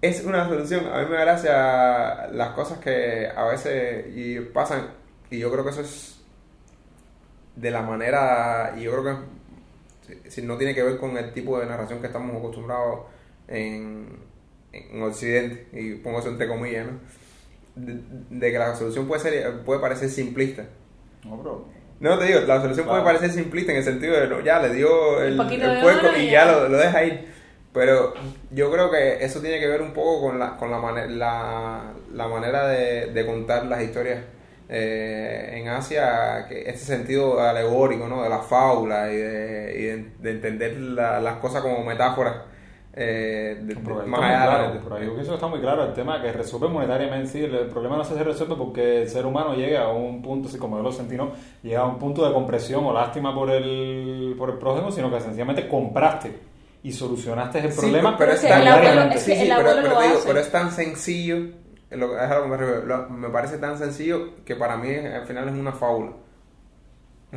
es 0.00 0.24
una 0.24 0.46
solución. 0.48 0.86
A 0.86 1.00
mí 1.00 1.06
me 1.10 1.16
da 1.16 1.22
gracia 1.24 2.26
las 2.32 2.50
cosas 2.50 2.78
que 2.78 3.28
a 3.34 3.44
veces 3.46 4.06
y 4.14 4.38
pasan 4.40 4.88
y 5.30 5.38
yo 5.38 5.50
creo 5.50 5.64
que 5.64 5.70
eso 5.70 5.80
es 5.80 6.20
de 7.56 7.70
la 7.70 7.82
manera 7.82 8.74
y 8.78 8.82
yo 8.82 8.92
creo 8.92 9.04
que 9.04 10.14
si- 10.24 10.30
si 10.30 10.42
no 10.46 10.56
tiene 10.56 10.74
que 10.74 10.82
ver 10.84 10.98
con 10.98 11.16
el 11.16 11.32
tipo 11.32 11.58
de 11.58 11.66
narración 11.66 12.00
que 12.00 12.06
estamos 12.06 12.36
acostumbrados 12.36 13.00
en, 13.48 14.18
en 14.72 15.02
Occidente 15.02 15.68
y 15.72 15.94
pongo 15.96 16.20
eso 16.20 16.28
entre 16.28 16.48
comillas 16.48 16.86
¿no? 16.86 17.00
de, 17.76 18.00
de 18.30 18.52
que 18.52 18.58
la 18.58 18.74
solución 18.76 19.06
puede 19.06 19.22
ser 19.22 19.60
puede 19.64 19.80
parecer 19.80 20.08
simplista 20.08 20.64
No, 21.24 21.36
bro. 21.38 21.64
No, 21.98 22.18
te 22.18 22.26
digo, 22.26 22.40
la 22.40 22.60
solución 22.60 22.86
puede 22.86 23.02
Claro. 23.02 23.18
parecer 23.18 23.30
simplista 23.30 23.72
en 23.72 23.78
el 23.78 23.84
sentido 23.84 24.14
de, 24.20 24.28
no, 24.28 24.40
ya, 24.40 24.60
le 24.60 24.74
dio 24.74 25.22
el, 25.22 25.40
el 25.40 25.80
puerco 25.80 26.08
y 26.16 26.26
ya 26.26 26.44
ya. 26.44 26.52
lo, 26.52 26.68
lo 26.68 26.76
deja 26.78 27.04
ir. 27.04 27.24
Pero 27.72 28.14
yo 28.50 28.70
creo 28.70 28.90
que 28.90 29.24
eso 29.24 29.40
tiene 29.40 29.58
que 29.60 29.66
ver 29.66 29.82
un 29.82 29.92
poco 29.92 30.26
con 30.28 30.38
la, 30.38 30.56
con 30.56 30.70
la, 30.70 30.78
mane- 30.78 31.08
la, 31.08 31.92
la 32.12 32.28
manera 32.28 32.66
de, 32.68 33.12
de 33.12 33.26
contar 33.26 33.66
las 33.66 33.82
historias 33.82 34.20
eh, 34.68 35.52
en 35.54 35.68
Asia, 35.68 36.46
que 36.48 36.60
este 36.68 36.84
sentido 36.84 37.40
alegórico, 37.40 38.08
¿no? 38.08 38.22
De 38.22 38.28
la 38.28 38.40
fábula 38.40 39.12
y 39.12 39.16
de, 39.16 39.74
y 39.78 39.82
de, 39.84 40.06
de 40.20 40.30
entender 40.30 40.76
la- 40.78 41.20
las 41.20 41.36
cosas 41.36 41.62
como 41.62 41.82
metáforas. 41.84 42.36
Eh, 42.98 43.58
de- 43.62 43.74
ahí 43.74 43.82
más 43.82 44.06
está 44.06 44.16
muy 44.20 44.24
allá 44.24 44.42
claro, 44.46 44.72
de- 44.72 45.06
yo 45.06 45.12
pienso 45.12 45.30
que 45.32 45.34
está 45.34 45.46
muy 45.48 45.60
claro 45.60 45.84
el 45.84 45.92
tema 45.92 46.22
que 46.22 46.32
resuelve 46.32 46.68
monetariamente, 46.68 47.28
sí, 47.28 47.44
el, 47.44 47.54
el 47.54 47.66
problema 47.66 47.96
no 47.98 48.04
se 48.04 48.22
resuelve 48.24 48.56
porque 48.56 49.02
el 49.02 49.08
ser 49.10 49.26
humano 49.26 49.54
llega 49.54 49.82
a 49.84 49.92
un 49.92 50.22
punto, 50.22 50.48
así 50.48 50.56
como 50.58 50.78
yo 50.78 50.82
lo 50.82 50.92
sentí, 50.92 51.14
¿no? 51.16 51.32
llega 51.62 51.80
a 51.80 51.86
un 51.86 51.98
punto 51.98 52.26
de 52.26 52.32
compresión 52.32 52.84
o 52.86 52.92
lástima 52.94 53.34
por 53.34 53.50
el, 53.50 54.34
por 54.38 54.48
el 54.50 54.56
prójimo, 54.56 54.90
sino 54.90 55.10
que 55.10 55.20
sencillamente 55.20 55.68
compraste 55.68 56.38
y 56.82 56.92
solucionaste 56.92 57.58
el 57.58 57.72
Sí, 57.72 57.80
problema. 57.80 58.16
pero 58.16 58.30
Pero 58.30 58.32
es 58.32 58.48
tan, 58.48 58.66
abuelo- 58.66 59.02
es 59.02 59.12
que 59.12 59.18
sí, 59.18 59.40
sí, 59.42 59.52
pero, 59.56 59.74
digo, 60.00 60.20
pero 60.26 60.40
es 60.40 60.50
tan 60.50 60.70
sencillo, 60.70 61.36
lo- 61.90 62.14
es 62.16 62.30
a 62.30 62.34
lo 62.36 62.42
que 62.44 62.48
me 62.48 62.56
refiero, 62.56 62.86
lo- 62.86 63.08
me 63.10 63.28
parece 63.28 63.58
tan 63.58 63.76
sencillo 63.76 64.36
que 64.44 64.56
para 64.56 64.76
mí 64.78 64.88
al 64.94 65.26
final 65.26 65.48
es 65.48 65.54
una 65.54 65.72
fábula. 65.72 66.12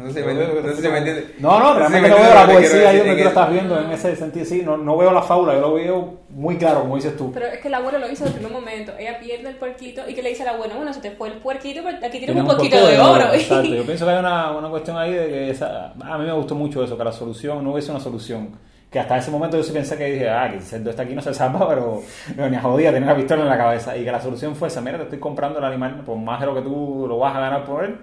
No 0.01 0.11
sé 0.11 0.21
si 0.21 0.25
me, 0.27 0.33
no 0.33 0.75
sé 0.75 0.81
si 0.81 0.87
me 0.87 0.97
entiendes. 0.97 1.25
No, 1.39 1.59
no, 1.59 1.67
sé 1.67 1.73
si 1.73 1.79
realmente 1.79 2.09
me 2.09 2.15
no 2.15 2.21
veo 2.21 2.33
la 2.33 2.45
poesía 2.45 2.69
quiero 2.69 2.89
ahí 2.89 2.97
donde 2.97 3.11
en 3.11 3.17
tú 3.17 3.23
lo 3.23 3.29
estás 3.29 3.51
viendo 3.51 3.79
en 3.79 3.91
ese 3.91 4.15
sentido, 4.15 4.45
sí, 4.45 4.61
no, 4.65 4.77
no 4.77 4.97
veo 4.97 5.11
la 5.11 5.21
fábula, 5.21 5.53
yo 5.53 5.61
lo 5.61 5.73
veo 5.73 6.17
muy 6.29 6.57
claro, 6.57 6.81
como 6.81 6.95
dices 6.95 7.15
tú. 7.17 7.31
Pero 7.33 7.47
es 7.47 7.59
que 7.59 7.67
el 7.67 7.73
abuelo 7.73 7.99
lo 7.99 8.09
hizo 8.11 8.23
desde 8.23 8.37
el 8.39 8.43
primer 8.45 8.51
momento. 8.51 8.93
Ella 8.97 9.19
pierde 9.19 9.49
el 9.49 9.55
puerquito 9.55 10.01
y 10.07 10.13
que 10.13 10.21
le 10.23 10.29
dice 10.29 10.43
al 10.43 10.55
abuelo, 10.55 10.75
bueno, 10.75 10.93
se 10.93 11.01
te 11.01 11.11
fue 11.11 11.27
el 11.29 11.35
puerquito, 11.35 11.81
pero 11.83 11.97
aquí 11.97 12.09
tienes 12.19 12.27
Tienes 12.35 12.43
un 12.43 12.47
poquito 12.57 12.87
de 12.87 12.99
oro. 12.99 13.25
Exacto, 13.33 13.73
yo 13.73 13.83
pienso 13.85 14.05
que 14.05 14.11
hay 14.11 14.19
una, 14.19 14.51
una 14.51 14.69
cuestión 14.69 14.97
ahí 14.97 15.13
de 15.13 15.27
que 15.27 15.49
esa- 15.51 15.93
a 15.99 16.17
mí 16.17 16.25
me 16.25 16.33
gustó 16.33 16.55
mucho 16.55 16.83
eso, 16.83 16.97
que 16.97 17.03
la 17.03 17.11
solución 17.11 17.63
no 17.63 17.71
hubiese 17.73 17.91
una 17.91 17.99
solución. 17.99 18.49
Que 18.89 18.99
hasta 18.99 19.17
ese 19.19 19.29
momento 19.29 19.55
yo 19.55 19.61
sí 19.63 19.71
pensé 19.71 19.95
que 19.97 20.05
dije, 20.05 20.27
ah, 20.29 20.49
que 20.49 20.55
el 20.57 20.63
cerdo 20.63 20.89
está 20.89 21.03
aquí 21.03 21.13
no 21.13 21.21
se 21.21 21.31
salva, 21.33 21.67
pero 21.69 22.01
no, 22.35 22.49
ni 22.49 22.55
a 22.55 22.61
jodía, 22.61 22.91
tener 22.91 23.07
la 23.07 23.15
pistola 23.15 23.43
en 23.43 23.49
la 23.49 23.57
cabeza. 23.57 23.95
Y 23.95 24.03
que 24.03 24.11
la 24.11 24.19
solución 24.21 24.55
fuese, 24.55 24.81
mira, 24.81 24.97
te 24.97 25.03
estoy 25.03 25.19
comprando 25.19 25.59
el 25.59 25.65
animal, 25.65 26.01
por 26.05 26.17
más 26.17 26.39
de 26.39 26.45
lo 26.47 26.55
que 26.55 26.61
tú 26.61 27.05
lo 27.07 27.19
vas 27.19 27.35
a 27.35 27.39
ganar 27.39 27.65
por 27.65 27.83
él, 27.83 27.97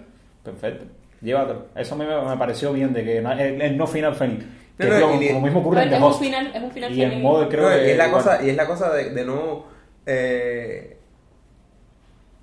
perfecto, 0.44 0.84
llévatelo. 1.20 1.66
Eso 1.74 1.94
a 1.94 1.98
mí 1.98 2.04
me, 2.04 2.20
me 2.30 2.36
pareció 2.36 2.72
bien, 2.72 2.92
de 2.92 3.04
que 3.04 3.20
no- 3.20 3.32
el, 3.32 3.60
el 3.60 3.76
no 3.76 3.86
final 3.86 4.14
feliz. 4.14 4.44
Que 4.78 4.86
No, 4.86 4.94
es 4.94 5.00
no, 5.00 5.08
lo, 5.14 5.22
y- 5.22 5.28
como 5.28 5.40
mismo 5.40 5.60
ocurre 5.60 5.82
en 5.82 5.88
es 5.92 5.98
The 5.98 6.04
un 6.04 6.14
final, 6.14 6.52
es 6.54 6.62
un 6.62 6.70
final 6.70 6.92
Y 6.92 7.02
en 7.02 7.08
feliz. 7.10 7.22
modo 7.24 7.48
creo 7.48 7.62
No, 7.70 7.76
que... 7.76 7.86
y 7.86 7.90
es 7.90 7.96
la 7.96 8.10
cosa, 8.10 8.42
y 8.42 8.50
es 8.50 8.56
la 8.56 8.66
cosa 8.66 8.92
de, 8.94 9.10
de 9.10 9.24
no 9.24 9.64
eh, 10.06 10.96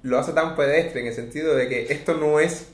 lo 0.01 0.19
hace 0.19 0.33
tan 0.33 0.55
pedestre 0.55 1.01
en 1.01 1.07
el 1.07 1.13
sentido 1.13 1.55
de 1.55 1.69
que 1.69 1.83
esto 1.93 2.15
no 2.15 2.39
es 2.39 2.71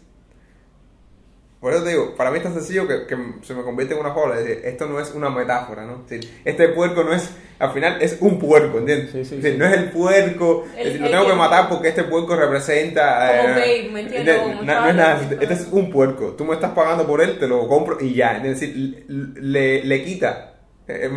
por 1.60 1.74
eso 1.74 1.84
te 1.84 1.90
digo, 1.90 2.16
para 2.16 2.32
mí 2.32 2.38
es 2.38 2.44
tan 2.44 2.54
sencillo 2.54 2.88
que, 2.88 3.06
que 3.06 3.18
se 3.42 3.54
me 3.54 3.64
convierte 3.64 3.94
en 3.94 4.00
una 4.00 4.14
fábula. 4.14 4.36
Es 4.40 4.46
decir, 4.46 4.62
esto 4.66 4.86
no 4.88 5.00
es 5.00 5.12
una 5.14 5.30
metáfora, 5.30 5.84
¿no? 5.86 6.04
Es 6.06 6.10
decir, 6.10 6.42
este 6.46 6.70
puerco 6.70 7.04
no 7.04 7.14
es, 7.14 7.30
al 7.60 7.72
final 7.72 8.02
es 8.02 8.18
un 8.22 8.40
puerco, 8.40 8.78
¿entiendes? 8.78 9.12
Sí, 9.12 9.26
sí, 9.26 9.36
Es 9.36 9.42
decir, 9.44 9.52
sí. 9.54 9.58
no 9.58 9.66
es 9.66 9.74
el 9.78 9.92
puerco, 9.92 10.64
El- 10.76 10.80
es 10.80 10.86
decir, 10.86 11.02
lo 11.02 11.10
tengo 11.10 11.24
que 11.26 11.32
que- 11.32 11.36
matar 11.38 11.68
porque 11.68 11.90
este 11.90 12.04
puerco 12.06 12.36
representa. 12.38 13.28
Como 13.28 13.50
eh, 13.50 13.54
Babe, 13.54 13.90
¿me 13.92 14.00
entiendes? 14.02 14.42
Na- 14.64 14.80
no 14.82 14.90
es 14.90 14.96
nada, 14.96 15.20
Charlie. 15.20 15.38
este 15.42 15.54
es 15.54 15.68
un 15.72 15.92
puerco. 15.92 16.28
Tú 16.38 16.46
me 16.46 16.54
estás 16.54 16.72
pagando 16.72 17.06
por 17.06 17.22
él, 17.22 17.38
te 17.38 17.48
lo 17.48 17.68
compro 17.68 17.98
y 18.00 18.14
ya. 18.14 18.38
Es 18.38 18.44
decir, 18.60 19.06
le, 19.10 19.84
le 19.84 20.04
quita. 20.06 20.54
eh, 20.88 21.10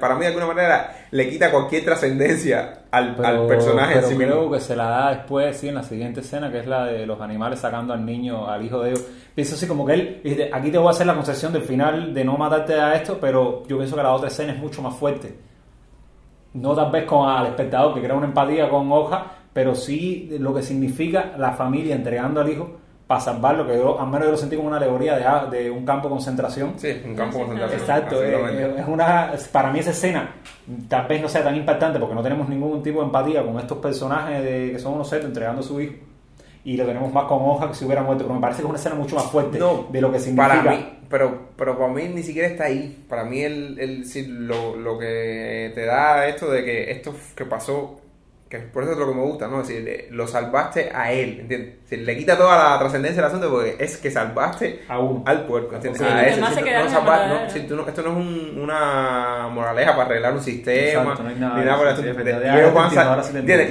Para 0.00 0.14
mí, 0.14 0.20
de 0.20 0.26
alguna 0.28 0.46
manera, 0.46 1.06
le 1.10 1.28
quita 1.28 1.50
cualquier 1.50 1.84
trascendencia 1.84 2.84
al, 2.90 3.16
al 3.24 3.46
personaje 3.46 3.94
pero 3.96 4.06
en 4.06 4.12
sí 4.12 4.16
creo 4.16 4.36
mismo. 4.40 4.52
que 4.52 4.60
se 4.60 4.76
la 4.76 4.84
da 4.84 5.14
después, 5.16 5.56
sí, 5.56 5.68
en 5.68 5.74
la 5.74 5.82
siguiente 5.82 6.20
escena, 6.20 6.50
que 6.52 6.60
es 6.60 6.66
la 6.66 6.86
de 6.86 7.04
los 7.06 7.20
animales 7.20 7.58
sacando 7.60 7.92
al 7.92 8.06
niño, 8.06 8.48
al 8.48 8.64
hijo 8.64 8.80
de 8.82 8.90
ellos. 8.90 9.04
Pienso 9.34 9.54
así 9.54 9.66
como 9.66 9.86
que 9.86 9.94
él, 9.94 10.20
dice, 10.22 10.50
aquí 10.52 10.70
te 10.70 10.78
voy 10.78 10.88
a 10.88 10.90
hacer 10.90 11.06
la 11.06 11.14
concesión 11.14 11.52
del 11.52 11.62
final 11.62 12.12
de 12.12 12.24
no 12.24 12.36
matarte 12.36 12.74
a 12.74 12.94
esto, 12.94 13.18
pero 13.20 13.62
yo 13.66 13.78
pienso 13.78 13.96
que 13.96 14.02
la 14.02 14.12
otra 14.12 14.28
escena 14.28 14.52
es 14.52 14.58
mucho 14.58 14.82
más 14.82 14.94
fuerte. 14.94 15.34
No 16.54 16.74
tal 16.74 16.90
vez 16.90 17.04
con 17.04 17.28
al 17.28 17.46
espectador 17.46 17.94
que 17.94 18.02
crea 18.02 18.14
una 18.14 18.26
empatía 18.26 18.68
con 18.68 18.92
Hoja, 18.92 19.26
pero 19.52 19.74
sí 19.74 20.28
lo 20.38 20.54
que 20.54 20.62
significa 20.62 21.32
la 21.38 21.52
familia 21.52 21.94
entregando 21.94 22.42
al 22.42 22.50
hijo 22.50 22.76
para 23.06 23.20
salvarlo, 23.20 23.66
que 23.66 23.76
yo, 23.76 23.98
al 23.98 24.06
menos 24.08 24.26
yo 24.26 24.30
lo 24.32 24.36
sentí 24.36 24.56
como 24.56 24.68
una 24.68 24.76
alegoría 24.76 25.46
de, 25.48 25.58
de 25.58 25.70
un 25.70 25.84
campo 25.84 26.08
de 26.08 26.14
concentración. 26.14 26.74
Sí, 26.76 26.88
un 27.04 27.14
campo 27.14 27.38
de 27.38 27.44
concentración. 27.44 27.80
Exacto, 27.80 28.22
eh, 28.22 28.34
absolutamente. 28.34 28.80
es 28.80 28.88
una 28.88 29.32
para 29.50 29.72
mí 29.72 29.78
esa 29.78 29.90
escena 29.90 30.34
tal 30.88 31.06
vez 31.08 31.22
no 31.22 31.28
sea 31.28 31.42
tan 31.42 31.56
impactante 31.56 31.98
porque 31.98 32.14
no 32.14 32.22
tenemos 32.22 32.48
ningún 32.48 32.82
tipo 32.82 33.00
de 33.00 33.06
empatía 33.06 33.42
con 33.42 33.58
estos 33.58 33.78
personajes 33.78 34.42
de, 34.42 34.72
que 34.72 34.78
son 34.78 34.94
unos 34.94 35.08
setos 35.08 35.26
entregando 35.26 35.60
a 35.60 35.64
su 35.64 35.80
hijo 35.80 35.94
y 36.64 36.76
lo 36.76 36.86
tenemos 36.86 37.12
más 37.12 37.24
con 37.24 37.42
hoja 37.42 37.68
que 37.68 37.74
si 37.74 37.84
hubiera 37.84 38.02
muerto, 38.02 38.24
pero 38.24 38.34
me 38.34 38.40
parece 38.40 38.58
que 38.58 38.66
es 38.66 38.70
una 38.70 38.78
escena 38.78 38.94
mucho 38.94 39.16
más 39.16 39.30
fuerte 39.30 39.58
No, 39.58 39.88
de 39.90 40.00
lo 40.00 40.12
que 40.12 40.20
significa. 40.20 40.62
Para 40.62 40.76
mí, 40.76 40.98
pero, 41.08 41.48
pero 41.56 41.76
para 41.76 41.92
mí 41.92 42.08
ni 42.08 42.22
siquiera 42.22 42.48
está 42.48 42.64
ahí. 42.64 43.04
Para 43.08 43.24
mí 43.24 43.40
el, 43.42 43.78
el, 43.80 44.46
lo, 44.46 44.76
lo 44.76 44.98
que 44.98 45.72
te 45.74 45.84
da 45.84 46.26
esto 46.28 46.50
de 46.50 46.64
que 46.64 46.90
esto 46.90 47.14
que 47.34 47.44
pasó, 47.44 48.00
que 48.52 48.58
por 48.58 48.82
eso 48.82 48.92
es 48.92 48.98
lo 48.98 49.08
que 49.08 49.14
me 49.14 49.22
gusta, 49.22 49.48
¿no? 49.48 49.62
Es 49.62 49.68
decir, 49.68 50.08
lo 50.10 50.28
salvaste 50.28 50.90
a 50.94 51.10
él, 51.10 51.38
¿entiendes? 51.40 51.74
Es 51.84 51.90
decir, 51.90 52.04
le 52.06 52.16
quita 52.18 52.36
toda 52.36 52.72
la 52.72 52.78
trascendencia 52.78 53.22
del 53.22 53.30
asunto 53.30 53.50
porque 53.50 53.76
es 53.78 53.96
que 53.96 54.10
salvaste 54.10 54.82
A 54.88 54.98
uno. 54.98 55.22
al 55.24 55.46
puerco, 55.46 55.74
¿entiendes? 55.76 56.02
Sí, 56.02 56.06
a 56.06 56.16
demás 56.16 56.54
Si 56.54 56.60
no 56.60 56.90
salvar- 56.90 57.22
en 57.22 57.28
no, 57.44 57.50
si 57.50 57.60
tú 57.60 57.76
no- 57.76 57.88
esto 57.88 58.02
no 58.02 58.10
es 58.10 58.16
un- 58.16 58.60
una 58.62 59.48
moraleja 59.50 59.92
para 59.92 60.04
arreglar 60.04 60.34
un 60.34 60.42
sistema, 60.42 61.02
Exacto, 61.12 61.22
no 61.22 61.28
hay 61.30 61.34
nada 61.36 61.58
ni 61.58 61.64
nada 61.64 61.78
por 61.78 61.88
eso. 61.88 62.02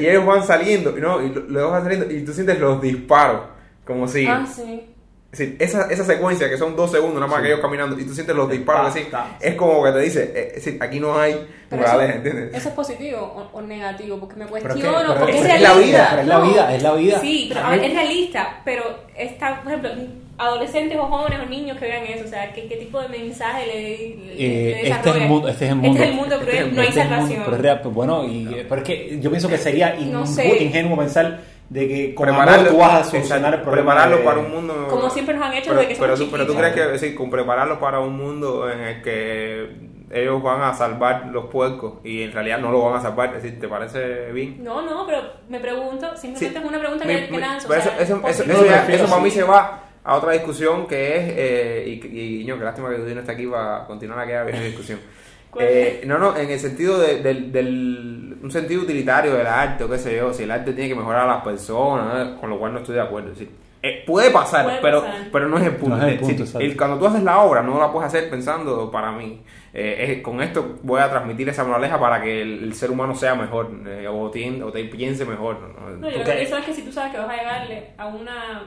Y 0.02 0.06
ellos 0.08 0.26
van 0.26 0.44
saliendo, 0.44 0.98
y 0.98 1.02
no, 1.02 1.22
y 1.22 1.30
lo- 1.30 1.42
luego 1.42 1.72
van 1.72 1.84
saliendo, 1.84 2.12
y 2.12 2.26
tú 2.26 2.34
sientes 2.34 2.60
los 2.60 2.82
disparos, 2.82 3.42
como 3.86 4.08
si... 4.08 4.26
Ah, 4.26 4.46
sí. 4.52 4.91
Es 5.32 5.40
decir, 5.40 5.56
esa, 5.60 5.90
esa 5.90 6.04
secuencia 6.04 6.50
que 6.50 6.58
son 6.58 6.76
dos 6.76 6.92
segundos 6.92 7.16
nada 7.22 7.28
más 7.28 7.38
Sí. 7.38 7.44
que 7.44 7.48
ellos 7.52 7.62
caminando 7.62 7.98
y 7.98 8.04
tú 8.06 8.14
sientes 8.14 8.36
los 8.36 8.50
disparos 8.50 8.88
así, 8.90 9.08
es 9.40 9.56
como 9.56 9.82
que 9.82 9.92
te 9.94 10.00
dice, 10.00 10.24
eh, 10.36 10.48
es 10.58 10.66
decir, 10.66 10.78
aquí 10.84 11.00
no 11.00 11.18
hay 11.18 11.32
eso, 11.72 12.02
¿entiendes? 12.02 12.54
eso 12.54 12.68
es 12.68 12.76
positivo 12.76 13.20
o, 13.54 13.58
o 13.58 13.62
negativo, 13.62 14.20
porque 14.20 14.36
me 14.36 14.46
cuestiono, 14.46 14.98
pero 15.08 15.20
porque 15.20 15.40
es 15.40 15.46
es, 15.46 15.62
la 15.62 15.74
vida, 15.76 16.08
pero 16.10 16.22
es 16.24 16.28
la 16.28 16.38
No. 16.38 16.46
vida, 16.50 16.76
es 16.76 16.84
la 16.84 16.94
vida. 16.96 17.20
Sí, 17.22 17.46
pero 17.48 17.66
a 17.66 17.70
ver, 17.70 17.84
es 17.86 17.94
realista, 17.94 18.62
pero 18.66 18.84
está, 19.16 19.62
por 19.64 19.72
ejemplo, 19.72 19.92
adolescentes 20.38 20.98
o 20.98 21.04
jóvenes 21.06 21.40
o 21.46 21.50
niños 21.50 21.78
que 21.78 21.86
vean 21.86 22.04
eso, 22.08 22.26
o 22.26 22.28
sea, 22.28 22.52
¿qué, 22.52 22.68
qué 22.68 22.76
tipo 22.76 23.00
de 23.00 23.08
mensaje 23.08 23.68
le, 23.68 23.74
le- 23.74 24.34
Eh, 24.38 24.82
le 24.84 24.90
este, 24.90 25.10
es 25.12 25.16
el 25.16 25.28
mundo, 25.30 25.48
este 25.48 25.66
es 25.66 25.72
el 25.72 25.78
mundo. 25.78 25.92
Este 25.92 26.04
es 26.04 26.10
el 26.10 26.16
mundo 26.16 26.40
cruel, 26.42 26.76
no 26.76 26.82
hay 26.82 26.88
Este 26.90 27.00
es 27.00 27.06
el 27.06 27.10
mundo, 27.12 27.16
salvación. 27.22 27.42
pero 27.46 27.56
es 27.56 27.62
real, 27.62 27.80
pues 27.82 27.96
bueno, 27.96 28.26
y, 28.28 28.48
eh, 28.54 28.66
pero 28.68 28.82
es 28.82 28.88
que 28.88 29.20
yo 29.22 29.30
pienso 29.30 29.48
que 29.48 29.58
sería 29.58 29.96
No 29.98 30.26
sé. 30.26 30.62
ingenuo 30.62 30.98
pensar 30.98 31.40
de 31.72 31.88
que 31.88 32.14
con 32.14 32.28
amor 32.28 32.42
Prepararlo, 32.44 32.72
tú 32.72 32.78
vas 32.80 32.94
a 32.94 33.04
solucionar 33.10 33.54
el 33.54 33.62
problema. 33.62 33.92
prepararlo 33.94 34.18
de- 34.18 34.24
para 34.24 34.40
un 34.40 34.52
mundo... 34.52 34.88
Como 34.90 35.10
siempre 35.10 35.36
nos 35.36 35.46
han 35.46 35.54
hecho 35.54 35.70
pero, 35.70 35.80
desde 35.80 35.94
que 35.94 36.00
pero, 36.02 36.18
somos 36.18 36.30
tú, 36.30 36.38
pero 36.38 36.46
tú 36.48 36.58
crees 36.58 36.74
que, 36.74 36.82
decir, 36.82 37.16
con 37.16 37.30
prepararlo 37.30 37.80
para 37.80 38.00
un 38.02 38.18
mundo 38.18 38.70
en 38.70 38.80
el 38.82 39.02
que 39.02 39.70
ellos 40.12 40.44
van 40.44 40.62
a 40.64 40.74
salvar 40.74 41.28
los 41.28 41.46
puercos 41.46 42.00
y 42.04 42.24
en 42.24 42.34
realidad 42.34 42.60
no 42.60 42.72
lo 42.74 42.82
van 42.84 42.96
a 42.98 43.02
salvar, 43.02 43.30
es 43.38 43.42
decir, 43.42 43.58
¿te 43.58 43.70
parece 43.70 44.34
bien? 44.34 44.62
No, 44.62 44.82
no, 44.82 45.06
pero 45.06 45.22
me 45.48 45.62
pregunto, 45.62 46.08
simplemente 46.18 46.60
Sí. 46.60 46.64
es 46.66 46.70
una 46.70 46.80
pregunta 46.80 47.06
Mi- 47.06 47.28
que, 47.28 47.38
lanzo. 47.40 47.70
pero 47.70 47.80
o 47.80 47.84
sea, 47.84 47.94
eso, 48.02 48.16
eso, 48.18 48.28
¿es 48.28 48.40
eso, 48.42 48.52
eso 48.52 48.66
ya- 48.66 48.88
eso 48.90 49.06
para 49.08 49.22
mí 49.22 49.30
sí. 49.32 49.38
se 49.38 49.44
va 49.44 49.84
a 50.04 50.16
otra 50.18 50.34
discusión 50.34 50.88
que 50.88 51.16
es, 51.16 51.24
eh, 51.38 52.02
y, 52.04 52.42
y, 52.42 52.44
Ño, 52.44 52.58
que 52.58 52.66
lástima 52.66 52.90
que 52.90 52.96
tú 52.98 53.04
no 53.04 53.20
está 53.22 53.32
aquí 53.32 53.48
para 53.48 53.86
continuar 53.86 54.20
aquella 54.20 54.44
vieja 54.44 54.62
discusión. 54.62 55.00
¿Cuál 55.52 55.66
Eh, 55.70 56.04
no, 56.06 56.18
no, 56.18 56.36
en 56.38 56.50
el 56.50 56.60
sentido 56.60 56.98
de- 57.00 57.22
del, 57.22 57.52
del 57.52 58.38
un 58.42 58.50
sentido 58.52 58.82
utilitario 58.82 59.34
del 59.36 59.46
arte 59.46 59.84
o 59.84 59.90
qué 59.90 59.98
sé 60.00 60.16
yo, 60.16 60.34
si 60.34 60.44
el 60.44 60.52
arte 60.52 60.74
tiene 60.74 60.90
que 60.90 60.96
mejorar 60.96 61.30
a 61.30 61.34
las 61.36 61.44
personas, 61.44 62.40
con 62.40 62.50
lo 62.50 62.58
cual 62.58 62.74
no 62.74 62.80
estoy 62.80 62.96
de 62.96 63.02
acuerdo. 63.02 63.32
Es 63.32 63.38
decir, 63.40 63.54
eh, 63.84 64.04
puede 64.08 64.32
pasar, 64.32 64.64
Puede 64.66 64.78
pero, 64.82 65.02
pasar. 65.04 65.28
pero 65.32 65.48
no 65.50 65.58
es 65.58 65.64
el 65.66 65.76
punto. 65.76 65.98
No 65.98 66.06
es 66.08 66.14
el 66.14 66.20
punto, 66.20 66.44
exacto. 66.44 66.60
el- 66.66 66.78
cuando 66.78 66.98
tú 67.00 67.06
haces 67.08 67.24
la 67.24 67.40
obra, 67.42 67.62
no 67.64 67.80
la 67.80 67.92
puedes 67.92 68.08
hacer 68.08 68.30
pensando 68.30 68.90
para 68.92 69.12
mí. 69.12 69.44
eh, 69.74 70.18
es- 70.18 70.22
con 70.22 70.42
esto 70.42 70.80
voy 70.84 71.00
a 71.00 71.10
transmitir 71.10 71.48
esa 71.48 71.64
moraleja 71.64 71.98
para 71.98 72.22
que 72.22 72.42
el, 72.42 72.64
el 72.66 72.74
ser 72.76 72.92
humano 72.92 73.16
sea 73.16 73.36
mejor 73.36 73.72
eh, 73.88 74.06
o, 74.06 74.30
tien- 74.30 74.62
o 74.64 74.70
te 74.72 74.84
piense 74.84 75.24
mejor. 75.26 75.60
¿no? 75.62 75.90
No, 75.92 76.10
yo 76.10 76.18
lo 76.18 76.24
que 76.26 76.32
pienso 76.34 76.58
es 76.58 76.66
que 76.66 76.74
si 76.74 76.82
tú 76.82 76.92
sabes 76.92 77.14
que 77.14 77.18
vas 77.20 77.30
a 77.30 77.38
llegarle 77.38 77.88
a 77.98 78.08
una, 78.08 78.64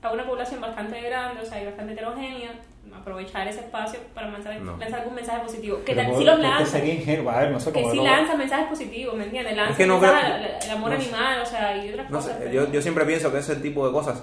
a 0.00 0.12
una 0.12 0.24
población 0.24 0.60
bastante 0.60 1.00
grande, 1.00 1.40
o 1.42 1.44
sea, 1.44 1.60
y 1.60 1.66
bastante 1.66 1.94
heterogénea, 1.94 2.52
aprovechar 2.96 3.46
ese 3.48 3.60
espacio 3.60 3.98
para 4.14 4.30
lanzar, 4.30 4.60
No. 4.60 4.76
lanzar 4.76 5.00
algún 5.00 5.14
mensaje 5.14 5.40
positivo. 5.42 5.78
Que 5.84 5.92
si 5.94 6.00
los 6.00 6.08
porque 6.08 6.42
lanzan, 6.42 6.66
sería 6.66 6.94
ingenuo, 6.94 7.30
a 7.30 7.40
ver, 7.40 7.50
no 7.50 7.60
sé 7.60 7.72
que 7.72 7.90
sí 7.90 7.96
lo- 7.96 8.04
lanza 8.04 8.34
mensajes 8.36 8.66
positivos, 8.66 9.14
¿me 9.16 9.24
entiendes? 9.24 9.56
Lanza 9.56 9.72
Es 9.72 9.76
que 9.78 9.86
no 9.86 9.98
mensajes 9.98 10.34
creo- 10.34 10.58
el 10.64 10.70
amor 10.70 10.90
no 10.92 10.96
sé. 11.00 11.02
animal, 11.04 11.40
o 11.42 11.46
sea, 11.46 11.76
y 11.84 11.90
otras 11.90 12.10
No 12.10 12.16
cosas. 12.18 12.32
sé, 12.36 12.38
pero- 12.44 12.52
yo, 12.66 12.72
yo 12.72 12.82
siempre 12.82 13.04
pienso 13.04 13.32
que 13.32 13.38
ese 13.38 13.56
tipo 13.56 13.86
de 13.86 13.92
cosas, 13.92 14.22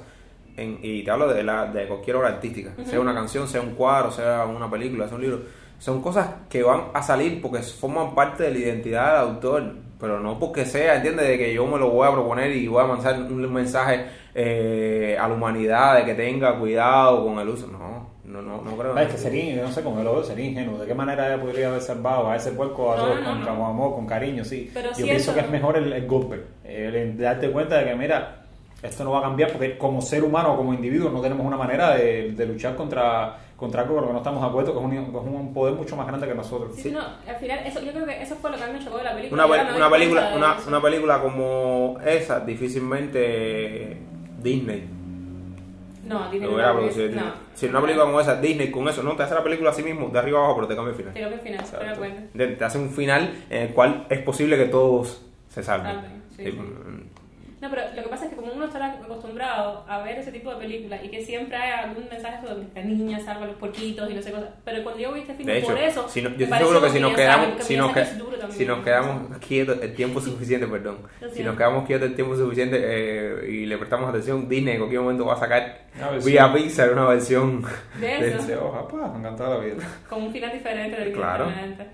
en- 0.57 0.79
y 0.81 1.03
te 1.03 1.11
hablo 1.11 1.27
de, 1.33 1.43
la, 1.43 1.65
de 1.67 1.87
cualquier 1.87 2.15
obra 2.17 2.29
artística, 2.29 2.71
sea 2.85 2.99
una 2.99 3.13
canción, 3.13 3.47
sea 3.47 3.61
un 3.61 3.71
cuadro, 3.75 4.11
sea 4.11 4.45
una 4.45 4.69
película, 4.69 5.07
sea 5.07 5.15
un 5.15 5.21
libro, 5.23 5.41
son 5.77 6.01
cosas 6.01 6.27
que 6.49 6.61
van 6.63 6.85
a 6.93 7.01
salir 7.01 7.41
porque 7.41 7.59
forman 7.59 8.13
parte 8.13 8.43
de 8.43 8.51
la 8.51 8.57
identidad 8.59 9.11
del 9.13 9.29
autor, 9.31 9.73
pero 9.99 10.19
no 10.19 10.37
porque 10.39 10.65
sea, 10.65 10.95
¿entiendes? 10.95 11.27
De 11.27 11.37
que 11.37 11.53
yo 11.53 11.65
me 11.65 11.77
lo 11.77 11.89
voy 11.89 12.07
a 12.07 12.11
proponer 12.11 12.51
y 12.51 12.67
voy 12.67 12.83
a 12.83 12.87
mandar 12.87 13.15
un 13.21 13.53
mensaje 13.53 14.05
eh, 14.35 15.17
a 15.19 15.27
la 15.27 15.33
humanidad 15.33 15.97
de 15.97 16.05
que 16.05 16.13
tenga 16.13 16.57
cuidado 16.59 17.25
con 17.25 17.39
el 17.39 17.49
uso. 17.49 17.67
No, 17.67 18.09
no, 18.29 18.41
no, 18.41 18.61
no 18.61 18.77
creo. 18.77 18.97
Es 18.97 19.07
que 19.11 19.17
sería, 19.17 19.55
yo 19.55 19.63
no 19.63 19.71
sé 19.71 19.83
cómo 19.83 19.97
yo 19.97 20.03
lo 20.03 20.13
veo, 20.13 20.23
sería 20.23 20.45
ingenuo. 20.45 20.77
¿De 20.77 20.85
qué 20.87 20.93
manera 20.95 21.27
ella 21.33 21.41
podría 21.41 21.67
haber 21.69 21.81
salvado 21.81 22.29
a 22.29 22.35
ese 22.35 22.51
puerco 22.51 22.93
a 22.93 22.97
No, 22.97 23.03
todos 23.03 23.19
no, 23.21 23.25
con, 23.25 23.39
no. 23.41 23.45
con 23.47 23.55
amor, 23.65 23.95
con 23.95 24.05
cariño? 24.07 24.45
Sí. 24.45 24.69
Pero 24.73 24.89
yo 24.91 25.03
pienso 25.05 25.31
eso- 25.31 25.33
que 25.33 25.39
es 25.41 25.49
mejor 25.49 25.77
el, 25.77 25.91
el 25.91 26.07
golpe, 26.07 26.41
el, 26.63 26.95
el 26.95 27.17
darte 27.17 27.51
cuenta 27.51 27.77
de 27.79 27.85
que, 27.85 27.95
mira, 27.95 28.35
esto 28.81 29.03
no 29.03 29.11
va 29.11 29.19
a 29.19 29.23
cambiar 29.23 29.51
porque 29.51 29.77
como 29.77 30.01
ser 30.01 30.23
humano 30.23 30.53
o 30.53 30.57
como 30.57 30.73
individuo 30.73 31.09
no 31.09 31.19
tenemos 31.21 31.45
una 31.45 31.57
manera 31.57 31.95
de, 31.95 32.31
de 32.31 32.45
luchar 32.45 32.75
contra, 32.75 33.35
contra 33.57 33.81
algo 33.81 33.95
con 33.95 34.03
lo 34.03 34.07
que 34.07 34.13
no 34.13 34.19
estamos 34.19 34.41
de 34.41 34.47
acuerdo, 34.47 34.71
que 34.71 34.79
es, 34.79 34.85
un, 34.85 34.91
que 35.11 35.17
es 35.17 35.23
un 35.25 35.53
poder 35.53 35.73
mucho 35.75 35.95
más 35.97 36.07
grande 36.07 36.27
que 36.27 36.33
nosotros. 36.35 36.75
Sí, 36.75 36.83
sí, 36.83 36.91
no, 36.91 37.01
al 37.01 37.35
final, 37.41 37.59
eso, 37.65 37.81
yo 37.81 37.91
creo 37.91 38.05
que 38.05 38.21
eso 38.21 38.35
fue 38.35 38.51
lo 38.51 38.57
que 38.57 38.63
a 38.63 38.67
mí 38.67 38.73
me 38.73 38.85
chocó 38.85 38.97
de 38.99 39.03
la 39.03 39.15
película. 39.15 39.45
Una, 39.45 39.55
pe- 39.69 39.75
una 39.75 39.89
película 39.89 40.33
una, 40.35 40.55
una 40.65 40.81
película 40.81 41.21
como 41.21 41.97
esa 42.05 42.39
difícilmente 42.39 43.97
Disney 44.41 44.87
No, 46.09 46.25
lo 46.25 46.31
Disney 46.31 46.49
hubiera 46.49 46.73
no, 46.73 46.79
producido. 46.79 47.11
no. 47.11 47.33
Si 47.53 47.65
una 47.67 47.81
película 47.81 48.05
como 48.05 48.19
esa, 48.19 48.41
Disney 48.41 48.71
con 48.71 48.89
eso, 48.89 49.03
no 49.03 49.15
te 49.15 49.23
hace 49.23 49.35
la 49.35 49.43
película 49.43 49.69
así 49.69 49.83
mismo, 49.83 50.09
de 50.09 50.19
arriba 50.19 50.39
abajo, 50.39 50.55
pero 50.55 50.67
te 50.67 50.75
cambia 50.75 50.91
el 50.91 50.97
final. 50.97 51.13
Creo 51.13 51.29
que 51.29 51.35
al 51.35 51.41
final, 51.41 51.65
acuerdo. 51.93 52.15
Te, 52.35 52.47
te 52.47 52.65
hace 52.65 52.77
un 52.79 52.89
final 52.89 53.45
en 53.49 53.61
el 53.67 53.73
cual 53.73 54.07
es 54.09 54.19
posible 54.19 54.57
que 54.57 54.65
todos 54.65 55.23
se 55.49 55.63
salven. 55.63 55.95
Salven, 55.95 56.23
sí, 56.35 56.43
sí. 56.45 56.57
No, 57.61 57.69
pero 57.69 57.81
lo 57.93 58.03
que 58.03 58.07
pasa 58.09 58.23
es 58.25 58.29
que 58.29 58.37
como 58.37 58.53
uno 58.53 58.65
está 58.65 58.93
acostumbrado 58.93 59.83
a 59.87 60.01
ver 60.01 60.17
ese 60.17 60.31
tipo 60.31 60.49
de 60.53 60.57
películas 60.61 61.01
y 61.03 61.09
que 61.09 61.21
siempre 61.21 61.57
hay 61.57 61.89
algún 61.89 62.07
mensaje 62.09 62.37
sobre 62.47 62.65
que 62.67 62.79
la 62.79 62.85
niña 62.85 63.19
salva 63.19 63.43
a 63.43 63.47
los 63.47 63.57
porquitos 63.57 64.09
y 64.09 64.13
no 64.13 64.21
sé 64.21 64.31
cosas, 64.31 64.49
pero 64.63 64.81
cuando 64.83 65.01
yo 65.01 65.11
vi 65.11 65.19
este 65.21 65.33
film 65.33 65.47
De 65.47 65.57
hecho, 65.57 65.67
por 65.67 65.77
eso, 65.77 66.07
si 66.07 66.21
no- 66.21 66.29
yo 66.37 66.45
estoy 66.45 66.57
seguro 66.59 66.81
que 66.81 66.89
si 66.89 66.99
nos 67.01 67.13
quedamos, 67.13 67.63
si 67.65 67.75
nos, 67.75 67.93
que- 67.93 68.05
si 68.51 68.65
nos 68.65 68.83
quedamos 68.83 69.37
quietos 69.39 69.77
el 69.81 69.93
tiempo 69.93 70.21
suficiente, 70.21 70.67
perdón, 70.67 70.99
si 71.33 71.43
nos 71.43 71.57
quedamos 71.57 71.85
quietos 71.85 72.07
el 72.09 72.15
tiempo 72.15 72.35
suficiente 72.37 72.79
eh, 72.81 73.49
y 73.51 73.65
le 73.65 73.77
prestamos 73.77 74.09
atención, 74.09 74.47
Disney 74.47 74.75
en 74.75 74.79
cualquier 74.79 75.01
momento 75.01 75.25
va 75.25 75.33
a 75.33 75.39
sacar 75.39 75.81
vía 76.23 76.53
Pixar 76.53 76.93
una 76.93 77.05
versión 77.09 77.61
De 77.99 78.07
de 78.07 78.27
eso. 78.29 78.37
Dice, 78.37 78.55
oh, 78.57 78.71
papá, 78.71 79.11
me 79.11 79.19
encantaba 79.19 79.55
la 79.57 79.63
vida. 79.65 79.83
con 80.09 80.23
un 80.23 80.31
final 80.31 80.51
diferente 80.53 81.11
Claro. 81.11 81.45
definitivamente. 81.47 81.91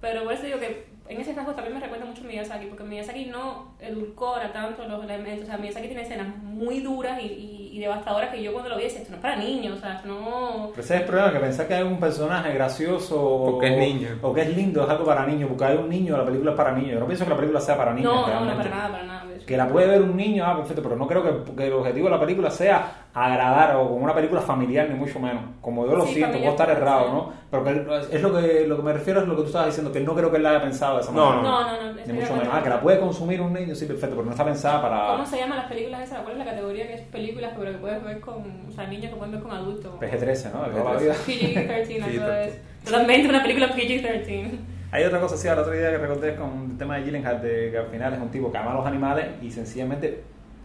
Pero 0.00 0.24
por 0.24 0.32
eso 0.32 0.42
digo 0.44 0.58
que 0.58 0.93
en 1.08 1.20
ese 1.20 1.34
caso 1.34 1.52
también 1.52 1.74
me 1.74 1.80
recuerda 1.80 2.06
mucho 2.06 2.22
a 2.22 2.26
Miyazaki, 2.26 2.66
porque 2.66 2.84
Miyazaki 2.84 3.26
no 3.26 3.74
edulcora 3.80 4.52
tanto 4.52 4.86
los 4.88 5.04
elementos. 5.04 5.44
O 5.44 5.46
sea, 5.46 5.58
Miyazaki 5.58 5.86
tiene 5.88 6.02
escenas 6.02 6.28
muy 6.42 6.80
duras 6.80 7.20
y, 7.22 7.26
y- 7.26 7.64
y 7.74 7.80
devastadoras 7.80 8.30
que 8.30 8.40
yo 8.40 8.52
cuando 8.52 8.70
lo 8.70 8.76
vi 8.76 8.84
decía, 8.84 9.00
esto 9.00 9.10
no 9.10 9.16
es 9.16 9.22
para 9.22 9.34
niños, 9.36 9.76
o 9.78 9.80
sea, 9.80 9.94
esto 9.96 10.06
no... 10.06 10.68
Pero 10.70 10.82
ese 10.82 10.94
es 10.94 11.00
el 11.00 11.06
problema, 11.08 11.32
que 11.32 11.40
pensar 11.40 11.66
que 11.66 11.74
hay 11.74 11.82
un 11.82 11.98
personaje 11.98 12.54
gracioso 12.54 13.20
o, 13.20 13.50
Porque 13.50 13.66
es 13.66 13.76
niño. 13.94 14.08
o 14.22 14.32
que 14.32 14.42
es 14.42 14.56
lindo 14.56 14.84
es 14.84 14.88
algo 14.90 15.04
para 15.04 15.26
niños, 15.26 15.48
porque 15.48 15.64
hay 15.64 15.76
un 15.76 15.88
niño, 15.88 16.16
la 16.16 16.24
película 16.24 16.52
es 16.52 16.56
para 16.56 16.70
niños. 16.72 16.92
Yo 16.94 17.00
no 17.00 17.06
pienso 17.06 17.24
que 17.24 17.30
la 17.30 17.36
película 17.36 17.60
sea 17.60 17.76
para 17.76 17.92
niños. 17.92 18.12
No, 18.14 18.20
no, 18.20 18.26
no, 18.26 18.32
realmente. 18.32 18.62
para 18.62 18.76
nada, 18.76 18.90
para 18.92 19.02
nada. 19.04 19.24
Que 19.46 19.56
la 19.56 19.68
puede 19.68 19.86
ver 19.88 20.02
un 20.02 20.16
niño, 20.16 20.44
ah, 20.46 20.56
perfecto, 20.56 20.82
pero 20.82 20.96
no 20.96 21.06
creo 21.06 21.22
que, 21.44 21.54
que 21.54 21.66
el 21.66 21.72
objetivo 21.74 22.06
de 22.06 22.10
la 22.14 22.20
película 22.20 22.50
sea 22.50 23.04
agradar 23.12 23.76
o 23.76 23.88
como 23.88 24.04
una 24.04 24.14
película 24.14 24.40
familiar, 24.40 24.88
ni 24.88 24.94
mucho 24.98 25.20
menos. 25.20 25.42
Como 25.60 25.86
yo 25.86 25.94
lo 25.96 26.06
Sí, 26.06 26.14
siento, 26.14 26.38
puedo 26.38 26.50
estar 26.50 26.70
errado, 26.70 27.04
sí. 27.04 27.10
¿no? 27.12 27.32
Pero 27.50 27.64
que 27.64 28.16
es 28.16 28.22
lo 28.22 28.32
que, 28.34 28.66
lo 28.66 28.76
que 28.76 28.82
me 28.82 28.92
refiero 28.92 29.20
es 29.20 29.26
lo 29.28 29.36
que 29.36 29.42
tú 29.42 29.46
estabas 29.48 29.68
diciendo, 29.68 29.92
que 29.92 30.00
no 30.00 30.14
creo 30.14 30.30
que 30.30 30.38
él 30.38 30.42
la 30.42 30.50
haya 30.50 30.62
pensado 30.62 30.96
de 30.96 31.02
esa 31.02 31.12
No, 31.12 31.26
manera. 31.30 31.42
No, 31.42 31.60
no, 31.62 31.92
no. 31.92 32.00
Ni 32.06 32.12
mucho 32.12 32.32
menos. 32.36 32.48
Ah, 32.52 32.62
que 32.62 32.68
la 32.70 32.80
puede 32.80 32.98
consumir 32.98 33.40
un 33.40 33.52
niño, 33.52 33.74
sí, 33.74 33.86
perfecto, 33.86 34.16
pero 34.16 34.24
no 34.26 34.32
está 34.32 34.44
pensada 34.44 34.80
para 34.82 35.06
¿Cómo 35.12 35.26
se 35.26 35.36
llaman 35.38 35.58
las 35.58 35.66
películas 35.68 36.02
esas? 36.02 36.18
¿Cuál 36.20 36.32
es 36.32 36.38
la 36.38 36.44
categoría 36.50 36.86
que 36.88 36.94
es 36.94 37.00
películas 37.02 37.52
pero 37.58 37.70
que 37.72 37.78
puedes 37.78 38.02
ver 38.04 38.20
con, 38.20 38.34
o 38.68 38.72
sea, 38.72 38.86
niños 38.86 39.10
que 39.10 39.16
pueden 39.16 39.32
ver 39.34 39.42
con 39.42 39.52
adultos? 39.52 39.92
PG-13, 40.00 40.52
¿no? 40.52 40.62
De 40.64 40.70
toda 40.80 40.94
la 40.94 40.98
PG-13. 40.98 41.02
vida. 41.02 41.14
PG-13, 41.26 41.84
Sí, 41.86 41.96
eso 42.16 42.32
es. 42.32 42.58
Totalmente 42.84 43.28
una 43.28 43.42
película 43.42 43.68
PG-13. 43.74 44.50
Hay 44.94 45.02
otra 45.02 45.18
cosa, 45.20 45.36
sí, 45.36 45.48
la 45.48 45.60
otra 45.60 45.74
idea 45.74 45.90
que 45.90 45.98
recordé 45.98 46.36
con 46.36 46.70
el 46.70 46.78
tema 46.78 46.96
de 46.96 47.02
Gyllenhaal, 47.02 47.42
de 47.42 47.72
que 47.72 47.78
al 47.78 47.88
final 47.88 48.14
es 48.14 48.20
un 48.20 48.28
tipo 48.28 48.52
que 48.52 48.58
ama 48.58 48.70
a 48.70 48.74
los 48.74 48.86
animales 48.86 49.26
y 49.42 49.50
sencillamente, 49.50 50.22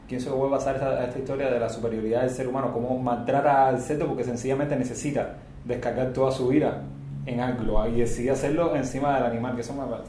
¿quién 0.08 0.22
se 0.22 0.30
vuelve 0.30 0.54
a 0.54 0.58
basar 0.60 0.76
esta, 0.76 1.18
historia 1.18 1.50
de 1.50 1.60
la 1.60 1.68
superioridad 1.68 2.22
del 2.22 2.30
ser 2.30 2.48
humano? 2.48 2.72
Cómo 2.72 3.00
maltrata 3.00 3.68
al 3.68 3.82
cerdo 3.82 4.06
porque 4.06 4.24
sencillamente 4.24 4.76
necesita 4.76 5.38
descargar 5.66 6.14
toda 6.14 6.32
su 6.32 6.54
ira 6.54 6.84
en 7.26 7.40
algo 7.40 7.88
y 7.88 8.02
decide 8.02 8.30
hacerlo 8.30 8.76
encima 8.76 9.16
del 9.16 9.26
animal, 9.32 9.56
que 9.56 9.62
eso 9.62 9.74
me 9.74 9.90
va- 9.90 10.04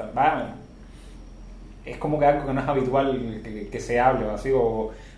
es 1.86 1.96
como 1.96 2.18
que 2.18 2.26
algo 2.26 2.46
que 2.46 2.52
no 2.52 2.60
es 2.60 2.68
habitual 2.68 3.40
que, 3.42 3.68
que 3.68 3.80
se 3.80 3.98
hable 3.98 4.28
así, 4.30 4.50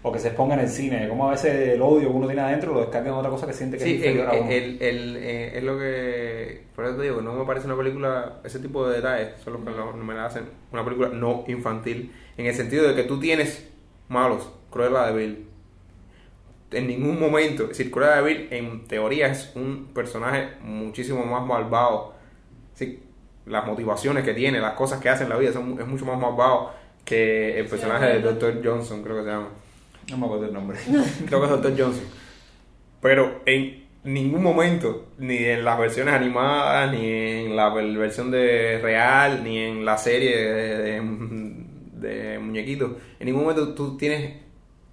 o 0.04 0.10
que 0.12 0.18
se 0.18 0.28
exponga 0.28 0.54
en 0.54 0.60
el 0.60 0.68
cine, 0.68 1.08
como 1.08 1.28
a 1.28 1.32
veces 1.32 1.68
el 1.74 1.80
odio 1.82 2.08
que 2.10 2.14
uno 2.16 2.26
tiene 2.26 2.42
adentro 2.42 2.74
lo 2.74 2.80
descarga 2.80 3.08
en 3.10 3.14
otra 3.14 3.30
cosa 3.30 3.46
que 3.46 3.52
siente 3.52 3.78
que 3.78 3.84
Sí, 3.84 3.90
es 3.96 4.02
el, 4.02 4.10
inferior 4.10 4.28
a 4.28 4.32
uno. 4.40 4.50
el- 4.50 4.82
el- 4.82 5.16
eh, 5.18 5.58
es 5.58 5.62
lo 5.62 5.78
que. 5.78 6.62
Por 6.74 6.84
eso 6.86 6.96
te 6.96 7.02
digo, 7.04 7.20
no 7.22 7.34
me 7.34 7.44
parece 7.44 7.66
una 7.66 7.76
película. 7.76 8.40
Ese 8.44 8.58
tipo 8.58 8.88
de 8.88 8.96
detalles 8.96 9.28
son 9.44 9.52
los 9.54 9.62
que 9.64 9.70
no, 9.70 9.92
no 9.92 10.04
me 10.04 10.14
la 10.14 10.26
hacen 10.26 10.44
una 10.72 10.84
película 10.84 11.08
no 11.10 11.44
infantil. 11.46 12.12
En 12.36 12.46
el 12.46 12.54
sentido 12.54 12.88
de 12.88 12.94
que 12.96 13.04
tú 13.04 13.20
tienes 13.20 13.68
malos, 14.08 14.50
Cruella 14.70 15.06
de 15.06 15.12
Vil. 15.16 15.46
En 16.72 16.86
ningún 16.86 17.20
momento. 17.20 17.64
Es 17.64 17.68
decir, 17.70 17.90
Cruella 17.90 18.16
de 18.16 18.22
Vil, 18.22 18.48
en 18.50 18.86
teoría, 18.88 19.26
es 19.28 19.52
un 19.54 19.90
personaje 19.94 20.48
muchísimo 20.62 21.24
más 21.24 21.46
malvado. 21.46 22.14
Sí, 22.74 23.02
las 23.46 23.66
motivaciones 23.66 24.24
que 24.24 24.32
tiene, 24.34 24.60
las 24.60 24.72
cosas 24.74 25.00
que 25.00 25.08
hace 25.10 25.24
en 25.24 25.30
la 25.30 25.36
vida, 25.36 25.52
son, 25.52 25.78
es 25.78 25.86
mucho 25.86 26.06
más 26.06 26.18
malvado 26.18 26.72
que 27.04 27.58
el 27.58 27.66
Sí, 27.66 27.70
personaje 27.70 28.06
de 28.06 28.16
entiendo. 28.16 28.40
Dr. 28.40 28.60
Johnson, 28.64 29.02
creo 29.02 29.16
que 29.18 29.22
se 29.24 29.28
llama. 29.28 29.48
No 30.10 30.18
me 30.18 30.26
acuerdo 30.26 30.46
el 30.46 30.52
nombre. 30.52 30.78
Creo 31.26 31.40
que 31.40 31.46
es 31.46 31.50
Dr. 31.62 31.74
Johnson. 31.78 32.04
Pero 33.00 33.40
en 33.46 33.84
ningún 34.04 34.42
momento, 34.42 35.08
ni 35.18 35.36
en 35.38 35.64
las 35.64 35.78
versiones 35.78 36.14
animadas, 36.14 36.92
ni 36.92 37.06
en 37.08 37.56
la 37.56 37.68
ver- 37.70 37.96
versión 37.96 38.30
de 38.30 38.78
real, 38.82 39.42
ni 39.44 39.58
en 39.58 39.84
la 39.84 39.96
serie 39.98 40.36
de, 40.36 40.76
de- 40.78 41.62
de 42.32 42.38
muñequitos, 42.38 42.92
en 43.20 43.26
ningún 43.26 43.42
momento 43.42 43.74
tú 43.74 43.96
tienes 43.96 44.34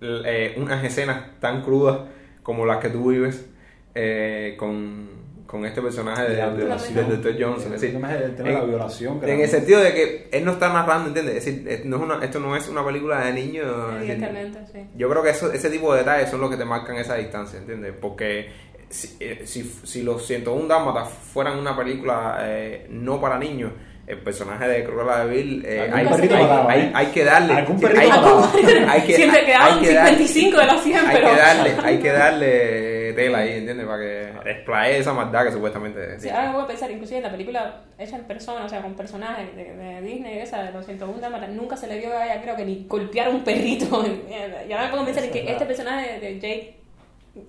eh, 0.01 0.53
unas 0.57 0.84
escenas 0.84 1.39
tan 1.39 1.62
crudas 1.64 2.01
como 2.43 2.66
las 2.66 2.78
que 2.78 2.89
tú 2.89 3.10
vives 3.10 3.49
eh, 3.95 4.55
con, 4.57 5.10
con 5.50 5.66
este 5.66 5.82
personaje 5.82 6.22
de, 6.30 6.38
La 6.38 6.52
de- 6.52 7.18
Dr. 7.18 7.34
Johnson. 7.43 7.74
Es 7.74 7.82
decir, 7.82 7.95
el 7.95 8.36
tema 8.36 8.50
de 8.50 8.54
la 8.54 8.64
violación, 8.66 9.20
en 9.24 9.39
el 9.41 9.50
sentido 9.50 9.80
de 9.82 9.93
que 9.95 10.30
él 10.32 10.45
no 10.45 10.52
está 10.52 10.72
narrando, 10.72 11.08
¿entiendes? 11.08 11.38
Es 11.38 11.45
decir, 11.45 11.68
es- 11.68 11.86
no 11.86 11.95
es 11.97 12.04
una- 12.04 12.24
esto 12.24 12.39
no 12.39 12.56
es 12.56 12.68
una 12.70 12.86
película 12.86 13.26
de 13.26 13.34
niños. 13.34 13.66
sí. 14.06 14.80
yo 14.95 15.10
creo 15.10 15.24
que 15.24 15.30
eso, 15.32 15.52
ese 15.52 15.72
tipo 15.72 15.91
de 15.93 16.00
detalles 16.02 16.30
son 16.30 16.39
los 16.41 16.52
que 16.52 16.58
te 16.58 16.66
marcan 16.66 16.97
esa 16.97 17.16
distancia, 17.16 17.58
¿entiendes? 17.58 17.93
Porque 18.00 18.50
si, 18.89 19.18
eh, 19.20 19.41
si, 19.45 19.64
si 19.84 20.04
los 20.04 20.24
101 20.28 20.68
Dálmatas 20.68 21.10
fueran 21.34 21.58
una 21.58 21.76
película 21.76 22.38
eh, 22.43 22.86
no 22.91 23.20
para 23.20 23.39
niños, 23.39 23.72
el 24.06 24.20
personaje 24.20 24.68
de 24.68 24.84
Cruella 24.84 25.26
de 25.26 25.30
Vil, 25.36 25.64
eh, 25.66 25.82
hay, 25.93 26.06
hay- 26.36 26.47
hay- 26.70 26.91
hay 26.95 27.06
que 27.08 27.24
darle. 27.24 27.54
Algún 27.54 27.76
hay- 27.76 27.82
perrito 27.82 28.52
hay- 28.88 29.02
que- 29.02 29.16
Siempre 29.16 29.45
quedaban 29.45 29.74
hay 29.74 29.80
que 29.86 29.93
dar- 29.93 30.08
55 30.10 30.60
de 30.60 30.66
los 30.68 30.82
100, 30.84 30.97
hay 30.97 31.16
pero... 31.18 31.30
que 31.32 31.36
darle, 31.39 31.76
hay 31.84 31.97
que 32.00 32.12
darle 32.12 32.99
tela 33.14 33.39
ahí, 33.39 33.57
¿entiendes? 33.57 33.86
Para 33.86 33.99
que 33.99 34.34
explaye 34.45 34.97
esa 34.97 35.14
maldad 35.14 35.45
que 35.45 35.51
supuestamente 35.51 36.20
Sí, 36.20 36.30
ahora 36.30 36.47
me 36.47 36.53
voy 36.55 36.64
a 36.64 36.68
pensar, 36.68 36.91
inclusive 36.91 37.18
en 37.18 37.24
la 37.24 37.32
película 37.32 37.82
hecha 37.97 38.16
en 38.16 38.24
persona, 38.24 38.66
o 38.66 38.70
sea, 38.70 38.82
con 38.82 38.95
personajes 38.95 39.55
de, 39.55 39.76
de 39.76 40.01
Disney, 40.01 40.39
esa 40.39 40.64
de 40.64 40.72
los 40.72 40.86
101 40.86 41.20
Dálmatas, 41.20 41.49
nunca 41.49 41.76
se 41.78 41.88
le 41.88 41.99
vio 41.99 42.18
a 42.18 42.26
ella, 42.26 42.41
creo 42.41 42.55
que 42.55 42.66
ni 42.66 42.86
golpear 42.88 43.28
a 43.28 43.32
un 43.32 43.43
perrito. 43.43 44.03
y 44.68 44.72
ahora 44.72 44.86
me 44.86 44.89
pongo 44.89 45.03
a 45.03 45.05
pensar 45.05 45.24
en 45.24 45.32
que 45.32 45.51
este 45.51 45.66
personaje 45.66 46.20
de 46.20 46.39
Jake, 46.39 46.78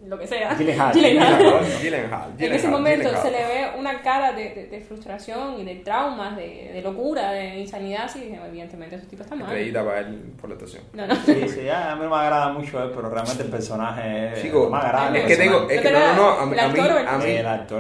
lo 0.07 0.19
que 0.19 0.27
sea, 0.27 0.55
Gyllenhaal. 0.55 0.93
Gyllenhaal, 0.95 2.35
en 2.39 2.53
ese 2.53 2.69
momento 2.69 3.09
Gyllenhaal. 3.09 3.23
se 3.23 3.31
le 3.31 3.39
ve 3.39 3.67
una 3.79 4.03
cara 4.03 4.33
de, 4.33 4.51
de- 4.55 4.67
de 4.67 4.81
frustración 4.81 5.59
y 5.61 5.65
de 5.65 5.77
traumas, 5.77 6.37
de, 6.37 6.71
de 6.73 6.83
locura, 6.83 7.33
de 7.33 7.59
insanidad, 7.61 8.09
sí, 8.11 8.21
dije, 8.21 8.41
evidentemente 8.47 8.97
ese 8.97 9.07
tipo 9.07 9.23
está 9.23 9.35
mal. 9.35 9.47
Estrellita 9.49 9.85
para 9.85 9.99
él 10.01 10.33
por 10.41 10.51
la 10.51 10.55
actuación. 10.55 10.83
No, 10.93 11.07
no. 11.07 11.15
Sí, 11.17 11.49
sí, 11.49 11.69
a 11.69 11.95
mí 11.97 12.03
no 12.05 12.11
me 12.11 12.17
agrada 12.17 12.49
mucho 12.53 12.83
él, 12.83 12.91
pero 12.95 13.11
realmente 13.11 13.43
el 13.43 13.51
personaje 13.51 14.33
es 14.35 14.43
Chico, 14.43 14.65
no 14.65 14.71
me 14.71 14.77
agrada. 14.79 15.17
es 15.19 15.25
que 15.27 15.37
tengo, 15.37 15.69
es 15.71 15.81
que 15.81 15.91
no, 15.93 15.99
no, 16.01 16.15
no, 16.17 16.29
a 16.41 16.47
mí, 16.47 16.53
¿El 16.53 16.59
a 16.61 16.69
mí, 16.69 16.79
actor 16.81 16.93
o 16.93 16.99
el 16.99 17.09
a 17.09 17.19
mí, 17.19 17.37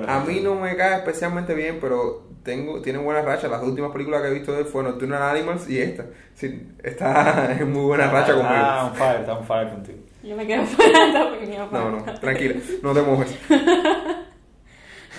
a 0.08 0.20
mí 0.20 0.40
no 0.40 0.54
me 0.54 0.76
cae 0.76 0.96
especialmente 0.96 1.54
bien, 1.54 1.78
pero 1.80 2.28
tengo, 2.42 2.80
tiene 2.80 2.98
buena 2.98 3.22
racha. 3.22 3.48
Las 3.48 3.62
últimas 3.62 3.90
películas 3.92 4.22
que 4.22 4.28
he 4.28 4.32
visto 4.32 4.52
de 4.52 4.61
él 4.61 4.64
fue 4.66 4.82
Nocturnal 4.82 5.22
Animals 5.36 5.68
y 5.68 5.78
esta. 5.80 6.04
Sí, 6.34 6.68
está 6.82 7.52
en 7.58 7.70
muy 7.72 7.82
buena 7.84 8.11
racha 8.11 8.32
Está 8.32 8.48
conmigo. 8.48 8.86
on 8.86 8.94
fire, 8.94 9.20
está 9.20 9.32
on 9.34 9.44
fire 9.44 9.68
contigo. 9.70 9.98
Yo 10.23 10.37
me 10.37 10.47
quedo 10.47 10.64
fuera 10.64 10.99
de 10.99 11.07
esta 11.07 11.25
opinión. 11.27 11.68
No, 11.73 11.91
no, 11.91 12.05
tranquila, 12.21 12.55
no 12.83 12.93
te 12.93 13.03
mojes. 13.03 13.39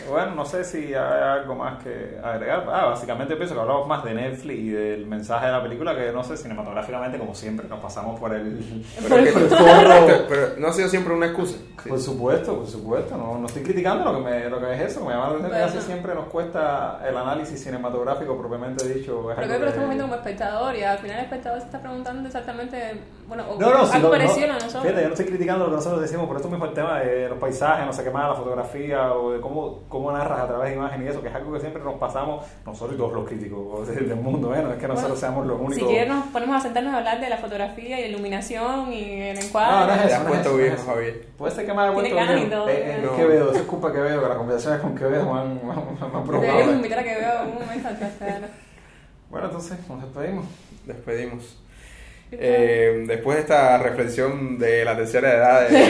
Bueno, 0.10 0.36
no 0.36 0.46
sé 0.46 0.64
si 0.64 0.94
hay 0.94 0.96
algo 0.96 1.56
más 1.56 1.82
que 1.84 2.20
agregar. 2.22 2.66
Ah, 2.70 2.88
básicamente 2.88 3.36
pienso 3.36 3.56
que 3.56 3.62
hablamos 3.62 3.88
más 3.88 4.04
de 4.04 4.14
Netflix 4.14 4.60
y 4.60 4.70
del 4.70 5.06
mensaje 5.06 5.46
de 5.46 5.52
la 5.52 5.62
película 5.62 5.96
que, 5.96 6.12
no 6.12 6.24
sé, 6.24 6.38
cinematográficamente, 6.38 7.18
como 7.18 7.36
siempre, 7.36 7.68
nos 7.68 7.80
pasamos 7.80 8.20
por 8.20 8.34
el... 8.34 8.84
Pero, 9.02 9.10
por 9.10 9.20
el 9.20 10.26
pero 10.28 10.48
no 10.58 10.68
ha 10.68 10.74
sido 10.74 10.90
siempre 10.90 11.14
una 11.14 11.28
excusa. 11.28 11.58
Sí. 11.84 11.90
Por 11.90 12.00
supuesto, 12.00 12.58
por 12.58 12.68
supuesto. 12.68 13.18
No, 13.18 13.38
no 13.38 13.48
estoy 13.48 13.64
criticando 13.64 14.12
lo 14.12 14.18
que, 14.18 14.30
me, 14.30 14.50
lo 14.50 14.60
que 14.60 14.74
es 14.74 14.82
eso. 14.92 15.06
Me 15.06 15.14
llama 15.14 15.30
la 15.30 15.30
atención 15.30 15.52
que 15.52 15.60
casi 15.60 15.82
siempre 15.82 16.14
nos 16.14 16.26
cuesta 16.26 17.00
el 17.08 17.18
análisis 17.18 17.64
cinematográfico 17.64 18.38
propiamente 18.38 18.88
dicho. 18.88 19.32
es 19.32 19.36
Pero 19.38 19.48
creo 19.48 19.60
que 19.60 19.66
lo 19.66 19.70
estamos 19.70 19.90
viendo 19.90 20.04
como 20.06 20.16
espectador 20.16 20.76
y 20.76 20.84
al 20.84 20.98
final 20.98 21.18
el 21.18 21.24
espectador 21.24 21.60
se 21.60 21.66
está 21.66 21.80
preguntando 21.80 22.28
exactamente, 22.28 23.02
bueno, 23.32 23.46
o 23.50 23.58
No, 23.60 23.70
no, 23.74 23.80
algo 23.90 23.98
no, 24.00 24.10
parecido 24.12 24.48
no, 24.48 24.54
a 24.54 24.56
nosotros. 24.58 24.84
Fíjate, 24.84 25.02
yo 25.02 25.08
no 25.08 25.14
estoy 25.14 25.26
criticando 25.28 25.64
lo 25.64 25.70
que 25.72 25.76
nosotros 25.78 26.02
decimos, 26.02 26.28
por 26.28 26.36
esto 26.36 26.50
mismo 26.50 26.66
el 26.66 26.74
tema 26.74 27.00
de 27.00 27.30
los 27.30 27.38
paisajes, 27.38 27.86
no 27.86 27.94
sé 27.94 28.04
qué 28.04 28.10
más, 28.10 28.28
la 28.30 28.36
fotografía, 28.36 29.14
o 29.14 29.32
de 29.32 29.40
cómo, 29.40 29.84
cómo 29.88 30.12
narras 30.12 30.42
a 30.42 30.48
través 30.48 30.70
de 30.72 30.76
imagen 30.76 31.04
y 31.06 31.08
eso, 31.08 31.22
que 31.22 31.30
es 31.30 31.36
algo 31.36 31.54
que 31.54 31.62
siempre 31.62 31.82
nos 31.82 31.94
pasamos 31.96 32.46
nosotros 32.66 32.96
y 32.96 32.98
todos 32.98 33.14
los 33.14 33.26
críticos 33.26 33.88
del 33.88 34.16
mundo, 34.18 34.54
¿eh? 34.54 34.62
no 34.62 34.72
es 34.74 34.78
que 34.80 34.88
nosotros 34.88 35.12
Bueno, 35.12 35.16
seamos 35.16 35.48
los 35.48 35.58
únicos. 35.60 35.76
Si 35.78 35.84
quieres 35.86 36.10
nos 36.10 36.26
ponemos 36.28 36.58
a 36.58 36.60
sentarnos 36.60 36.94
a 36.94 36.98
hablar 36.98 37.22
de 37.22 37.30
la 37.30 37.38
fotografía 37.38 38.00
y 38.00 38.02
la 38.04 38.08
iluminación 38.10 38.92
y 38.92 39.04
el 39.22 39.40
No, 39.40 39.42
encuadre. 39.46 39.86
no 39.88 39.94
es 39.94 40.02
Te 40.02 40.08
eso, 40.08 40.16
has 40.18 40.24
no 40.24 40.30
es 40.30 40.34
puesto 40.36 40.50
eso, 40.50 40.58
no 40.58 40.62
es 40.64 40.74
bien. 40.74 40.86
Javier. 40.86 41.28
Puede 41.38 41.56
ser 41.56 41.66
que 41.66 41.74
me 41.74 41.82
haya 41.82 41.94
puesto 41.94 42.16
bien. 42.16 42.30
Eh, 42.30 42.50
eh, 42.52 43.02
no. 43.06 43.16
Quevedo, 43.16 43.50
eso 43.52 43.60
es 43.60 43.66
culpa 43.66 43.88
de 43.88 43.94
Quevedo, 43.94 44.22
que 44.24 44.28
las 44.28 44.38
conversaciones 44.38 44.82
con 44.82 44.96
Quevedo 44.96 45.34
me 45.34 45.40
han, 45.40 45.56
me 45.66 45.72
han- 45.72 46.66
me 46.68 46.72
invitar 46.74 47.00
a 47.00 47.04
que 47.04 47.16
vea 47.16 47.44
un 47.48 47.54
momento. 47.54 47.90
Bueno, 49.30 49.46
entonces 49.48 49.78
nos 49.88 50.02
despedimos. 50.02 50.46
Despedimos. 50.86 51.58
Eh, 52.32 53.04
después 53.08 53.38
de 53.38 53.42
esta 53.42 53.78
reflexión 53.78 54.58
de 54.58 54.86
la 54.86 54.96
tercera 54.96 55.34
edad, 55.34 55.70
de, 55.70 55.84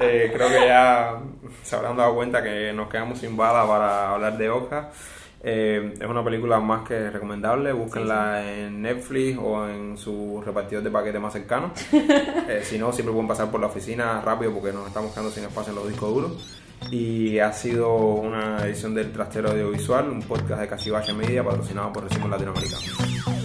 eh, 0.00 0.30
creo 0.32 0.48
que 0.48 0.66
ya 0.66 1.18
se 1.62 1.76
habrán 1.76 1.96
dado 1.96 2.14
cuenta 2.14 2.42
que 2.42 2.72
nos 2.72 2.88
quedamos 2.88 3.18
sin 3.18 3.36
bala 3.36 3.66
para 3.66 4.10
hablar 4.14 4.38
de 4.38 4.48
Oscar. 4.48 4.90
Eh, 5.46 5.92
es 6.00 6.06
una 6.06 6.24
película 6.24 6.58
más 6.58 6.88
que 6.88 7.10
recomendable, 7.10 7.70
búsquenla 7.74 8.50
en 8.50 8.80
Netflix 8.80 9.38
o 9.38 9.68
en 9.68 9.98
su 9.98 10.42
repartidor 10.44 10.82
de 10.82 10.90
paquete 10.90 11.18
más 11.18 11.32
cercano. 11.34 11.72
Eh, 12.46 12.60
si 12.62 12.78
no, 12.78 12.92
siempre 12.92 13.12
pueden 13.12 13.26
pasar 13.26 13.50
por 13.50 13.58
la 13.58 13.68
oficina 13.68 14.20
rápido 14.20 14.52
porque 14.52 14.70
nos 14.70 14.86
estamos 14.86 15.12
quedando 15.12 15.30
sin 15.30 15.44
espacio 15.44 15.70
en 15.70 15.76
los 15.76 15.88
discos 15.88 16.14
duros. 16.14 16.60
Y 16.90 17.38
ha 17.38 17.50
sido 17.52 17.96
una 17.96 18.58
edición 18.66 18.94
del 18.94 19.10
Trastero 19.12 19.50
Audiovisual, 19.50 20.10
un 20.10 20.20
podcast 20.22 20.60
de 20.60 20.68
Casi 20.68 20.90
Media 21.14 21.42
patrocinado 21.42 21.90
por 21.92 22.04
Recimo 22.04 22.28
Latinoamericano. 22.28 23.43